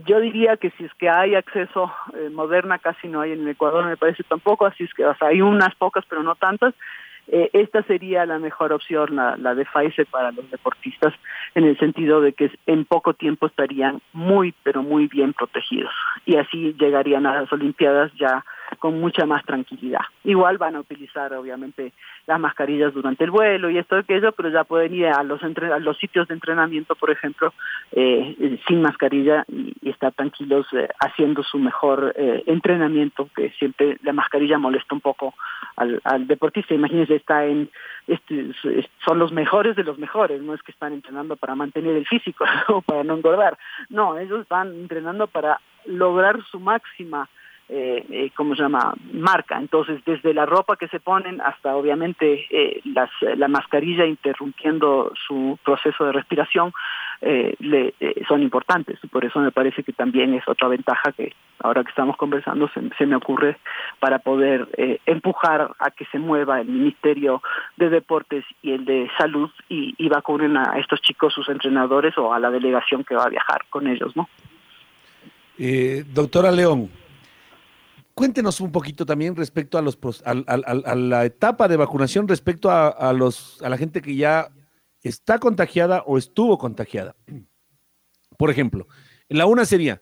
yo 0.06 0.20
diría 0.20 0.58
que 0.58 0.72
si 0.72 0.86
es 0.86 0.94
que 0.96 1.10
hay 1.10 1.36
acceso 1.36 1.92
eh, 2.16 2.30
moderna, 2.30 2.80
casi 2.80 3.08
no 3.08 3.22
hay 3.22 3.34
en 3.34 3.42
el 3.42 3.50
Ecuador, 3.50 3.86
me 3.86 3.98
parece 3.98 4.24
tampoco, 4.24 4.66
así 4.66 4.84
es 4.84 4.94
que 4.94 5.06
hay 5.20 5.42
unas 5.42 5.76
pocas, 5.76 6.06
pero 6.10 6.24
no 6.24 6.36
tantas. 6.36 6.74
Eh, 7.28 7.50
esta 7.54 7.84
sería 7.84 8.26
la 8.26 8.40
mejor 8.40 8.74
opción, 8.74 9.16
la, 9.16 9.38
la, 9.38 9.54
de 9.54 9.66
Pfizer 9.66 10.08
para 10.08 10.32
los 10.32 10.50
deportistas, 10.50 11.14
en 11.54 11.66
el 11.66 11.78
sentido 11.78 12.20
de 12.20 12.34
que 12.34 12.52
en 12.66 12.84
poco 12.84 13.14
tiempo 13.14 13.46
estarían 13.46 14.02
muy, 14.12 14.54
pero 14.64 14.82
muy 14.82 15.08
bien 15.08 15.34
protegidos. 15.34 15.94
Y 16.26 16.38
así 16.38 16.76
llegarían 16.80 17.26
a 17.26 17.42
las 17.42 17.54
Olimpiadas 17.54 18.12
ya 18.16 18.44
con 18.80 19.00
mucha 19.00 19.26
más 19.26 19.44
tranquilidad. 19.46 20.02
Igual 20.24 20.58
van 20.58 20.76
a 20.76 20.80
utilizar, 20.80 21.34
obviamente, 21.34 21.94
las 22.28 22.40
mascarillas 22.40 22.94
durante 22.94 23.24
el 23.24 23.32
vuelo 23.32 23.70
y 23.70 23.78
esto 23.78 23.98
y 23.98 24.00
aquello, 24.00 24.32
pero 24.32 24.50
ya 24.50 24.64
pueden 24.64 24.94
ir 24.94 25.08
a 25.08 25.24
los, 25.24 25.42
a 25.44 25.80
los 25.80 25.98
sitios 25.98 26.28
de 26.28 26.34
entrenamiento, 26.34 26.96
por 26.96 27.12
ejemplo, 27.12 27.54
eh, 27.92 28.60
sin 28.68 28.82
mascarilla 28.82 29.46
y, 29.48 29.72
estar 29.90 30.14
tranquilos 30.14 30.68
eh, 30.74 30.88
haciendo 31.00 31.44
su 31.44 31.58
mejor 31.58 32.14
eh, 32.16 32.44
entrenamiento, 32.46 33.30
que 33.36 33.50
siempre 33.52 33.98
la 34.04 34.14
mascarilla 34.14 34.58
molesta 34.58 34.96
un 34.96 35.02
poco 35.02 35.34
al, 35.76 36.00
al 36.04 36.28
deportista. 36.28 36.74
Imagínense, 36.74 37.16
está 37.16 37.46
en, 37.46 37.70
este, 38.08 38.52
son 39.06 39.20
los 39.20 39.32
mejores 39.32 39.76
de 39.76 39.84
los 39.84 39.98
mejores, 39.98 40.42
no 40.42 40.54
es 40.54 40.62
que 40.64 40.72
están 40.72 40.94
entrenando 40.94 41.36
para 41.36 41.56
mantener 41.56 41.96
el 41.96 42.08
físico 42.08 42.46
o 42.70 42.82
para 42.82 43.04
no 43.04 43.16
engordar, 43.16 43.58
no, 43.90 44.18
ellos 44.18 44.48
van 44.50 44.74
entrenando 44.74 45.28
para 45.28 45.60
lograr 45.86 46.42
su 46.44 46.60
máxima 46.60 47.30
eh, 47.72 48.06
eh, 48.10 48.32
¿cómo 48.36 48.56
se 48.56 48.64
llama?, 48.64 48.94
marca. 49.14 49.58
Entonces, 49.58 50.04
desde 50.06 50.34
la 50.34 50.46
ropa 50.46 50.76
que 50.76 50.90
se 50.90 51.00
ponen 51.00 51.40
hasta, 51.40 51.76
obviamente, 51.76 52.46
eh, 52.50 52.82
las, 52.84 53.10
la 53.38 53.48
mascarilla 53.48 54.06
interrumpiendo 54.06 55.14
su 55.28 55.58
proceso 55.64 56.04
de 56.06 56.12
respiración, 56.12 56.74
eh, 57.22 57.56
le, 57.60 57.94
eh, 58.00 58.24
son 58.28 58.42
importantes. 58.42 59.00
Por 59.12 59.24
eso 59.24 59.40
me 59.40 59.52
parece 59.52 59.84
que 59.84 59.94
también 59.94 60.34
es 60.34 60.44
otra 60.48 60.68
ventaja 60.68 61.12
que 61.12 61.34
ahora 61.60 61.84
que 61.84 61.92
estamos 61.92 62.18
conversando 62.18 62.68
se, 62.74 62.82
se 62.98 63.06
me 63.06 63.16
ocurre 63.16 63.58
para 64.00 64.20
poder 64.20 64.68
eh, 64.76 65.00
empujar 65.06 65.72
a 65.78 65.92
que 65.92 66.06
se 66.06 66.18
mueva 66.18 66.60
el 66.60 66.68
Ministerio 66.68 67.44
de 67.78 67.90
Deportes 67.90 68.44
y 68.64 68.72
el 68.72 68.86
de 68.86 69.08
Salud 69.20 69.52
y, 69.70 69.94
y 70.00 70.10
vacunen 70.10 70.58
a 70.58 70.80
estos 70.80 71.00
chicos, 71.02 71.32
sus 71.34 71.48
entrenadores 71.48 72.18
o 72.18 72.34
a 72.34 72.40
la 72.40 72.50
delegación 72.50 73.04
que 73.04 73.16
va 73.16 73.26
a 73.26 73.30
viajar 73.30 73.62
con 73.70 73.88
ellos, 73.88 74.16
¿no? 74.16 74.28
doctora 76.16 76.52
León, 76.52 76.90
cuéntenos 78.14 78.62
un 78.62 78.72
poquito 78.72 79.06
también 79.06 79.36
respecto 79.36 79.78
a 79.78 79.82
los 79.82 79.98
a, 80.26 80.96
la 80.96 81.26
etapa 81.26 81.68
de 81.68 81.78
vacunación 81.78 82.28
respecto 82.28 82.70
a, 82.70 83.14
la 83.14 83.78
gente 83.78 84.02
que 84.02 84.16
ya 84.16 84.52
está 85.02 85.40
contagiada 85.40 86.04
o 86.06 86.18
estuvo 86.18 86.58
contagiada. 86.58 87.16
Por 88.38 88.50
ejemplo, 88.50 88.88
la 89.30 89.46
una 89.46 89.66
sería, 89.66 90.02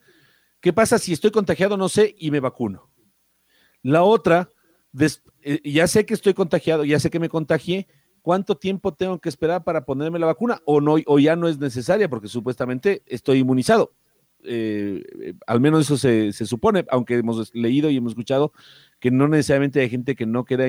¿qué 0.61 0.73
pasa 0.73 0.97
si 0.97 1.13
estoy 1.13 1.31
contagiado, 1.31 1.77
no 1.77 1.89
sé, 1.89 2.15
y 2.17 2.31
me 2.31 2.39
vacuno? 2.39 2.89
La 3.81 4.03
otra, 4.03 4.49
eh, 5.41 5.61
ya 5.63 5.87
sé 5.87 6.05
que 6.05 6.13
estoy 6.13 6.33
contagiado, 6.33 6.83
ya 6.83 6.99
sé 6.99 7.09
que 7.09 7.19
me 7.19 7.29
contagié, 7.29 7.87
¿cuánto 8.21 8.57
tiempo 8.57 8.93
tengo 8.93 9.19
que 9.19 9.29
esperar 9.29 9.63
para 9.63 9.85
ponerme 9.85 10.19
la 10.19 10.25
vacuna? 10.25 10.61
O 10.65 10.81
no, 10.81 10.95
o 11.05 11.19
ya 11.19 11.35
no 11.35 11.47
es 11.47 11.59
necesaria 11.59 12.09
porque 12.09 12.27
supuestamente 12.27 13.03
estoy 13.05 13.39
inmunizado. 13.39 13.93
Eh, 14.43 15.35
al 15.47 15.59
menos 15.59 15.81
eso 15.81 15.97
se, 15.97 16.31
se, 16.31 16.45
supone, 16.45 16.85
aunque 16.89 17.15
hemos 17.15 17.53
leído 17.53 17.89
y 17.89 17.97
hemos 17.97 18.13
escuchado 18.13 18.53
que 18.99 19.11
no 19.11 19.27
necesariamente 19.27 19.81
hay 19.81 19.89
gente 19.89 20.15
que 20.15 20.25
no 20.25 20.45
queda 20.45 20.65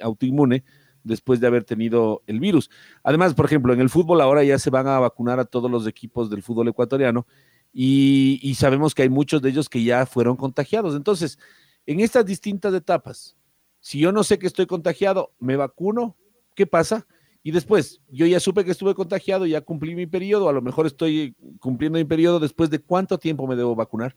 autoinmune 0.00 0.64
después 1.04 1.40
de 1.40 1.46
haber 1.46 1.64
tenido 1.64 2.22
el 2.26 2.40
virus. 2.40 2.70
Además, 3.02 3.34
por 3.34 3.46
ejemplo, 3.46 3.72
en 3.72 3.80
el 3.80 3.90
fútbol 3.90 4.20
ahora 4.20 4.44
ya 4.44 4.58
se 4.58 4.70
van 4.70 4.86
a 4.86 4.98
vacunar 4.98 5.40
a 5.40 5.44
todos 5.44 5.70
los 5.70 5.86
equipos 5.86 6.30
del 6.30 6.42
fútbol 6.42 6.68
ecuatoriano 6.68 7.26
y, 7.72 8.38
y 8.42 8.54
sabemos 8.54 8.94
que 8.94 9.02
hay 9.02 9.08
muchos 9.08 9.42
de 9.42 9.50
ellos 9.50 9.68
que 9.68 9.82
ya 9.82 10.06
fueron 10.06 10.36
contagiados. 10.36 10.94
Entonces, 10.94 11.38
en 11.86 12.00
estas 12.00 12.24
distintas 12.24 12.72
etapas, 12.74 13.36
si 13.80 13.98
yo 13.98 14.12
no 14.12 14.22
sé 14.22 14.38
que 14.38 14.46
estoy 14.46 14.66
contagiado, 14.66 15.32
me 15.40 15.56
vacuno, 15.56 16.16
¿qué 16.54 16.66
pasa? 16.66 17.06
Y 17.42 17.50
después, 17.50 18.00
yo 18.08 18.26
ya 18.26 18.38
supe 18.38 18.64
que 18.64 18.70
estuve 18.70 18.94
contagiado, 18.94 19.46
ya 19.46 19.60
cumplí 19.60 19.94
mi 19.94 20.06
periodo, 20.06 20.48
a 20.48 20.52
lo 20.52 20.62
mejor 20.62 20.86
estoy 20.86 21.34
cumpliendo 21.58 21.98
mi 21.98 22.04
periodo, 22.04 22.38
después 22.38 22.70
de 22.70 22.78
cuánto 22.78 23.18
tiempo 23.18 23.46
me 23.46 23.56
debo 23.56 23.74
vacunar? 23.74 24.14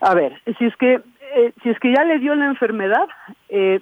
A 0.00 0.14
ver, 0.14 0.40
si 0.58 0.64
es 0.64 0.76
que 0.76 1.00
eh, 1.34 1.52
si 1.62 1.68
es 1.68 1.78
que 1.78 1.92
ya 1.92 2.04
le 2.04 2.18
dio 2.18 2.34
la 2.34 2.46
enfermedad, 2.46 3.06
eh, 3.48 3.80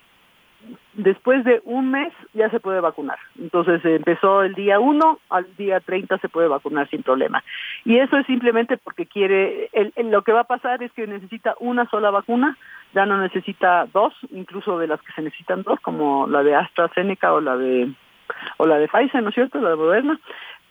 después 0.94 1.44
de 1.44 1.60
un 1.64 1.90
mes 1.90 2.12
ya 2.34 2.50
se 2.50 2.60
puede 2.60 2.80
vacunar. 2.80 3.18
Entonces 3.38 3.84
empezó 3.84 4.42
el 4.42 4.54
día 4.54 4.80
1, 4.80 5.18
al 5.30 5.56
día 5.56 5.80
30 5.80 6.18
se 6.18 6.28
puede 6.28 6.48
vacunar 6.48 6.88
sin 6.88 7.02
problema. 7.02 7.42
Y 7.84 7.98
eso 7.98 8.16
es 8.16 8.26
simplemente 8.26 8.76
porque 8.76 9.06
quiere, 9.06 9.68
el, 9.72 9.92
lo 10.10 10.22
que 10.22 10.32
va 10.32 10.40
a 10.40 10.44
pasar 10.44 10.82
es 10.82 10.92
que 10.92 11.06
necesita 11.06 11.54
una 11.60 11.88
sola 11.90 12.10
vacuna, 12.10 12.56
ya 12.94 13.06
no 13.06 13.18
necesita 13.18 13.86
dos, 13.92 14.14
incluso 14.30 14.78
de 14.78 14.86
las 14.86 15.00
que 15.02 15.12
se 15.12 15.22
necesitan 15.22 15.62
dos, 15.62 15.80
como 15.80 16.26
la 16.26 16.42
de 16.42 16.54
AstraZeneca 16.54 17.32
o 17.32 17.40
la 17.40 17.56
de 17.56 17.92
o 18.56 18.66
la 18.66 18.78
de 18.78 18.88
Pfizer, 18.88 19.22
¿no 19.22 19.28
es 19.28 19.34
cierto? 19.34 19.60
La 19.60 19.70
de 19.70 19.76
Moderna, 19.76 20.18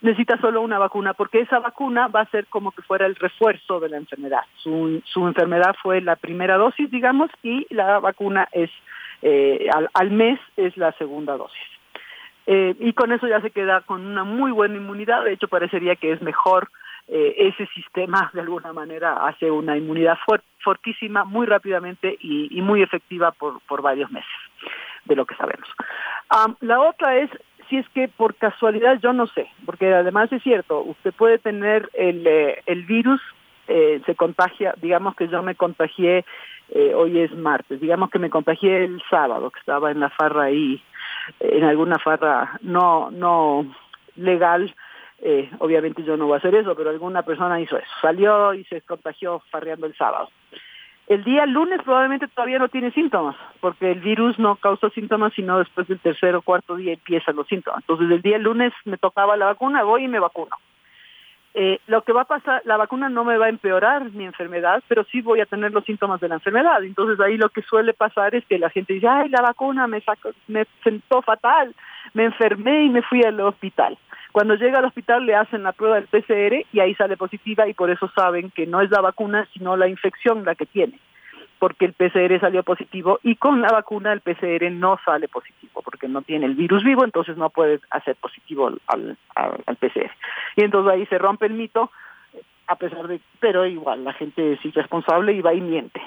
necesita 0.02 0.38
solo 0.38 0.60
una 0.60 0.78
vacuna, 0.78 1.14
porque 1.14 1.40
esa 1.40 1.58
vacuna 1.58 2.08
va 2.08 2.20
a 2.20 2.30
ser 2.30 2.46
como 2.46 2.70
que 2.70 2.82
fuera 2.82 3.06
el 3.06 3.14
refuerzo 3.14 3.80
de 3.80 3.88
la 3.88 3.96
enfermedad. 3.96 4.42
Su, 4.56 5.00
su 5.04 5.26
enfermedad 5.26 5.74
fue 5.82 6.00
la 6.00 6.16
primera 6.16 6.56
dosis, 6.56 6.90
digamos, 6.90 7.30
y 7.42 7.66
la 7.70 7.98
vacuna 7.98 8.48
es 8.52 8.70
eh, 9.22 9.68
al, 9.72 9.88
al, 9.94 10.10
mes 10.10 10.38
es 10.56 10.76
la 10.76 10.92
segunda 10.92 11.36
dosis. 11.36 11.66
Eh, 12.46 12.74
y 12.78 12.92
con 12.92 13.12
eso 13.12 13.26
ya 13.26 13.40
se 13.40 13.50
queda 13.50 13.80
con 13.80 14.06
una 14.06 14.24
muy 14.24 14.52
buena 14.52 14.76
inmunidad, 14.76 15.24
de 15.24 15.32
hecho 15.32 15.48
parecería 15.48 15.96
que 15.96 16.12
es 16.12 16.22
mejor 16.22 16.68
eh, 17.08 17.34
ese 17.38 17.66
sistema 17.68 18.30
de 18.34 18.40
alguna 18.40 18.72
manera 18.72 19.26
hace 19.26 19.50
una 19.50 19.76
inmunidad 19.76 20.18
fortísima 20.62 21.24
muy 21.24 21.46
rápidamente 21.46 22.16
y, 22.20 22.60
muy 22.62 22.82
efectiva 22.82 23.32
por, 23.32 23.60
por 23.68 23.82
varios 23.82 24.10
meses, 24.10 24.30
de 25.04 25.16
lo 25.16 25.24
que 25.26 25.36
sabemos. 25.36 25.68
La 26.60 26.80
otra 26.80 27.16
es 27.16 27.30
si 27.68 27.76
es 27.76 27.88
que 27.90 28.08
por 28.08 28.34
casualidad 28.34 28.98
yo 29.00 29.12
no 29.12 29.26
sé, 29.26 29.48
porque 29.64 29.92
además 29.92 30.32
es 30.32 30.42
cierto, 30.42 30.80
usted 30.80 31.12
puede 31.14 31.38
tener 31.38 31.88
el, 31.94 32.26
eh, 32.26 32.62
el 32.66 32.84
virus, 32.84 33.20
eh, 33.68 34.00
se 34.06 34.14
contagia, 34.14 34.74
digamos 34.80 35.16
que 35.16 35.28
yo 35.28 35.42
me 35.42 35.54
contagié 35.54 36.24
eh, 36.70 36.94
hoy 36.94 37.20
es 37.20 37.32
martes, 37.34 37.80
digamos 37.80 38.10
que 38.10 38.18
me 38.18 38.30
contagié 38.30 38.84
el 38.84 39.02
sábado, 39.08 39.50
que 39.50 39.60
estaba 39.60 39.90
en 39.90 40.00
la 40.00 40.10
farra 40.10 40.44
ahí, 40.44 40.82
en 41.40 41.64
alguna 41.64 41.98
farra 41.98 42.58
no, 42.62 43.10
no 43.10 43.66
legal, 44.16 44.74
eh, 45.20 45.50
obviamente 45.58 46.02
yo 46.02 46.16
no 46.16 46.26
voy 46.26 46.34
a 46.34 46.38
hacer 46.38 46.54
eso, 46.54 46.74
pero 46.74 46.90
alguna 46.90 47.22
persona 47.22 47.60
hizo 47.60 47.76
eso, 47.76 47.90
salió 48.00 48.54
y 48.54 48.64
se 48.64 48.80
contagió 48.82 49.40
farreando 49.50 49.86
el 49.86 49.96
sábado. 49.96 50.28
El 51.06 51.22
día 51.22 51.46
lunes 51.46 51.80
probablemente 51.84 52.26
todavía 52.26 52.58
no 52.58 52.68
tiene 52.68 52.90
síntomas, 52.90 53.36
porque 53.60 53.92
el 53.92 54.00
virus 54.00 54.38
no 54.40 54.56
causa 54.56 54.90
síntomas, 54.90 55.32
sino 55.34 55.58
después 55.58 55.86
del 55.86 56.00
tercer 56.00 56.34
o 56.34 56.42
cuarto 56.42 56.74
día 56.74 56.94
empiezan 56.94 57.36
los 57.36 57.46
síntomas. 57.46 57.82
Entonces 57.82 58.10
el 58.10 58.22
día 58.22 58.38
lunes 58.38 58.72
me 58.84 58.98
tocaba 58.98 59.36
la 59.36 59.46
vacuna, 59.46 59.84
voy 59.84 60.04
y 60.04 60.08
me 60.08 60.18
vacuno. 60.18 60.56
Eh, 61.58 61.80
lo 61.86 62.02
que 62.02 62.12
va 62.12 62.20
a 62.20 62.26
pasar, 62.26 62.60
la 62.66 62.76
vacuna 62.76 63.08
no 63.08 63.24
me 63.24 63.38
va 63.38 63.46
a 63.46 63.48
empeorar 63.48 64.10
mi 64.12 64.26
enfermedad, 64.26 64.82
pero 64.88 65.04
sí 65.04 65.22
voy 65.22 65.40
a 65.40 65.46
tener 65.46 65.72
los 65.72 65.86
síntomas 65.86 66.20
de 66.20 66.28
la 66.28 66.34
enfermedad. 66.34 66.84
Entonces 66.84 67.18
ahí 67.18 67.38
lo 67.38 67.48
que 67.48 67.62
suele 67.62 67.94
pasar 67.94 68.34
es 68.34 68.44
que 68.44 68.58
la 68.58 68.68
gente 68.68 68.92
dice, 68.92 69.08
ay, 69.08 69.30
la 69.30 69.40
vacuna 69.40 69.86
me, 69.86 70.02
sacó, 70.02 70.32
me 70.48 70.66
sentó 70.84 71.22
fatal, 71.22 71.74
me 72.12 72.24
enfermé 72.24 72.84
y 72.84 72.90
me 72.90 73.00
fui 73.00 73.22
al 73.22 73.40
hospital. 73.40 73.96
Cuando 74.32 74.54
llega 74.54 74.80
al 74.80 74.84
hospital 74.84 75.24
le 75.24 75.34
hacen 75.34 75.62
la 75.62 75.72
prueba 75.72 75.94
del 75.94 76.08
PCR 76.08 76.66
y 76.74 76.80
ahí 76.80 76.94
sale 76.94 77.16
positiva 77.16 77.66
y 77.66 77.72
por 77.72 77.88
eso 77.88 78.06
saben 78.14 78.50
que 78.50 78.66
no 78.66 78.82
es 78.82 78.90
la 78.90 79.00
vacuna, 79.00 79.48
sino 79.54 79.78
la 79.78 79.88
infección 79.88 80.44
la 80.44 80.56
que 80.56 80.66
tiene 80.66 81.00
porque 81.58 81.86
el 81.86 81.92
PCR 81.92 82.40
salió 82.40 82.62
positivo 82.62 83.18
y 83.22 83.36
con 83.36 83.60
la 83.60 83.68
vacuna 83.68 84.12
el 84.12 84.20
PCR 84.20 84.70
no 84.70 84.98
sale 85.04 85.28
positivo 85.28 85.82
porque 85.82 86.08
no 86.08 86.22
tiene 86.22 86.46
el 86.46 86.54
virus 86.54 86.84
vivo, 86.84 87.04
entonces 87.04 87.36
no 87.36 87.50
puede 87.50 87.80
hacer 87.90 88.16
positivo 88.16 88.70
al, 88.86 89.16
al, 89.34 89.76
PCR. 89.76 90.10
Y 90.56 90.64
entonces 90.64 90.92
ahí 90.92 91.06
se 91.06 91.18
rompe 91.18 91.46
el 91.46 91.54
mito, 91.54 91.90
a 92.66 92.76
pesar 92.76 93.06
de, 93.06 93.20
pero 93.40 93.64
igual 93.66 94.04
la 94.04 94.12
gente 94.12 94.54
es 94.54 94.64
irresponsable 94.64 95.32
y 95.32 95.40
va 95.40 95.54
y 95.54 95.60
miente 95.60 96.00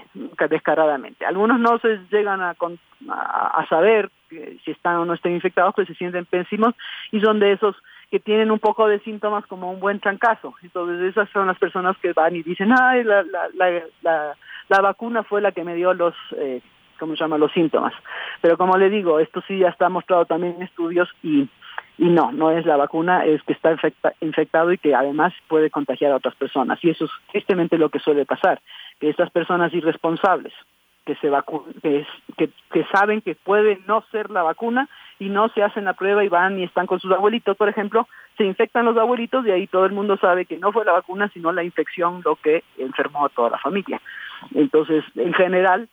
descaradamente. 0.49 1.25
Algunos 1.25 1.59
no 1.59 1.79
se 1.79 1.99
llegan 2.11 2.41
a, 2.41 2.55
a, 3.09 3.59
a 3.61 3.67
saber 3.67 4.09
si 4.29 4.71
están 4.71 4.97
o 4.97 5.05
no 5.05 5.13
están 5.13 5.31
infectados, 5.31 5.73
pues 5.73 5.87
se 5.87 5.95
sienten 5.95 6.25
pésimos 6.25 6.75
y 7.11 7.19
son 7.21 7.39
de 7.39 7.53
esos 7.53 7.75
que 8.11 8.19
tienen 8.19 8.51
un 8.51 8.59
poco 8.59 8.87
de 8.87 8.99
síntomas 8.99 9.45
como 9.45 9.71
un 9.71 9.79
buen 9.79 9.99
trancazo. 9.99 10.53
Entonces 10.61 11.11
esas 11.11 11.29
son 11.29 11.47
las 11.47 11.57
personas 11.57 11.95
que 11.97 12.13
van 12.13 12.35
y 12.35 12.43
dicen, 12.43 12.73
ay, 12.79 13.03
la, 13.03 13.23
la, 13.23 13.49
la, 13.53 13.83
la 14.01 14.37
la 14.69 14.81
vacuna 14.81 15.23
fue 15.23 15.41
la 15.41 15.51
que 15.51 15.63
me 15.63 15.75
dio 15.75 15.93
los, 15.93 16.15
eh, 16.37 16.61
¿cómo 16.97 17.15
se 17.15 17.23
llama?, 17.23 17.37
los 17.37 17.51
síntomas. 17.51 17.93
Pero 18.41 18.57
como 18.57 18.77
le 18.77 18.89
digo, 18.89 19.19
esto 19.19 19.41
sí 19.47 19.59
ya 19.59 19.69
está 19.69 19.89
mostrado 19.89 20.25
también 20.25 20.55
en 20.55 20.63
estudios 20.63 21.09
y, 21.21 21.49
y 21.97 22.09
no, 22.09 22.31
no 22.31 22.51
es 22.51 22.65
la 22.65 22.77
vacuna, 22.77 23.25
es 23.25 23.43
que 23.43 23.53
está 23.53 23.71
infecta, 23.71 24.13
infectado 24.21 24.71
y 24.71 24.77
que 24.77 24.95
además 24.95 25.33
puede 25.47 25.69
contagiar 25.69 26.11
a 26.11 26.17
otras 26.17 26.35
personas. 26.35 26.79
Y 26.83 26.91
eso 26.91 27.05
es 27.05 27.11
tristemente 27.31 27.77
lo 27.77 27.89
que 27.89 27.99
suele 27.99 28.25
pasar, 28.25 28.61
que 28.99 29.09
estas 29.09 29.29
personas 29.31 29.73
irresponsables 29.73 30.53
que 31.09 31.15
se 31.15 32.05
que, 32.37 32.49
que, 32.71 32.83
saben 32.93 33.21
que 33.21 33.33
puede 33.33 33.79
no 33.87 34.03
ser 34.11 34.29
la 34.29 34.43
vacuna 34.43 34.87
y 35.17 35.29
no 35.29 35.49
se 35.49 35.63
hacen 35.63 35.85
la 35.85 35.93
prueba 35.93 36.23
y 36.23 36.29
van 36.29 36.59
y 36.59 36.63
están 36.63 36.85
con 36.85 36.99
sus 36.99 37.11
abuelitos, 37.11 37.57
por 37.57 37.67
ejemplo, 37.67 38.07
se 38.37 38.43
infectan 38.45 38.85
los 38.85 38.95
abuelitos 38.95 39.43
y 39.45 39.51
ahí 39.51 39.65
todo 39.65 39.85
el 39.85 39.91
mundo 39.91 40.17
sabe 40.17 40.45
que 40.45 40.57
no 40.57 40.71
fue 40.71 40.85
la 40.85 40.91
vacuna, 40.91 41.27
sino 41.33 41.51
la 41.51 41.63
infección 41.63 42.21
lo 42.23 42.35
que 42.35 42.63
enfermó 42.77 43.25
a 43.25 43.29
toda 43.29 43.49
la 43.49 43.57
familia. 43.57 43.99
Entonces, 44.53 45.03
en 45.15 45.33
general, 45.33 45.89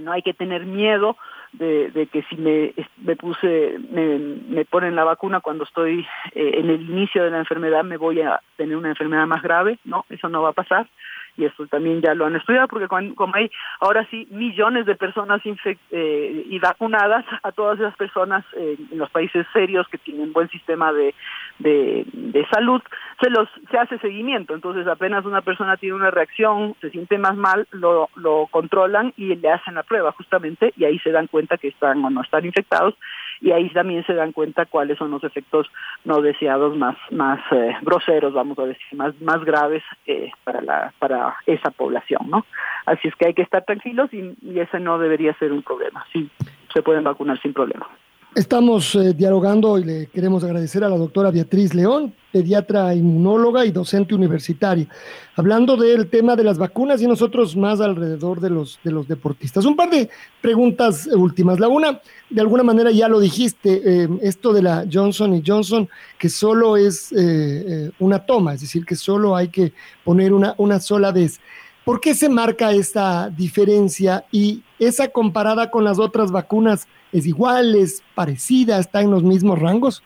no 0.00 0.12
hay 0.12 0.20
que 0.20 0.34
tener 0.34 0.66
miedo 0.66 1.16
de, 1.52 1.90
de 1.90 2.06
que 2.06 2.22
si 2.24 2.36
me, 2.36 2.74
me 2.98 3.16
puse, 3.16 3.78
me, 3.90 4.18
me, 4.18 4.64
ponen 4.66 4.96
la 4.96 5.04
vacuna 5.04 5.40
cuando 5.40 5.64
estoy 5.64 6.06
eh, 6.34 6.50
en 6.58 6.68
el 6.68 6.82
inicio 6.90 7.24
de 7.24 7.30
la 7.30 7.38
enfermedad, 7.38 7.84
me 7.84 7.96
voy 7.96 8.20
a 8.20 8.40
tener 8.56 8.76
una 8.76 8.90
enfermedad 8.90 9.26
más 9.26 9.42
grave, 9.42 9.78
no, 9.84 10.04
eso 10.10 10.28
no 10.28 10.42
va 10.42 10.50
a 10.50 10.52
pasar 10.52 10.88
y 11.36 11.44
esto 11.44 11.66
también 11.66 12.00
ya 12.00 12.14
lo 12.14 12.26
han 12.26 12.36
estudiado 12.36 12.68
porque 12.68 12.88
como 12.88 13.34
hay 13.34 13.50
ahora 13.80 14.06
sí 14.10 14.26
millones 14.30 14.86
de 14.86 14.94
personas 14.94 15.40
eh, 15.44 16.46
y 16.48 16.58
vacunadas 16.58 17.24
a 17.42 17.52
todas 17.52 17.78
esas 17.78 17.96
personas 17.96 18.44
en 18.54 18.98
los 18.98 19.10
países 19.10 19.46
serios 19.52 19.86
que 19.88 19.98
tienen 19.98 20.32
buen 20.32 20.48
sistema 20.48 20.92
de, 20.92 21.14
de, 21.58 22.04
de, 22.12 22.46
salud 22.46 22.80
se 23.20 23.30
los 23.30 23.48
se 23.70 23.78
hace 23.78 23.98
seguimiento. 23.98 24.54
Entonces 24.54 24.86
apenas 24.86 25.24
una 25.24 25.42
persona 25.42 25.76
tiene 25.76 25.96
una 25.96 26.10
reacción 26.10 26.74
se 26.80 26.90
siente 26.90 27.18
más 27.18 27.36
mal 27.36 27.66
lo, 27.70 28.08
lo 28.16 28.46
controlan 28.50 29.12
y 29.16 29.34
le 29.34 29.50
hacen 29.50 29.74
la 29.74 29.82
prueba 29.82 30.12
justamente 30.12 30.72
y 30.76 30.84
ahí 30.84 30.98
se 31.00 31.10
dan 31.10 31.26
cuenta 31.26 31.58
que 31.58 31.68
están 31.68 32.04
o 32.04 32.10
no 32.10 32.22
están 32.22 32.44
infectados 32.44 32.94
y 33.40 33.52
ahí 33.52 33.70
también 33.70 34.04
se 34.06 34.14
dan 34.14 34.32
cuenta 34.32 34.66
cuáles 34.66 34.98
son 34.98 35.10
los 35.10 35.24
efectos 35.24 35.66
no 36.04 36.20
deseados 36.20 36.76
más 36.76 36.96
más 37.10 37.40
eh, 37.52 37.76
groseros 37.82 38.32
vamos 38.32 38.58
a 38.58 38.66
decir 38.66 38.98
más 38.98 39.20
más 39.20 39.44
graves 39.44 39.82
eh, 40.06 40.30
para 40.44 40.60
la 40.60 40.92
para 40.98 41.36
esa 41.46 41.70
población 41.70 42.28
no 42.28 42.44
así 42.86 43.08
es 43.08 43.14
que 43.16 43.26
hay 43.26 43.34
que 43.34 43.42
estar 43.42 43.64
tranquilos 43.64 44.12
y, 44.12 44.34
y 44.42 44.60
ese 44.60 44.80
no 44.80 44.98
debería 44.98 45.34
ser 45.34 45.52
un 45.52 45.62
problema. 45.62 46.04
Sí 46.12 46.30
se 46.74 46.82
pueden 46.82 47.04
vacunar 47.04 47.40
sin 47.40 47.54
problema 47.54 47.88
Estamos 48.34 48.96
eh, 48.96 49.14
dialogando 49.14 49.78
y 49.78 49.84
le 49.84 50.06
queremos 50.06 50.42
agradecer 50.42 50.82
a 50.82 50.88
la 50.88 50.96
doctora 50.96 51.30
Beatriz 51.30 51.72
León, 51.72 52.12
pediatra 52.32 52.92
inmunóloga 52.92 53.64
y 53.64 53.70
docente 53.70 54.12
universitaria, 54.12 54.88
hablando 55.36 55.76
del 55.76 56.10
tema 56.10 56.34
de 56.34 56.42
las 56.42 56.58
vacunas 56.58 57.00
y 57.00 57.06
nosotros 57.06 57.54
más 57.54 57.80
alrededor 57.80 58.40
de 58.40 58.50
los, 58.50 58.80
de 58.82 58.90
los 58.90 59.06
deportistas. 59.06 59.64
Un 59.66 59.76
par 59.76 59.88
de 59.88 60.10
preguntas 60.40 61.06
últimas. 61.06 61.60
La 61.60 61.68
una, 61.68 62.00
de 62.28 62.40
alguna 62.40 62.64
manera 62.64 62.90
ya 62.90 63.06
lo 63.08 63.20
dijiste, 63.20 63.82
eh, 63.84 64.08
esto 64.20 64.52
de 64.52 64.62
la 64.62 64.84
Johnson 64.92 65.36
y 65.36 65.42
Johnson, 65.46 65.88
que 66.18 66.28
solo 66.28 66.76
es 66.76 67.12
eh, 67.16 67.92
una 68.00 68.26
toma, 68.26 68.54
es 68.54 68.62
decir, 68.62 68.84
que 68.84 68.96
solo 68.96 69.36
hay 69.36 69.46
que 69.46 69.72
poner 70.02 70.32
una, 70.32 70.56
una 70.58 70.80
sola 70.80 71.12
vez. 71.12 71.38
¿Por 71.84 72.00
qué 72.00 72.14
se 72.14 72.28
marca 72.28 72.72
esta 72.72 73.30
diferencia 73.30 74.24
y 74.32 74.64
esa 74.80 75.06
comparada 75.06 75.70
con 75.70 75.84
las 75.84 76.00
otras 76.00 76.32
vacunas? 76.32 76.88
Es 77.14 77.26
igual, 77.26 77.76
es 77.76 78.02
parecida, 78.14 78.78
está 78.78 79.00
en 79.00 79.12
los 79.12 79.22
mismos 79.22 79.60
rangos? 79.60 80.02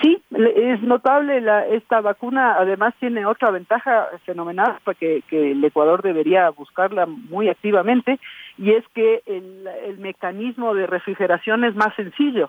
Sí, 0.00 0.22
es 0.30 0.80
notable 0.82 1.40
la, 1.40 1.66
esta 1.66 2.00
vacuna, 2.00 2.54
además 2.56 2.94
tiene 3.00 3.26
otra 3.26 3.50
ventaja 3.50 4.08
fenomenal 4.24 4.78
porque 4.84 5.22
que 5.28 5.50
el 5.50 5.62
Ecuador 5.64 6.02
debería 6.02 6.48
buscarla 6.50 7.06
muy 7.06 7.48
activamente 7.48 8.20
y 8.56 8.70
es 8.70 8.84
que 8.94 9.22
el, 9.26 9.66
el 9.86 9.98
mecanismo 9.98 10.72
de 10.74 10.86
refrigeración 10.86 11.64
es 11.64 11.74
más 11.74 11.94
sencillo. 11.96 12.48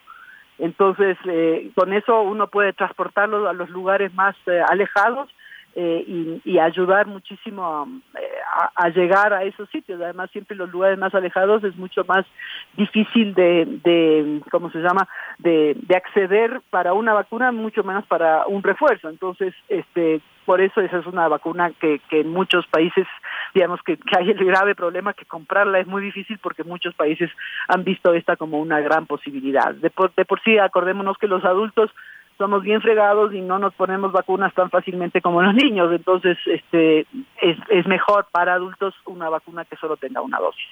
Entonces, 0.59 1.17
eh, 1.25 1.71
con 1.75 1.91
eso 1.91 2.21
uno 2.21 2.47
puede 2.47 2.73
transportarlo 2.73 3.49
a 3.49 3.53
los 3.53 3.69
lugares 3.71 4.13
más 4.13 4.35
eh, 4.45 4.61
alejados 4.69 5.27
eh, 5.75 6.39
y, 6.45 6.59
ayudar 6.59 7.07
muchísimo 7.07 7.87
eh, 8.15 8.27
a, 8.75 8.89
llegar 8.89 9.33
a 9.33 9.43
esos 9.43 9.67
sitios. 9.69 9.99
Además, 10.01 10.29
siempre 10.31 10.55
los 10.55 10.69
lugares 10.69 10.97
más 10.99 11.13
alejados 11.15 11.63
es 11.63 11.75
mucho 11.75 12.03
más 12.05 12.25
difícil 12.77 13.33
de, 13.33 13.65
de 13.83 14.41
¿cómo 14.51 14.69
se 14.71 14.79
llama?, 14.79 15.07
de, 15.39 15.75
de 15.75 15.95
acceder 15.95 16.61
para 16.69 16.93
una 16.93 17.13
vacuna, 17.13 17.51
mucho 17.51 17.83
menos 17.83 18.05
para 18.05 18.45
un 18.47 18.61
refuerzo. 18.63 19.09
Entonces, 19.09 19.53
este 19.67 20.21
por 20.45 20.61
eso 20.61 20.81
esa 20.81 20.97
es 20.97 21.05
una 21.05 21.27
vacuna 21.27 21.71
que, 21.79 21.99
que 22.09 22.21
en 22.21 22.29
muchos 22.29 22.67
países, 22.67 23.07
digamos 23.53 23.81
que, 23.81 23.97
que, 23.97 24.17
hay 24.17 24.29
el 24.29 24.43
grave 24.45 24.75
problema 24.75 25.13
que 25.13 25.25
comprarla 25.25 25.79
es 25.79 25.87
muy 25.87 26.03
difícil 26.03 26.37
porque 26.39 26.63
muchos 26.63 26.93
países 26.95 27.29
han 27.67 27.83
visto 27.83 28.13
esta 28.13 28.35
como 28.35 28.59
una 28.59 28.81
gran 28.81 29.05
posibilidad. 29.05 29.73
De 29.73 29.89
por, 29.89 30.13
de 30.15 30.25
por 30.25 30.41
sí, 30.41 30.57
acordémonos 30.57 31.17
que 31.17 31.27
los 31.27 31.45
adultos 31.45 31.91
somos 32.37 32.63
bien 32.63 32.81
fregados 32.81 33.33
y 33.33 33.41
no 33.41 33.59
nos 33.59 33.73
ponemos 33.73 34.11
vacunas 34.11 34.53
tan 34.53 34.69
fácilmente 34.69 35.21
como 35.21 35.41
los 35.41 35.53
niños, 35.53 35.91
entonces 35.91 36.37
este 36.45 37.01
es, 37.41 37.57
es 37.69 37.87
mejor 37.87 38.27
para 38.31 38.53
adultos 38.53 38.93
una 39.05 39.29
vacuna 39.29 39.65
que 39.65 39.77
solo 39.77 39.97
tenga 39.97 40.21
una 40.21 40.39
dosis. 40.39 40.67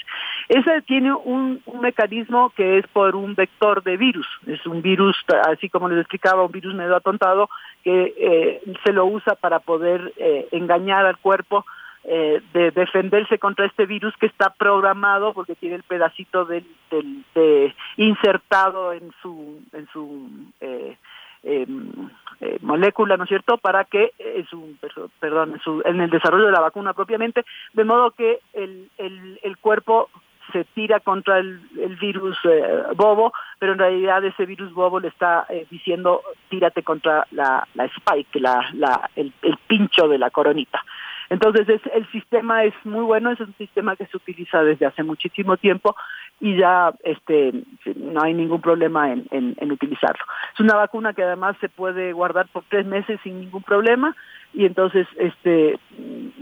Esa 0.49 0.81
tiene 0.81 1.13
un, 1.13 1.61
un 1.65 1.81
mecanismo 1.81 2.51
que 2.51 2.77
es 2.79 2.87
por 2.87 3.15
un 3.15 3.35
vector 3.35 3.83
de 3.83 3.97
virus, 3.97 4.27
es 4.47 4.65
un 4.65 4.81
virus, 4.81 5.17
así 5.47 5.69
como 5.69 5.89
les 5.89 5.99
explicaba, 5.99 6.43
un 6.43 6.51
virus 6.51 6.73
medio 6.73 6.95
atontado 6.95 7.49
que 7.83 8.13
eh, 8.17 8.61
se 8.83 8.93
lo 8.93 9.05
usa 9.05 9.35
para 9.35 9.59
poder 9.59 10.13
eh, 10.17 10.47
engañar 10.51 11.05
al 11.05 11.17
cuerpo 11.17 11.65
eh, 12.03 12.41
de 12.53 12.71
defenderse 12.71 13.37
contra 13.37 13.67
este 13.67 13.85
virus 13.85 14.15
que 14.17 14.25
está 14.25 14.49
programado 14.49 15.33
porque 15.33 15.53
tiene 15.53 15.75
el 15.75 15.83
pedacito 15.83 16.45
del, 16.45 16.65
del 16.89 17.23
de 17.35 17.75
insertado 17.97 18.91
en 18.93 19.11
su 19.21 19.61
en 19.71 19.87
su 19.93 20.27
eh, 20.61 20.97
eh, 21.43 21.65
eh, 22.41 22.57
molécula, 22.61 23.17
¿no 23.17 23.23
es 23.23 23.29
cierto?, 23.29 23.57
para 23.57 23.85
que, 23.85 24.13
eh, 24.17 24.45
su, 24.49 24.75
perdón, 25.19 25.59
su, 25.63 25.81
en 25.85 26.01
el 26.01 26.09
desarrollo 26.09 26.45
de 26.45 26.51
la 26.51 26.59
vacuna 26.59 26.93
propiamente, 26.93 27.45
de 27.73 27.83
modo 27.83 28.11
que 28.11 28.39
el, 28.53 28.89
el, 28.97 29.39
el 29.43 29.57
cuerpo 29.57 30.09
se 30.51 30.65
tira 30.65 30.99
contra 30.99 31.37
el, 31.37 31.61
el 31.79 31.95
virus 31.97 32.37
eh, 32.43 32.83
bobo, 32.95 33.31
pero 33.59 33.73
en 33.73 33.79
realidad 33.79 34.25
ese 34.25 34.45
virus 34.45 34.73
bobo 34.73 34.99
le 34.99 35.07
está 35.07 35.45
eh, 35.49 35.65
diciendo 35.69 36.21
tírate 36.49 36.83
contra 36.83 37.25
la, 37.31 37.65
la 37.75 37.85
spike, 37.85 38.39
la, 38.39 38.69
la, 38.73 39.09
el 39.15 39.31
pincho 39.67 40.07
de 40.07 40.17
la 40.17 40.29
coronita. 40.29 40.83
Entonces 41.31 41.69
es, 41.69 41.81
el 41.93 42.05
sistema 42.11 42.65
es 42.65 42.73
muy 42.83 43.05
bueno, 43.05 43.31
es 43.31 43.39
un 43.39 43.55
sistema 43.57 43.95
que 43.95 44.05
se 44.05 44.17
utiliza 44.17 44.61
desde 44.65 44.85
hace 44.85 45.01
muchísimo 45.01 45.55
tiempo 45.55 45.95
y 46.41 46.57
ya 46.57 46.93
este 47.05 47.53
no 47.95 48.21
hay 48.21 48.33
ningún 48.33 48.59
problema 48.59 49.09
en, 49.09 49.71
utilizarlo. 49.71 50.25
Es 50.53 50.59
una 50.59 50.75
vacuna 50.75 51.13
que 51.13 51.23
además 51.23 51.55
se 51.61 51.69
puede 51.69 52.11
guardar 52.11 52.49
por 52.49 52.65
tres 52.67 52.85
meses 52.85 53.17
sin 53.23 53.39
ningún 53.39 53.63
problema 53.63 54.13
y 54.53 54.65
entonces 54.65 55.07
este 55.15 55.79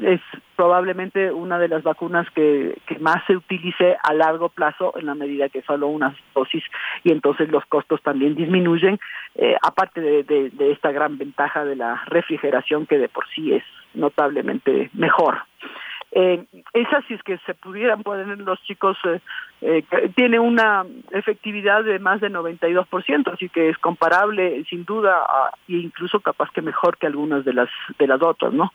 es 0.02 0.22
probablemente 0.56 1.32
una 1.32 1.60
de 1.60 1.68
las 1.68 1.84
vacunas 1.84 2.28
que, 2.32 2.76
que 2.88 2.98
más 2.98 3.24
se 3.28 3.36
utilice 3.36 3.96
a 4.02 4.16
largo 4.16 4.50
plazo 4.50 4.96
en 4.98 5.06
la 5.06 5.14
medida 5.14 5.50
que 5.50 5.62
solo 5.62 5.86
una 5.86 6.16
dosis 6.34 6.64
y 7.04 7.12
entonces 7.12 7.50
los 7.50 7.64
costos 7.68 8.02
también 8.02 8.34
disminuyen, 8.34 8.98
eh, 9.36 9.56
aparte 9.62 10.02
de, 10.02 10.24
de, 10.24 10.50
de 10.50 10.72
esta 10.72 10.92
gran 10.92 11.20
ventaja 11.20 11.64
de 11.64 11.76
la 11.76 12.02
refrigeración 12.08 12.88
que 12.88 12.98
de 12.98 13.08
por 13.08 13.28
sí 13.36 13.54
es 13.54 13.64
notablemente 13.94 14.90
mejor. 14.94 15.40
Eh, 16.12 16.44
esas, 16.74 17.06
si 17.06 17.14
es 17.14 17.22
que 17.22 17.38
se 17.46 17.54
pudieran 17.54 18.02
poner 18.02 18.40
los 18.40 18.60
chicos, 18.64 18.98
eh, 19.04 19.22
eh, 19.62 19.84
tiene 20.16 20.40
una 20.40 20.84
efectividad 21.12 21.84
de 21.84 22.00
más 22.00 22.20
de 22.20 22.32
92%, 22.32 23.32
así 23.32 23.48
que 23.50 23.70
es 23.70 23.78
comparable 23.78 24.64
sin 24.70 24.86
duda 24.86 25.24
e 25.68 25.74
incluso 25.74 26.20
capaz 26.20 26.50
que 26.52 26.64
mejor 26.64 26.98
que 26.98 27.06
algunas 27.06 27.46
de 27.46 27.54
las 27.54 27.70
de 28.00 28.08
las 28.08 28.22
otras, 28.22 28.54
¿no? 28.54 28.72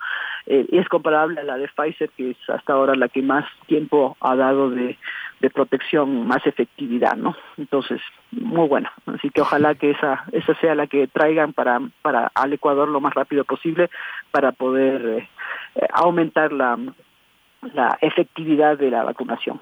Eh, 0.47 0.67
y 0.71 0.79
es 0.79 0.89
comparable 0.89 1.41
a 1.41 1.45
la 1.45 1.57
de 1.57 1.69
Pfizer, 1.69 2.11
que 2.11 2.31
es 2.33 2.51
hasta 2.51 2.75
ahora 2.75 2.95
la 2.95 3.09
que 3.09 3.23
más 3.23 3.45
tiempo 3.67 4.17
ha 4.21 4.37
dado 4.37 4.71
de, 4.71 4.97
de 5.41 5.51
protección, 5.51 6.27
más 6.27 6.47
efectividad, 6.47 7.17
¿no? 7.17 7.37
Entonces, 7.57 8.01
muy 8.31 8.69
bueno. 8.69 8.89
Así 9.07 9.31
que 9.31 9.41
ojalá 9.41 9.75
que 9.75 9.91
esa 9.91 10.25
esa 10.33 10.55
sea 10.61 10.75
la 10.75 10.87
que 10.87 11.07
traigan 11.07 11.53
para 11.53 11.81
para 12.03 12.31
al 12.35 12.53
Ecuador 12.53 12.89
lo 12.89 13.01
más 13.01 13.15
rápido 13.15 13.45
posible 13.45 13.91
para 14.31 14.53
poder 14.53 15.27
eh, 15.75 15.87
aumentar 15.93 16.53
la 16.53 16.79
la 17.75 17.99
efectividad 18.01 18.79
de 18.79 18.91
la 18.91 19.05
vacunación. 19.05 19.61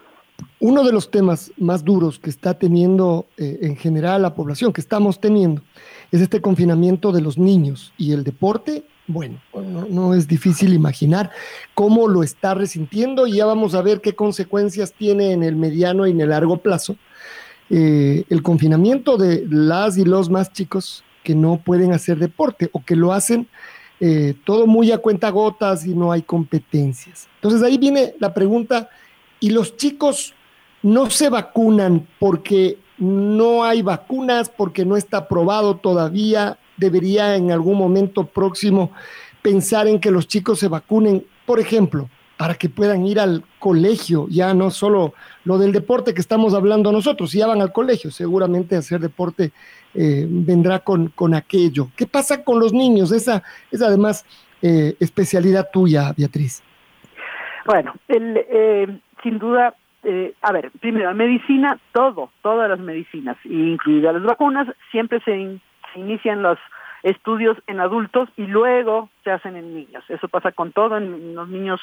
Uno 0.58 0.84
de 0.84 0.92
los 0.92 1.10
temas 1.10 1.52
más 1.56 1.84
duros 1.84 2.18
que 2.18 2.30
está 2.30 2.54
teniendo 2.54 3.26
eh, 3.36 3.58
en 3.62 3.76
general 3.76 4.22
la 4.22 4.34
población, 4.34 4.72
que 4.72 4.80
estamos 4.80 5.20
teniendo, 5.20 5.62
es 6.10 6.20
este 6.20 6.40
confinamiento 6.40 7.12
de 7.12 7.20
los 7.20 7.38
niños 7.38 7.92
y 7.96 8.12
el 8.12 8.24
deporte. 8.24 8.84
Bueno, 9.07 9.40
no, 9.53 10.14
es 10.14 10.28
difícil 10.28 10.72
imaginar 10.72 11.30
cómo 11.74 12.07
lo 12.09 12.22
está 12.22 12.55
resintiendo 12.55 13.26
y 13.26 13.34
ya 13.34 13.46
vamos 13.46 13.74
a 13.74 13.82
ver 13.82 14.00
qué 14.00 14.14
consecuencias 14.14 14.92
tiene 14.92 15.32
en 15.32 15.42
el 15.42 15.57
mediano 15.57 16.07
y 16.07 16.12
en 16.12 16.20
el 16.20 16.30
largo 16.30 16.59
plazo 16.59 16.96
eh, 17.68 18.24
el 18.28 18.42
confinamiento 18.42 19.16
de 19.16 19.44
las 19.48 19.98
y 19.98 20.05
los 20.05 20.30
más 20.30 20.53
chicos 20.53 21.05
que 21.24 21.34
no 21.34 21.61
pueden 21.64 21.92
hacer 21.92 22.18
deporte 22.18 22.70
o 22.72 22.84
que 22.84 22.96
lo 22.96 23.12
hacen 23.12 23.48
eh, 24.05 24.34
todo 24.44 24.66
muy 24.66 24.90
a 24.90 24.98
cuenta 24.98 25.30
gotas 25.30 25.86
y 25.86 25.94
no 25.94 26.11
hay 26.11 26.22
competencias. 26.22 27.28
Entonces 27.36 27.62
ahí 27.62 27.78
viene 27.78 28.14
la 28.18 28.34
pregunta, 28.34 28.88
¿y 29.38 29.50
los 29.50 29.76
chicos 29.76 30.34
no 30.82 31.09
se 31.09 31.28
vacunan 31.28 32.09
porque 32.18 32.78
no 32.98 33.62
hay 33.62 33.80
vacunas, 33.82 34.48
porque 34.48 34.84
no 34.84 34.96
está 34.96 35.18
aprobado 35.18 35.76
todavía? 35.76 36.59
¿Debería 36.82 37.36
en 37.36 37.52
algún 37.52 37.78
momento 37.78 38.26
próximo 38.26 38.90
pensar 39.40 39.86
en 39.86 40.00
que 40.00 40.10
los 40.10 40.26
chicos 40.26 40.58
se 40.58 40.66
vacunen? 40.66 41.24
Por 41.46 41.60
ejemplo, 41.60 42.08
para 42.36 42.54
que 42.54 42.68
puedan 42.68 43.06
ir 43.06 43.20
al 43.20 43.44
colegio, 43.60 44.26
ya 44.28 44.52
no 44.52 44.68
solo 44.70 45.14
lo 45.44 45.58
del 45.58 45.70
deporte 45.70 46.12
que 46.12 46.20
estamos 46.20 46.54
hablando 46.54 46.90
nosotros, 46.90 47.30
si 47.30 47.38
ya 47.38 47.46
van 47.46 47.60
al 47.60 47.72
colegio, 47.72 48.10
seguramente 48.10 48.74
hacer 48.74 48.98
deporte 48.98 49.52
eh, 49.94 50.26
vendrá 50.28 50.80
con, 50.80 51.10
con 51.10 51.34
aquello. 51.34 51.88
¿Qué 51.96 52.04
pasa 52.04 52.42
con 52.42 52.58
los 52.58 52.72
niños? 52.72 53.12
Esa 53.12 53.44
es 53.70 53.80
además 53.80 54.26
eh, 54.60 54.96
especialidad 54.98 55.68
tuya, 55.72 56.12
Beatriz. 56.18 56.64
Bueno, 57.64 57.94
el, 58.08 58.36
eh, 58.36 58.98
sin 59.22 59.38
duda, 59.38 59.76
eh, 60.02 60.34
a 60.42 60.50
ver, 60.50 60.72
primero, 60.80 61.14
medicina, 61.14 61.78
todo, 61.92 62.30
todas 62.42 62.68
las 62.68 62.80
medicinas, 62.80 63.36
incluidas 63.44 64.14
las 64.14 64.24
vacunas, 64.24 64.66
siempre 64.90 65.20
se, 65.24 65.60
se 65.93 66.01
inician 66.01 66.43
los 66.43 66.59
estudios 67.03 67.57
en 67.66 67.80
adultos 67.80 68.28
y 68.36 68.47
luego 68.47 69.11
se 69.24 69.30
hacen 69.30 69.57
en 69.57 69.74
niños. 69.74 70.05
Eso 70.09 70.28
pasa 70.28 70.53
con 70.53 70.72
todo, 70.72 70.97
en, 70.97 71.34
los 71.34 71.49
niños 71.49 71.80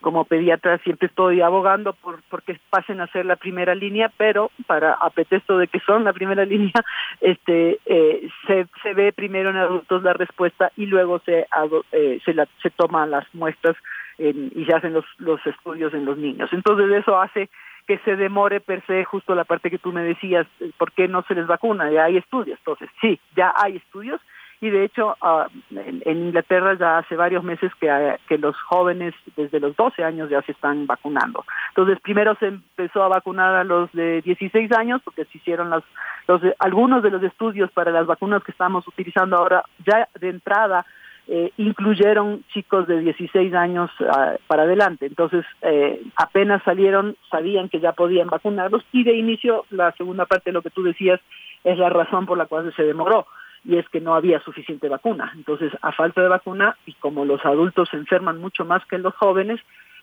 como 0.00 0.24
pediatra 0.24 0.78
siempre 0.78 1.08
estoy 1.08 1.40
abogando 1.42 1.92
por 1.92 2.22
porque 2.30 2.58
pasen 2.70 3.00
a 3.00 3.06
ser 3.08 3.26
la 3.26 3.36
primera 3.36 3.74
línea, 3.74 4.10
pero 4.16 4.50
para 4.66 4.94
a 4.94 5.10
de 5.10 5.68
que 5.68 5.80
son 5.80 6.04
la 6.04 6.12
primera 6.12 6.44
línea, 6.46 6.72
este 7.20 7.78
eh, 7.86 8.28
se, 8.46 8.66
se 8.82 8.94
ve 8.94 9.12
primero 9.12 9.50
en 9.50 9.56
adultos 9.56 10.02
la 10.02 10.12
respuesta 10.12 10.72
y 10.76 10.86
luego 10.86 11.20
se 11.20 11.46
eh, 11.92 12.20
se, 12.24 12.34
la, 12.34 12.46
se 12.62 12.70
toman 12.70 13.10
las 13.10 13.26
muestras 13.34 13.76
en, 14.18 14.50
y 14.54 14.64
se 14.64 14.74
hacen 14.74 14.92
los 14.92 15.04
los 15.18 15.44
estudios 15.46 15.92
en 15.94 16.04
los 16.04 16.18
niños. 16.18 16.50
Entonces 16.52 16.90
eso 16.90 17.20
hace 17.20 17.48
que 17.90 17.98
se 18.04 18.14
demore 18.14 18.60
per 18.60 18.86
se 18.86 19.02
justo 19.04 19.34
la 19.34 19.42
parte 19.42 19.68
que 19.68 19.78
tú 19.78 19.90
me 19.90 20.04
decías, 20.04 20.46
¿por 20.78 20.92
qué 20.92 21.08
no 21.08 21.22
se 21.22 21.34
les 21.34 21.48
vacuna? 21.48 21.90
Ya 21.90 22.04
hay 22.04 22.18
estudios. 22.18 22.56
Entonces, 22.60 22.88
sí, 23.00 23.18
ya 23.34 23.52
hay 23.56 23.78
estudios 23.78 24.20
y 24.60 24.70
de 24.70 24.84
hecho 24.84 25.16
uh, 25.20 25.48
en, 25.74 26.18
Inglaterra 26.26 26.74
ya 26.78 26.98
hace 26.98 27.16
varios 27.16 27.42
meses 27.42 27.72
que, 27.80 27.88
que 28.28 28.38
los 28.38 28.54
jóvenes 28.62 29.12
desde 29.34 29.58
los 29.58 29.74
12 29.74 30.04
años 30.04 30.30
ya 30.30 30.40
se 30.42 30.52
están 30.52 30.86
vacunando. 30.86 31.44
Entonces 31.70 31.98
primero 32.00 32.36
se 32.36 32.46
empezó 32.46 33.02
a 33.02 33.08
vacunar 33.08 33.56
a 33.56 33.64
los 33.64 33.90
de 33.90 34.22
16 34.22 34.70
años 34.70 35.00
porque 35.04 35.24
se 35.24 35.38
hicieron 35.38 35.70
los, 35.70 35.82
los 36.28 36.42
algunos 36.60 37.02
de 37.02 37.10
los 37.10 37.24
estudios 37.24 37.72
para 37.72 37.90
las 37.90 38.06
vacunas 38.06 38.44
que 38.44 38.52
estamos 38.52 38.86
utilizando 38.86 39.36
ahora 39.36 39.64
ya 39.84 40.08
de 40.20 40.28
entrada 40.28 40.86
eh, 41.32 41.52
incluyeron 41.58 42.42
chicos 42.52 42.88
de 42.88 42.98
16 42.98 43.54
años 43.54 43.88
uh, 44.00 44.36
para 44.48 44.64
adelante. 44.64 45.06
Entonces, 45.06 45.44
eh, 45.62 46.02
apenas 46.16 46.60
salieron, 46.64 47.16
sabían 47.30 47.68
que 47.68 47.78
ya 47.78 47.92
podían 47.92 48.26
vacunarlos 48.26 48.82
y 48.90 49.04
de 49.04 49.14
inicio, 49.14 49.64
la 49.70 49.92
segunda 49.92 50.26
parte 50.26 50.50
de 50.50 50.54
lo 50.54 50.62
que 50.62 50.70
tú 50.70 50.82
decías 50.82 51.20
es 51.62 51.78
la 51.78 51.88
razón 51.88 52.26
por 52.26 52.36
la 52.36 52.46
cual 52.46 52.74
se 52.74 52.82
demoró 52.82 53.28
y 53.64 53.76
es 53.76 53.88
que 53.90 54.00
no 54.00 54.16
había 54.16 54.40
suficiente 54.40 54.88
vacuna. 54.88 55.32
Entonces, 55.36 55.72
a 55.82 55.92
falta 55.92 56.20
de 56.20 56.28
vacuna, 56.28 56.76
y 56.84 56.94
como 56.94 57.24
los 57.24 57.44
adultos 57.44 57.90
se 57.90 57.96
enferman 57.96 58.40
mucho 58.40 58.64
más 58.64 58.84
que 58.86 58.98
los 58.98 59.14
jóvenes, 59.14 59.60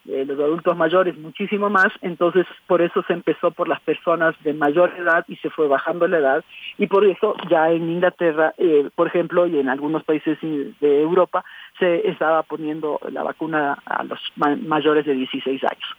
eh, 0.08 0.26
los 0.26 0.40
adultos 0.40 0.76
mayores 0.78 1.18
muchísimo 1.18 1.70
más, 1.70 1.88
entonces 2.02 2.46
por 2.66 2.82
eso 2.82 3.04
se 3.04 3.14
empezó 3.14 3.52
por 3.52 3.68
las 3.68 3.82
personas 3.82 4.36
de 4.44 4.54
mayor 4.54 4.94
edad 4.98 5.26
y 5.28 5.36
se 5.38 5.50
fue 5.50 5.68
bajando 5.68 6.08
la 6.08 6.18
edad, 6.18 6.46
y 6.78 6.88
por 6.88 7.06
eso 7.06 7.36
ya 7.50 7.72
en 7.72 7.90
Inglaterra, 7.90 8.54
eh, 8.58 8.90
por 8.96 9.08
ejemplo, 9.08 9.48
y 9.48 9.60
en 9.60 9.70
algunos 9.70 10.04
países 10.04 10.38
de 10.42 11.02
Europa, 11.02 11.44
se 11.80 12.10
estaba 12.10 12.44
poniendo 12.44 13.00
la 13.12 13.24
vacuna 13.24 13.78
a 13.86 14.04
los 14.04 14.20
mayores 14.36 15.06
de 15.06 15.14
16 15.14 15.64
años. 15.64 15.98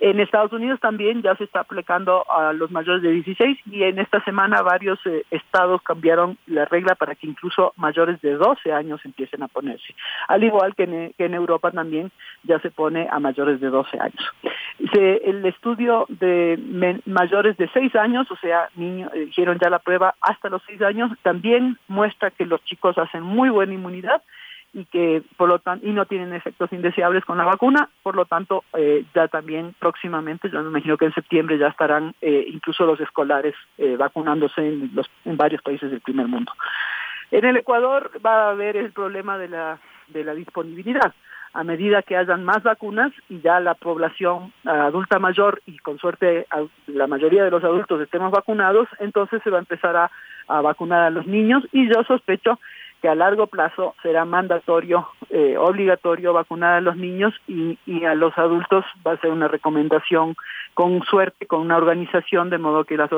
En 0.00 0.18
Estados 0.18 0.52
Unidos 0.52 0.80
también 0.80 1.22
ya 1.22 1.36
se 1.36 1.44
está 1.44 1.60
aplicando 1.60 2.24
a 2.30 2.54
los 2.54 2.70
mayores 2.70 3.02
de 3.02 3.10
16 3.10 3.58
y 3.66 3.82
en 3.82 3.98
esta 3.98 4.24
semana 4.24 4.62
varios 4.62 4.98
eh, 5.04 5.24
estados 5.30 5.82
cambiaron 5.82 6.38
la 6.46 6.64
regla 6.64 6.94
para 6.94 7.14
que 7.14 7.26
incluso 7.26 7.74
mayores 7.76 8.18
de 8.22 8.34
12 8.34 8.72
años 8.72 9.00
empiecen 9.04 9.42
a 9.42 9.48
ponerse. 9.48 9.94
Al 10.28 10.42
igual 10.42 10.74
que 10.74 10.84
en, 10.84 11.12
que 11.18 11.26
en 11.26 11.34
Europa 11.34 11.70
también 11.70 12.10
ya 12.44 12.58
se 12.60 12.70
pone 12.70 13.08
a 13.10 13.20
mayores 13.20 13.60
de 13.60 13.68
12 13.68 14.00
años. 14.00 14.32
Se, 14.94 15.16
el 15.28 15.44
estudio 15.44 16.06
de 16.08 16.58
mayores 17.04 17.58
de 17.58 17.68
6 17.68 17.94
años, 17.96 18.30
o 18.30 18.36
sea, 18.36 18.70
niños, 18.76 19.12
eh, 19.14 19.26
hicieron 19.28 19.58
ya 19.58 19.68
la 19.68 19.80
prueba 19.80 20.14
hasta 20.22 20.48
los 20.48 20.62
6 20.66 20.80
años, 20.80 21.12
también 21.22 21.76
muestra 21.88 22.30
que 22.30 22.46
los 22.46 22.64
chicos 22.64 22.96
hacen 22.96 23.22
muy 23.22 23.50
buena 23.50 23.74
inmunidad 23.74 24.22
y 24.72 24.84
que 24.84 25.22
por 25.36 25.48
lo 25.48 25.58
tanto 25.58 25.86
y 25.86 25.90
no 25.90 26.06
tienen 26.06 26.32
efectos 26.32 26.72
indeseables 26.72 27.24
con 27.24 27.38
la 27.38 27.44
vacuna. 27.44 27.88
Por 28.02 28.14
lo 28.14 28.24
tanto 28.24 28.64
eh, 28.76 29.04
ya 29.14 29.28
también 29.28 29.74
próximamente 29.78 30.48
yo 30.50 30.62
me 30.62 30.70
imagino 30.70 30.96
que 30.96 31.06
en 31.06 31.14
septiembre 31.14 31.58
ya 31.58 31.68
estarán 31.68 32.14
eh, 32.20 32.44
incluso 32.48 32.84
los 32.86 33.00
escolares 33.00 33.54
eh, 33.78 33.96
vacunándose 33.96 34.60
en 34.60 34.90
los 34.94 35.10
en 35.24 35.36
varios 35.36 35.62
países 35.62 35.90
del 35.90 36.00
primer 36.00 36.28
mundo. 36.28 36.52
En 37.30 37.44
el 37.44 37.56
Ecuador 37.56 38.10
va 38.24 38.48
a 38.48 38.50
haber 38.50 38.76
el 38.76 38.92
problema 38.92 39.38
de 39.38 39.48
la 39.48 39.78
de 40.08 40.24
la 40.24 40.34
disponibilidad. 40.34 41.14
A 41.52 41.64
medida 41.64 42.02
que 42.02 42.16
hayan 42.16 42.44
más 42.44 42.62
vacunas 42.62 43.10
y 43.28 43.40
ya 43.40 43.58
la 43.58 43.74
población 43.74 44.52
adulta 44.64 45.18
mayor 45.18 45.60
y 45.66 45.78
con 45.78 45.98
suerte 45.98 46.46
la 46.86 47.08
mayoría 47.08 47.42
de 47.42 47.50
los 47.50 47.64
adultos 47.64 48.00
estemos 48.00 48.30
vacunados, 48.30 48.86
entonces 49.00 49.42
se 49.42 49.50
va 49.50 49.56
a 49.56 49.60
empezar 49.60 49.96
a, 49.96 50.12
a 50.46 50.60
vacunar 50.60 51.02
a 51.02 51.10
los 51.10 51.26
niños 51.26 51.64
y 51.72 51.88
yo 51.88 52.04
sospecho 52.04 52.60
que 53.00 53.08
a 53.08 53.14
largo 53.14 53.46
plazo 53.46 53.94
será 54.02 54.24
mandatorio, 54.24 55.08
eh, 55.30 55.56
obligatorio 55.56 56.32
vacunar 56.32 56.74
a 56.74 56.80
los 56.80 56.96
niños 56.96 57.34
y, 57.46 57.78
y, 57.86 58.04
a 58.04 58.14
los 58.14 58.36
adultos 58.36 58.84
va 59.06 59.12
a 59.12 59.16
ser 59.18 59.30
una 59.30 59.48
recomendación 59.48 60.36
con 60.74 61.02
suerte, 61.02 61.46
con 61.46 61.60
una 61.60 61.76
organización, 61.76 62.50
de 62.50 62.58
modo 62.58 62.84
que 62.84 62.96
las 62.96 63.10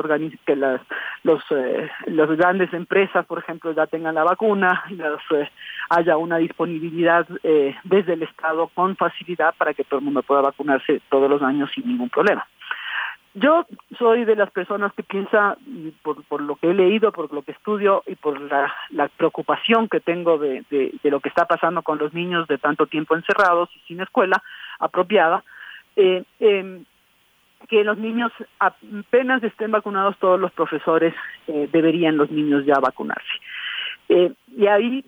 que 0.45 0.55
las 0.55 0.81
los 1.23 1.41
eh, 1.51 1.89
las 2.07 2.29
grandes 2.31 2.73
empresas, 2.73 3.25
por 3.25 3.39
ejemplo, 3.39 3.71
ya 3.73 3.87
tengan 3.87 4.15
la 4.15 4.23
vacuna, 4.23 4.83
los, 4.89 5.21
eh, 5.31 5.49
haya 5.89 6.17
una 6.17 6.37
disponibilidad 6.37 7.27
eh, 7.43 7.75
desde 7.83 8.13
el 8.13 8.23
Estado 8.23 8.67
con 8.73 8.95
facilidad 8.95 9.53
para 9.57 9.73
que 9.73 9.83
todo 9.83 9.99
el 9.99 10.05
mundo 10.05 10.23
pueda 10.23 10.41
vacunarse 10.41 11.01
todos 11.09 11.29
los 11.29 11.41
años 11.41 11.69
sin 11.73 11.87
ningún 11.87 12.09
problema. 12.09 12.45
Yo 13.35 13.65
soy 13.97 14.25
de 14.25 14.35
las 14.35 14.51
personas 14.51 14.93
que 14.93 15.01
piensa, 15.01 15.57
por, 16.03 16.23
por 16.25 16.41
lo 16.41 16.55
que 16.55 16.69
he 16.69 16.73
leído, 16.73 17.11
por 17.11 17.33
lo 17.33 17.41
que 17.41 17.51
estudio 17.51 18.03
y 18.05 18.15
por 18.15 18.39
la, 18.39 18.71
la 18.91 19.07
preocupación 19.07 19.89
que 19.89 19.99
tengo 19.99 20.37
de, 20.37 20.63
de, 20.69 21.11
lo 21.11 21.19
que 21.19 21.29
está 21.29 21.45
pasando 21.45 21.81
con 21.81 21.97
los 21.97 22.13
niños 22.13 22.47
de 22.47 22.59
tanto 22.59 22.85
tiempo 22.85 23.15
encerrados 23.15 23.69
y 23.75 23.79
sin 23.87 24.01
escuela 24.01 24.43
apropiada, 24.79 25.43
eh, 25.95 26.23
eh, 26.39 26.83
que 27.69 27.83
los 27.83 27.97
niños 27.97 28.31
apenas 28.59 29.43
estén 29.43 29.71
vacunados, 29.71 30.17
todos 30.19 30.39
los 30.39 30.51
profesores 30.51 31.13
eh, 31.47 31.67
deberían 31.71 32.17
los 32.17 32.29
niños 32.29 32.65
ya 32.65 32.75
vacunarse. 32.79 33.33
Eh, 34.09 34.33
y 34.55 34.67
ahí 34.67 35.03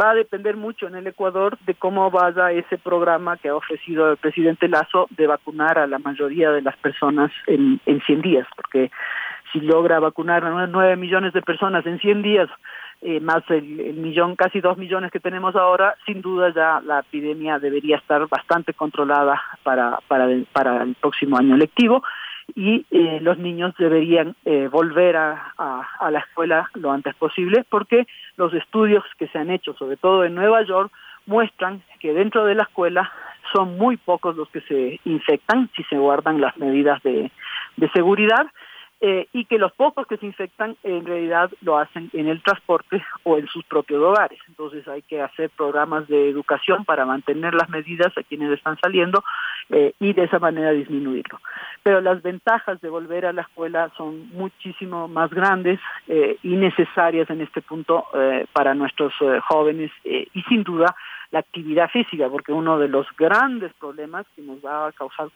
va 0.00 0.10
a 0.10 0.14
depender 0.14 0.56
mucho 0.56 0.86
en 0.86 0.96
el 0.96 1.06
Ecuador 1.06 1.58
de 1.66 1.74
cómo 1.74 2.10
vaya 2.10 2.50
ese 2.52 2.78
programa 2.78 3.36
que 3.36 3.48
ha 3.48 3.54
ofrecido 3.54 4.10
el 4.10 4.16
presidente 4.16 4.68
Lazo 4.68 5.06
de 5.10 5.26
vacunar 5.26 5.78
a 5.78 5.86
la 5.86 5.98
mayoría 5.98 6.50
de 6.50 6.62
las 6.62 6.76
personas 6.76 7.30
en, 7.46 7.80
en 7.86 8.00
100 8.02 8.22
días, 8.22 8.46
porque 8.56 8.90
si 9.52 9.60
logra 9.60 10.00
vacunar 10.00 10.44
a 10.44 10.66
9 10.66 10.96
millones 10.96 11.32
de 11.32 11.42
personas 11.42 11.86
en 11.86 11.98
100 11.98 12.22
días, 12.22 12.48
eh, 13.02 13.20
más 13.20 13.42
el, 13.50 13.78
el, 13.80 13.96
millón, 13.96 14.36
casi 14.36 14.60
2 14.60 14.78
millones 14.78 15.12
que 15.12 15.20
tenemos 15.20 15.54
ahora, 15.54 15.96
sin 16.06 16.22
duda 16.22 16.52
ya 16.54 16.80
la 16.80 17.00
epidemia 17.00 17.58
debería 17.58 17.96
estar 17.96 18.26
bastante 18.26 18.72
controlada 18.72 19.40
para, 19.62 19.98
para, 20.08 20.26
para 20.52 20.82
el 20.82 20.94
próximo 20.94 21.36
año 21.36 21.56
lectivo 21.56 22.02
y 22.54 22.86
eh, 22.90 23.18
los 23.20 23.38
niños 23.38 23.74
deberían 23.78 24.34
eh, 24.44 24.68
volver 24.68 25.16
a, 25.16 25.52
a, 25.58 26.10
la 26.10 26.20
escuela 26.20 26.70
lo 26.74 26.92
antes 26.92 27.14
posible 27.16 27.64
porque 27.68 28.06
los 28.36 28.54
estudios 28.54 29.04
que 29.18 29.28
se 29.28 29.38
han 29.38 29.50
hecho, 29.50 29.74
sobre 29.74 29.96
todo 29.96 30.24
en 30.24 30.34
Nueva 30.34 30.62
York, 30.62 30.92
muestran 31.26 31.82
que 32.00 32.12
dentro 32.12 32.44
de 32.44 32.54
la 32.54 32.62
escuela 32.62 33.10
son 33.52 33.76
muy 33.76 33.96
pocos 33.96 34.36
los 34.36 34.48
que 34.50 34.60
se 34.62 35.00
infectan 35.04 35.70
si 35.76 35.82
se 35.84 35.98
guardan 35.98 36.40
las 36.40 36.56
medidas 36.56 37.02
de 37.02 37.30
seguridad 37.92 38.46
eh, 39.00 39.28
y 39.32 39.44
que 39.44 39.58
los 39.58 39.72
pocos 39.72 40.06
que 40.06 40.16
se 40.16 40.24
infectan 40.24 40.76
en 40.82 41.04
realidad 41.04 41.50
lo 41.60 41.76
hacen 41.78 42.10
en 42.14 42.28
el 42.28 42.42
transporte 42.42 43.04
o 43.24 43.36
en 43.36 43.46
sus 43.46 43.64
propios 43.64 44.02
hogares. 44.02 44.38
Entonces 44.48 44.88
hay 44.88 45.02
que 45.02 45.20
hacer 45.20 45.50
programas 45.50 46.08
de 46.08 46.30
educación 46.30 46.84
para 46.84 47.04
mantener 47.04 47.54
las 47.54 47.68
medidas 47.68 48.16
a 48.16 48.22
quienes 48.22 48.50
están 48.52 48.78
saliendo 48.80 49.22
eh, 49.68 49.92
y 50.00 50.14
de 50.14 50.24
esa 50.24 50.38
manera 50.38 50.70
disminuirlo. 50.70 51.40
Pero 51.82 52.00
las 52.00 52.22
ventajas 52.22 52.80
de 52.80 52.88
volver 52.88 53.26
a 53.26 53.32
la 53.32 53.42
escuela 53.42 53.90
son 53.96 54.30
muchísimo 54.30 55.08
más 55.08 55.30
grandes 55.30 55.78
eh, 56.08 56.38
y 56.42 56.56
necesarias 56.56 57.28
en 57.28 57.42
este 57.42 57.60
punto 57.60 58.06
eh, 58.14 58.46
para 58.52 58.74
nuestros 58.74 59.12
jóvenes 59.48 59.90
y 60.04 60.42
sin 60.42 60.62
duda 60.62 60.94
la 61.30 61.40
actividad 61.40 61.90
física, 61.90 62.28
porque 62.28 62.52
uno 62.52 62.78
de 62.78 62.88
los 62.88 63.06
grandes 63.16 63.72
problemas 63.74 64.26
que 64.34 64.42
nos 64.42 64.64
va 64.64 64.88
a 64.88 64.92
causar 64.92 65.28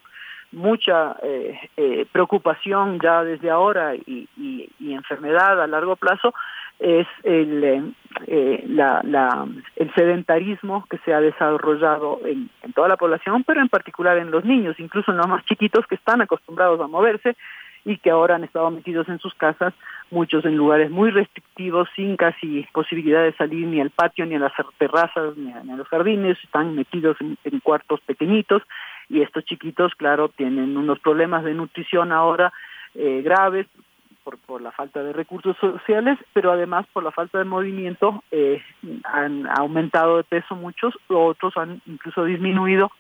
mucha 0.53 1.17
eh, 1.23 1.59
eh, 1.77 2.07
preocupación 2.11 2.99
ya 3.01 3.23
desde 3.23 3.51
ahora 3.51 3.95
y, 3.95 4.29
y, 4.37 4.69
enfermedad 4.93 5.63
a 5.63 5.67
largo 5.67 5.97
plazo 5.97 6.35
es 6.79 7.07
el, 7.23 7.95
eh, 8.27 8.65
la, 8.67 9.01
la, 9.05 9.47
el 9.77 9.95
sedentarismo 9.95 10.85
que 10.91 10.99
se 10.99 11.15
ha 11.15 11.21
desarrollado 11.21 12.21
en, 12.25 12.51
toda 12.75 12.89
la 12.89 12.97
población, 12.97 13.45
pero 13.45 13.61
en 13.61 13.69
particular 13.69 14.19
en 14.19 14.31
los 14.31 14.45
niños, 14.45 14.79
incluso 14.79 15.11
en 15.11 15.19
los 15.19 15.29
más 15.29 15.45
chiquitos 15.45 15.87
que 15.87 15.95
están 15.95 16.21
acostumbrados 16.21 16.81
a 16.81 16.87
moverse 16.89 17.37
y 17.85 17.97
que 17.97 18.11
ahora 18.11 18.35
han 18.35 18.45
estado 18.45 18.71
metidos 18.71 19.09
en 19.09 19.19
sus 19.21 19.35
casas, 19.35 19.73
muchos 20.11 20.45
en 20.45 20.57
lugares 20.57 20.91
muy 20.91 21.11
restrictivos, 21.11 21.89
sin 21.97 22.17
casi 22.17 22.67
posibilidad 22.73 23.23
de 23.23 23.33
salir 23.35 23.67
ni 23.67 23.81
al 23.81 23.91
patio, 23.91 24.27
ni 24.27 24.35
a 24.35 24.39
las 24.39 24.53
terrazas, 24.77 25.37
ni 25.37 25.51
a, 25.53 25.63
ni 25.63 25.73
a 25.73 25.77
los 25.77 25.89
jardines, 25.89 26.37
están 26.43 26.75
metidos 26.75 27.17
en 27.21 27.61
cuartos 27.61 28.01
pequeñitos 28.03 28.63
y 29.11 29.23
estos 29.23 29.45
chiquitos, 29.45 29.93
claro, 29.97 30.29
tienen 30.29 30.77
unos 30.77 31.01
problemas 31.01 31.45
de 31.45 31.53
nutrición 31.53 32.13
ahora 32.13 32.53
eh, 32.95 33.21
graves 33.23 33.67
por, 34.23 34.39
por 34.39 34.63
la 34.63 34.71
falta 34.71 35.03
de 35.03 35.13
recursos 35.13 35.57
sociales, 35.59 36.19
pero 36.33 36.53
además 36.53 36.87
por 36.93 37.03
la 37.03 37.11
falta 37.11 37.39
de 37.39 37.45
movimiento 37.45 38.23
eh, 38.31 38.63
han 39.05 39.49
aumentado 39.59 40.17
de 40.19 40.25
peso 40.25 40.55
muchos, 40.55 40.95
otros 41.09 41.57
han 41.57 41.83
incluso 41.87 42.25
disminuido 42.25 42.91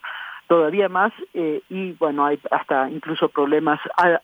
todavía 0.49 0.89
más 0.89 1.13
eh, 1.33 1.63
y 1.69 1.93
bueno, 1.93 2.27
hay 2.27 2.41
hasta 2.51 2.91
incluso 2.91 3.29
problemas 3.29 3.79
a, 3.97 4.21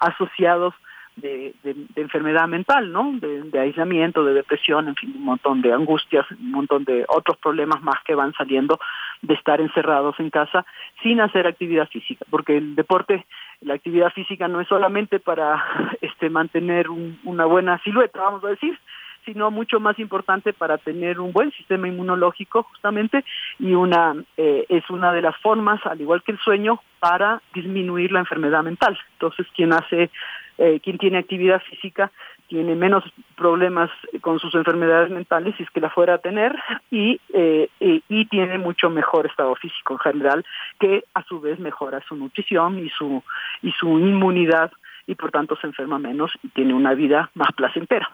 asociados 0.00 0.74
de, 1.16 1.54
de, 1.62 1.74
de, 1.74 2.02
enfermedad 2.02 2.46
mental, 2.46 2.92
¿no? 2.92 3.12
De, 3.14 3.42
de, 3.44 3.58
aislamiento, 3.58 4.24
de 4.24 4.34
depresión, 4.34 4.88
en 4.88 4.96
fin, 4.96 5.14
un 5.16 5.24
montón 5.24 5.62
de 5.62 5.72
angustias, 5.72 6.30
un 6.30 6.50
montón 6.50 6.84
de 6.84 7.04
otros 7.08 7.38
problemas 7.38 7.82
más 7.82 7.96
que 8.04 8.14
van 8.14 8.32
saliendo 8.34 8.78
de 9.22 9.34
estar 9.34 9.60
encerrados 9.60 10.18
en 10.18 10.30
casa 10.30 10.64
sin 11.02 11.20
hacer 11.20 11.46
actividad 11.46 11.88
física, 11.88 12.24
porque 12.30 12.56
el 12.56 12.74
deporte, 12.74 13.26
la 13.60 13.74
actividad 13.74 14.10
física 14.10 14.48
no 14.48 14.60
es 14.60 14.68
solamente 14.68 15.20
para 15.20 15.64
este 16.00 16.30
mantener 16.30 16.90
un, 16.90 17.18
una 17.24 17.44
buena 17.44 17.78
silueta, 17.82 18.20
vamos 18.20 18.44
a 18.44 18.48
decir, 18.48 18.78
sino 19.24 19.50
mucho 19.50 19.80
más 19.80 19.98
importante 19.98 20.52
para 20.52 20.78
tener 20.78 21.20
un 21.20 21.32
buen 21.32 21.52
sistema 21.52 21.88
inmunológico 21.88 22.62
justamente 22.64 23.24
y 23.58 23.74
una 23.74 24.14
eh, 24.36 24.64
es 24.68 24.88
una 24.90 25.12
de 25.12 25.22
las 25.22 25.36
formas, 25.38 25.84
al 25.86 26.00
igual 26.00 26.22
que 26.22 26.32
el 26.32 26.38
sueño, 26.38 26.80
para 26.98 27.42
disminuir 27.54 28.12
la 28.12 28.20
enfermedad 28.20 28.62
mental. 28.62 28.98
Entonces, 29.12 29.46
quien 29.54 29.72
hace 29.72 30.10
eh, 30.58 30.78
quien 30.80 30.98
tiene 30.98 31.18
actividad 31.18 31.62
física 31.62 32.12
tiene 32.50 32.74
menos 32.74 33.04
problemas 33.36 33.90
con 34.20 34.40
sus 34.40 34.52
enfermedades 34.56 35.08
mentales 35.08 35.54
si 35.56 35.62
es 35.62 35.70
que 35.70 35.80
la 35.80 35.88
fuera 35.88 36.14
a 36.14 36.18
tener 36.18 36.52
y, 36.90 37.20
eh, 37.32 37.68
y, 37.78 38.02
y, 38.08 38.24
tiene 38.26 38.58
mucho 38.58 38.90
mejor 38.90 39.26
estado 39.26 39.54
físico 39.54 39.94
en 39.94 39.98
general 40.00 40.44
que 40.80 41.04
a 41.14 41.22
su 41.24 41.40
vez 41.40 41.60
mejora 41.60 42.02
su 42.08 42.16
nutrición 42.16 42.84
y 42.84 42.90
su 42.90 43.22
y 43.62 43.70
su 43.70 43.86
inmunidad 44.00 44.72
y 45.06 45.14
por 45.14 45.30
tanto 45.30 45.56
se 45.56 45.68
enferma 45.68 46.00
menos 46.00 46.32
y 46.42 46.48
tiene 46.48 46.74
una 46.74 46.92
vida 46.94 47.30
más 47.34 47.50
placentera. 47.56 48.08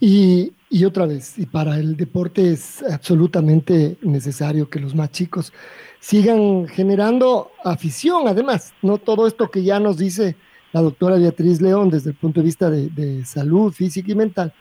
Y, 0.00 0.52
y, 0.70 0.84
otra 0.84 1.06
vez, 1.06 1.38
y 1.38 1.46
para 1.46 1.76
el 1.76 1.96
deporte 1.96 2.52
es 2.52 2.82
absolutamente 2.82 3.98
necesario 4.02 4.68
que 4.68 4.80
los 4.80 4.94
más 4.94 5.10
chicos 5.10 5.52
sigan 6.00 6.66
generando 6.66 7.52
afición, 7.64 8.26
además, 8.26 8.74
no 8.82 8.98
todo 8.98 9.26
esto 9.26 9.50
que 9.50 9.62
ya 9.62 9.78
nos 9.78 9.96
dice 9.98 10.36
la 10.74 10.82
doctora 10.82 11.16
Beatriz 11.16 11.62
León 11.62 11.88
desde 11.88 12.10
el 12.10 12.16
punto 12.16 12.40
de 12.40 12.44
vista 12.44 12.68
de, 12.68 12.90
de 12.90 13.24
salud 13.24 13.72
física 13.72 14.10
y 14.10 14.16
mental, 14.16 14.52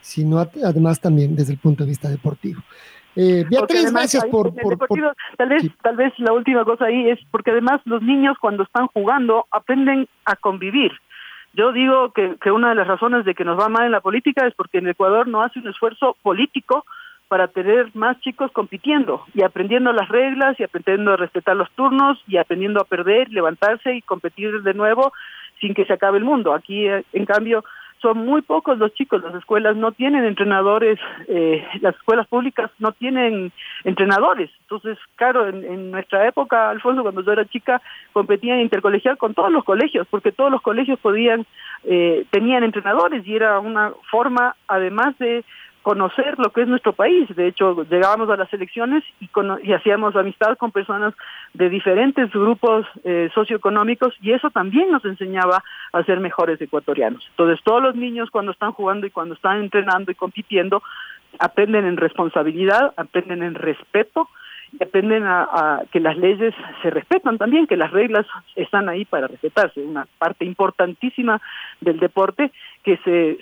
sino 0.00 0.38
además 0.38 1.00
también 1.00 1.34
desde 1.34 1.54
el 1.54 1.58
punto 1.58 1.84
de 1.84 1.88
vista 1.88 2.10
deportivo. 2.10 2.60
Eh, 3.16 3.44
Beatriz, 3.50 3.90
gracias 3.90 4.24
por, 4.26 4.54
por, 4.54 4.78
Tal 5.36 5.48
vez, 5.48 5.62
sí. 5.62 5.72
tal 5.82 5.96
vez 5.96 6.12
la 6.18 6.32
última 6.32 6.64
cosa 6.64 6.86
ahí 6.86 7.08
es 7.08 7.18
porque 7.30 7.50
además 7.50 7.80
los 7.86 8.02
niños 8.02 8.36
cuando 8.38 8.62
están 8.62 8.86
jugando 8.88 9.46
aprenden 9.50 10.08
a 10.26 10.36
convivir. 10.36 10.92
Yo 11.54 11.72
digo 11.72 12.12
que, 12.12 12.36
que 12.40 12.50
una 12.50 12.70
de 12.70 12.74
las 12.74 12.86
razones 12.86 13.24
de 13.24 13.34
que 13.34 13.44
nos 13.44 13.58
va 13.58 13.68
mal 13.68 13.86
en 13.86 13.92
la 13.92 14.00
política 14.00 14.46
es 14.46 14.54
porque 14.54 14.78
en 14.78 14.88
Ecuador 14.88 15.26
no 15.26 15.42
hace 15.42 15.58
un 15.58 15.68
esfuerzo 15.68 16.16
político 16.22 16.84
para 17.28 17.48
tener 17.48 17.90
más 17.94 18.20
chicos 18.20 18.50
compitiendo 18.52 19.24
y 19.32 19.42
aprendiendo 19.42 19.90
las 19.92 20.08
reglas 20.10 20.58
y 20.60 20.64
aprendiendo 20.64 21.12
a 21.12 21.16
respetar 21.16 21.56
los 21.56 21.70
turnos 21.70 22.18
y 22.26 22.36
aprendiendo 22.36 22.78
a 22.78 22.84
perder, 22.84 23.30
levantarse 23.30 23.94
y 23.94 24.02
competir 24.02 24.62
de 24.62 24.74
nuevo 24.74 25.14
sin 25.62 25.72
que 25.72 25.86
se 25.86 25.94
acabe 25.94 26.18
el 26.18 26.24
mundo. 26.24 26.52
Aquí, 26.52 26.86
eh, 26.86 27.04
en 27.14 27.24
cambio, 27.24 27.64
son 28.02 28.26
muy 28.26 28.42
pocos 28.42 28.76
los 28.78 28.92
chicos, 28.94 29.22
las 29.22 29.34
escuelas 29.36 29.76
no 29.76 29.92
tienen 29.92 30.24
entrenadores, 30.24 30.98
eh, 31.28 31.64
las 31.80 31.94
escuelas 31.94 32.26
públicas 32.26 32.68
no 32.80 32.90
tienen 32.90 33.52
entrenadores. 33.84 34.50
Entonces, 34.62 34.98
claro, 35.14 35.48
en, 35.48 35.92
nuestra 35.92 36.26
época, 36.26 36.68
Alfonso, 36.68 37.02
cuando 37.02 37.22
yo 37.22 37.32
era 37.32 37.46
chica, 37.46 37.80
competía 38.12 38.54
en 38.54 38.62
intercolegial 38.62 39.16
con 39.16 39.34
todos 39.34 39.52
los 39.52 39.62
colegios, 39.62 40.06
porque 40.10 40.32
todos 40.32 40.50
los 40.50 40.60
colegios 40.62 40.98
podían, 40.98 41.46
eh, 41.84 42.26
tenían 42.30 42.64
entrenadores 42.64 43.24
y 43.24 43.36
era 43.36 43.60
una 43.60 43.92
forma, 44.10 44.56
además 44.66 45.16
de 45.18 45.44
conocer 45.82 46.38
lo 46.38 46.50
que 46.50 46.62
es 46.62 46.68
nuestro 46.68 46.92
país. 46.92 47.28
De 47.34 47.48
hecho, 47.48 47.84
llegábamos 47.84 48.30
a 48.30 48.36
las 48.36 48.52
elecciones 48.52 49.04
y, 49.20 49.28
y 49.64 49.72
hacíamos 49.72 50.16
amistad 50.16 50.56
con 50.56 50.70
personas 50.70 51.12
de 51.54 51.68
diferentes 51.68 52.30
grupos 52.30 52.86
eh, 53.04 53.28
socioeconómicos 53.34 54.14
y 54.20 54.32
eso 54.32 54.50
también 54.50 54.90
nos 54.90 55.04
enseñaba 55.04 55.62
a 55.92 56.04
ser 56.04 56.20
mejores 56.20 56.60
ecuatorianos. 56.60 57.24
Entonces, 57.30 57.62
todos 57.64 57.82
los 57.82 57.96
niños 57.96 58.30
cuando 58.30 58.52
están 58.52 58.72
jugando 58.72 59.06
y 59.06 59.10
cuando 59.10 59.34
están 59.34 59.60
entrenando 59.60 60.12
y 60.12 60.14
compitiendo, 60.14 60.82
aprenden 61.38 61.86
en 61.86 61.96
responsabilidad, 61.96 62.92
aprenden 62.96 63.42
en 63.42 63.54
respeto, 63.54 64.28
dependen 64.72 65.24
a, 65.24 65.82
que 65.92 66.00
las 66.00 66.16
leyes 66.16 66.54
se 66.82 66.90
respetan 66.90 67.38
también, 67.38 67.66
que 67.66 67.76
las 67.76 67.90
reglas 67.90 68.26
están 68.56 68.88
ahí 68.88 69.04
para 69.04 69.28
respetarse. 69.28 69.80
Una 69.80 70.06
parte 70.18 70.44
importantísima 70.44 71.40
del 71.80 71.98
deporte 71.98 72.50
que 72.82 72.96
se 73.04 73.38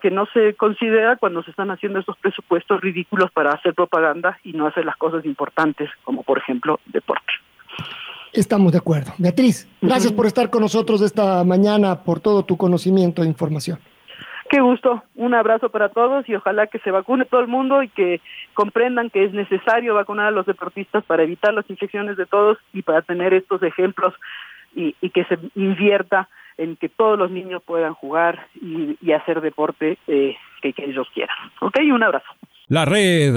que 0.00 0.10
no 0.10 0.26
se 0.26 0.54
considera 0.54 1.16
cuando 1.16 1.42
se 1.42 1.50
están 1.50 1.70
haciendo 1.70 1.98
estos 1.98 2.16
presupuestos 2.18 2.80
ridículos 2.80 3.30
para 3.32 3.52
hacer 3.52 3.74
propaganda 3.74 4.38
y 4.44 4.52
no 4.52 4.66
hacer 4.66 4.84
las 4.84 4.96
cosas 4.96 5.24
importantes, 5.24 5.90
como 6.04 6.22
por 6.22 6.38
ejemplo 6.38 6.80
deporte. 6.86 7.32
Estamos 8.32 8.72
de 8.72 8.78
acuerdo. 8.78 9.12
Beatriz, 9.18 9.68
gracias 9.80 10.12
por 10.12 10.26
estar 10.26 10.50
con 10.50 10.62
nosotros 10.62 11.02
esta 11.02 11.42
mañana, 11.42 12.04
por 12.04 12.20
todo 12.20 12.44
tu 12.44 12.56
conocimiento 12.56 13.22
e 13.22 13.26
información. 13.26 13.78
Qué 14.50 14.60
gusto, 14.60 15.04
un 15.14 15.32
abrazo 15.32 15.70
para 15.70 15.90
todos 15.90 16.28
y 16.28 16.34
ojalá 16.34 16.66
que 16.66 16.80
se 16.80 16.90
vacune 16.90 17.24
todo 17.24 17.40
el 17.40 17.46
mundo 17.46 17.84
y 17.84 17.88
que 17.88 18.20
comprendan 18.52 19.08
que 19.08 19.22
es 19.22 19.32
necesario 19.32 19.94
vacunar 19.94 20.26
a 20.26 20.30
los 20.32 20.44
deportistas 20.44 21.04
para 21.04 21.22
evitar 21.22 21.54
las 21.54 21.70
infecciones 21.70 22.16
de 22.16 22.26
todos 22.26 22.58
y 22.72 22.82
para 22.82 23.02
tener 23.02 23.32
estos 23.32 23.62
ejemplos 23.62 24.12
y, 24.74 24.92
que 25.10 25.24
se 25.26 25.38
invierta 25.54 26.28
en 26.58 26.74
que 26.74 26.88
todos 26.88 27.16
los 27.16 27.30
niños 27.30 27.62
puedan 27.64 27.94
jugar 27.94 28.48
y, 28.60 29.12
hacer 29.12 29.40
deporte 29.40 29.98
eh, 30.08 30.36
que, 30.62 30.74
ellos 30.78 31.06
quieran. 31.14 31.36
Ok, 31.60 31.78
un 31.92 32.02
abrazo. 32.02 32.26
La 32.66 32.84
red 32.84 33.36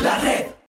La 0.00 0.16
red. 0.20 0.57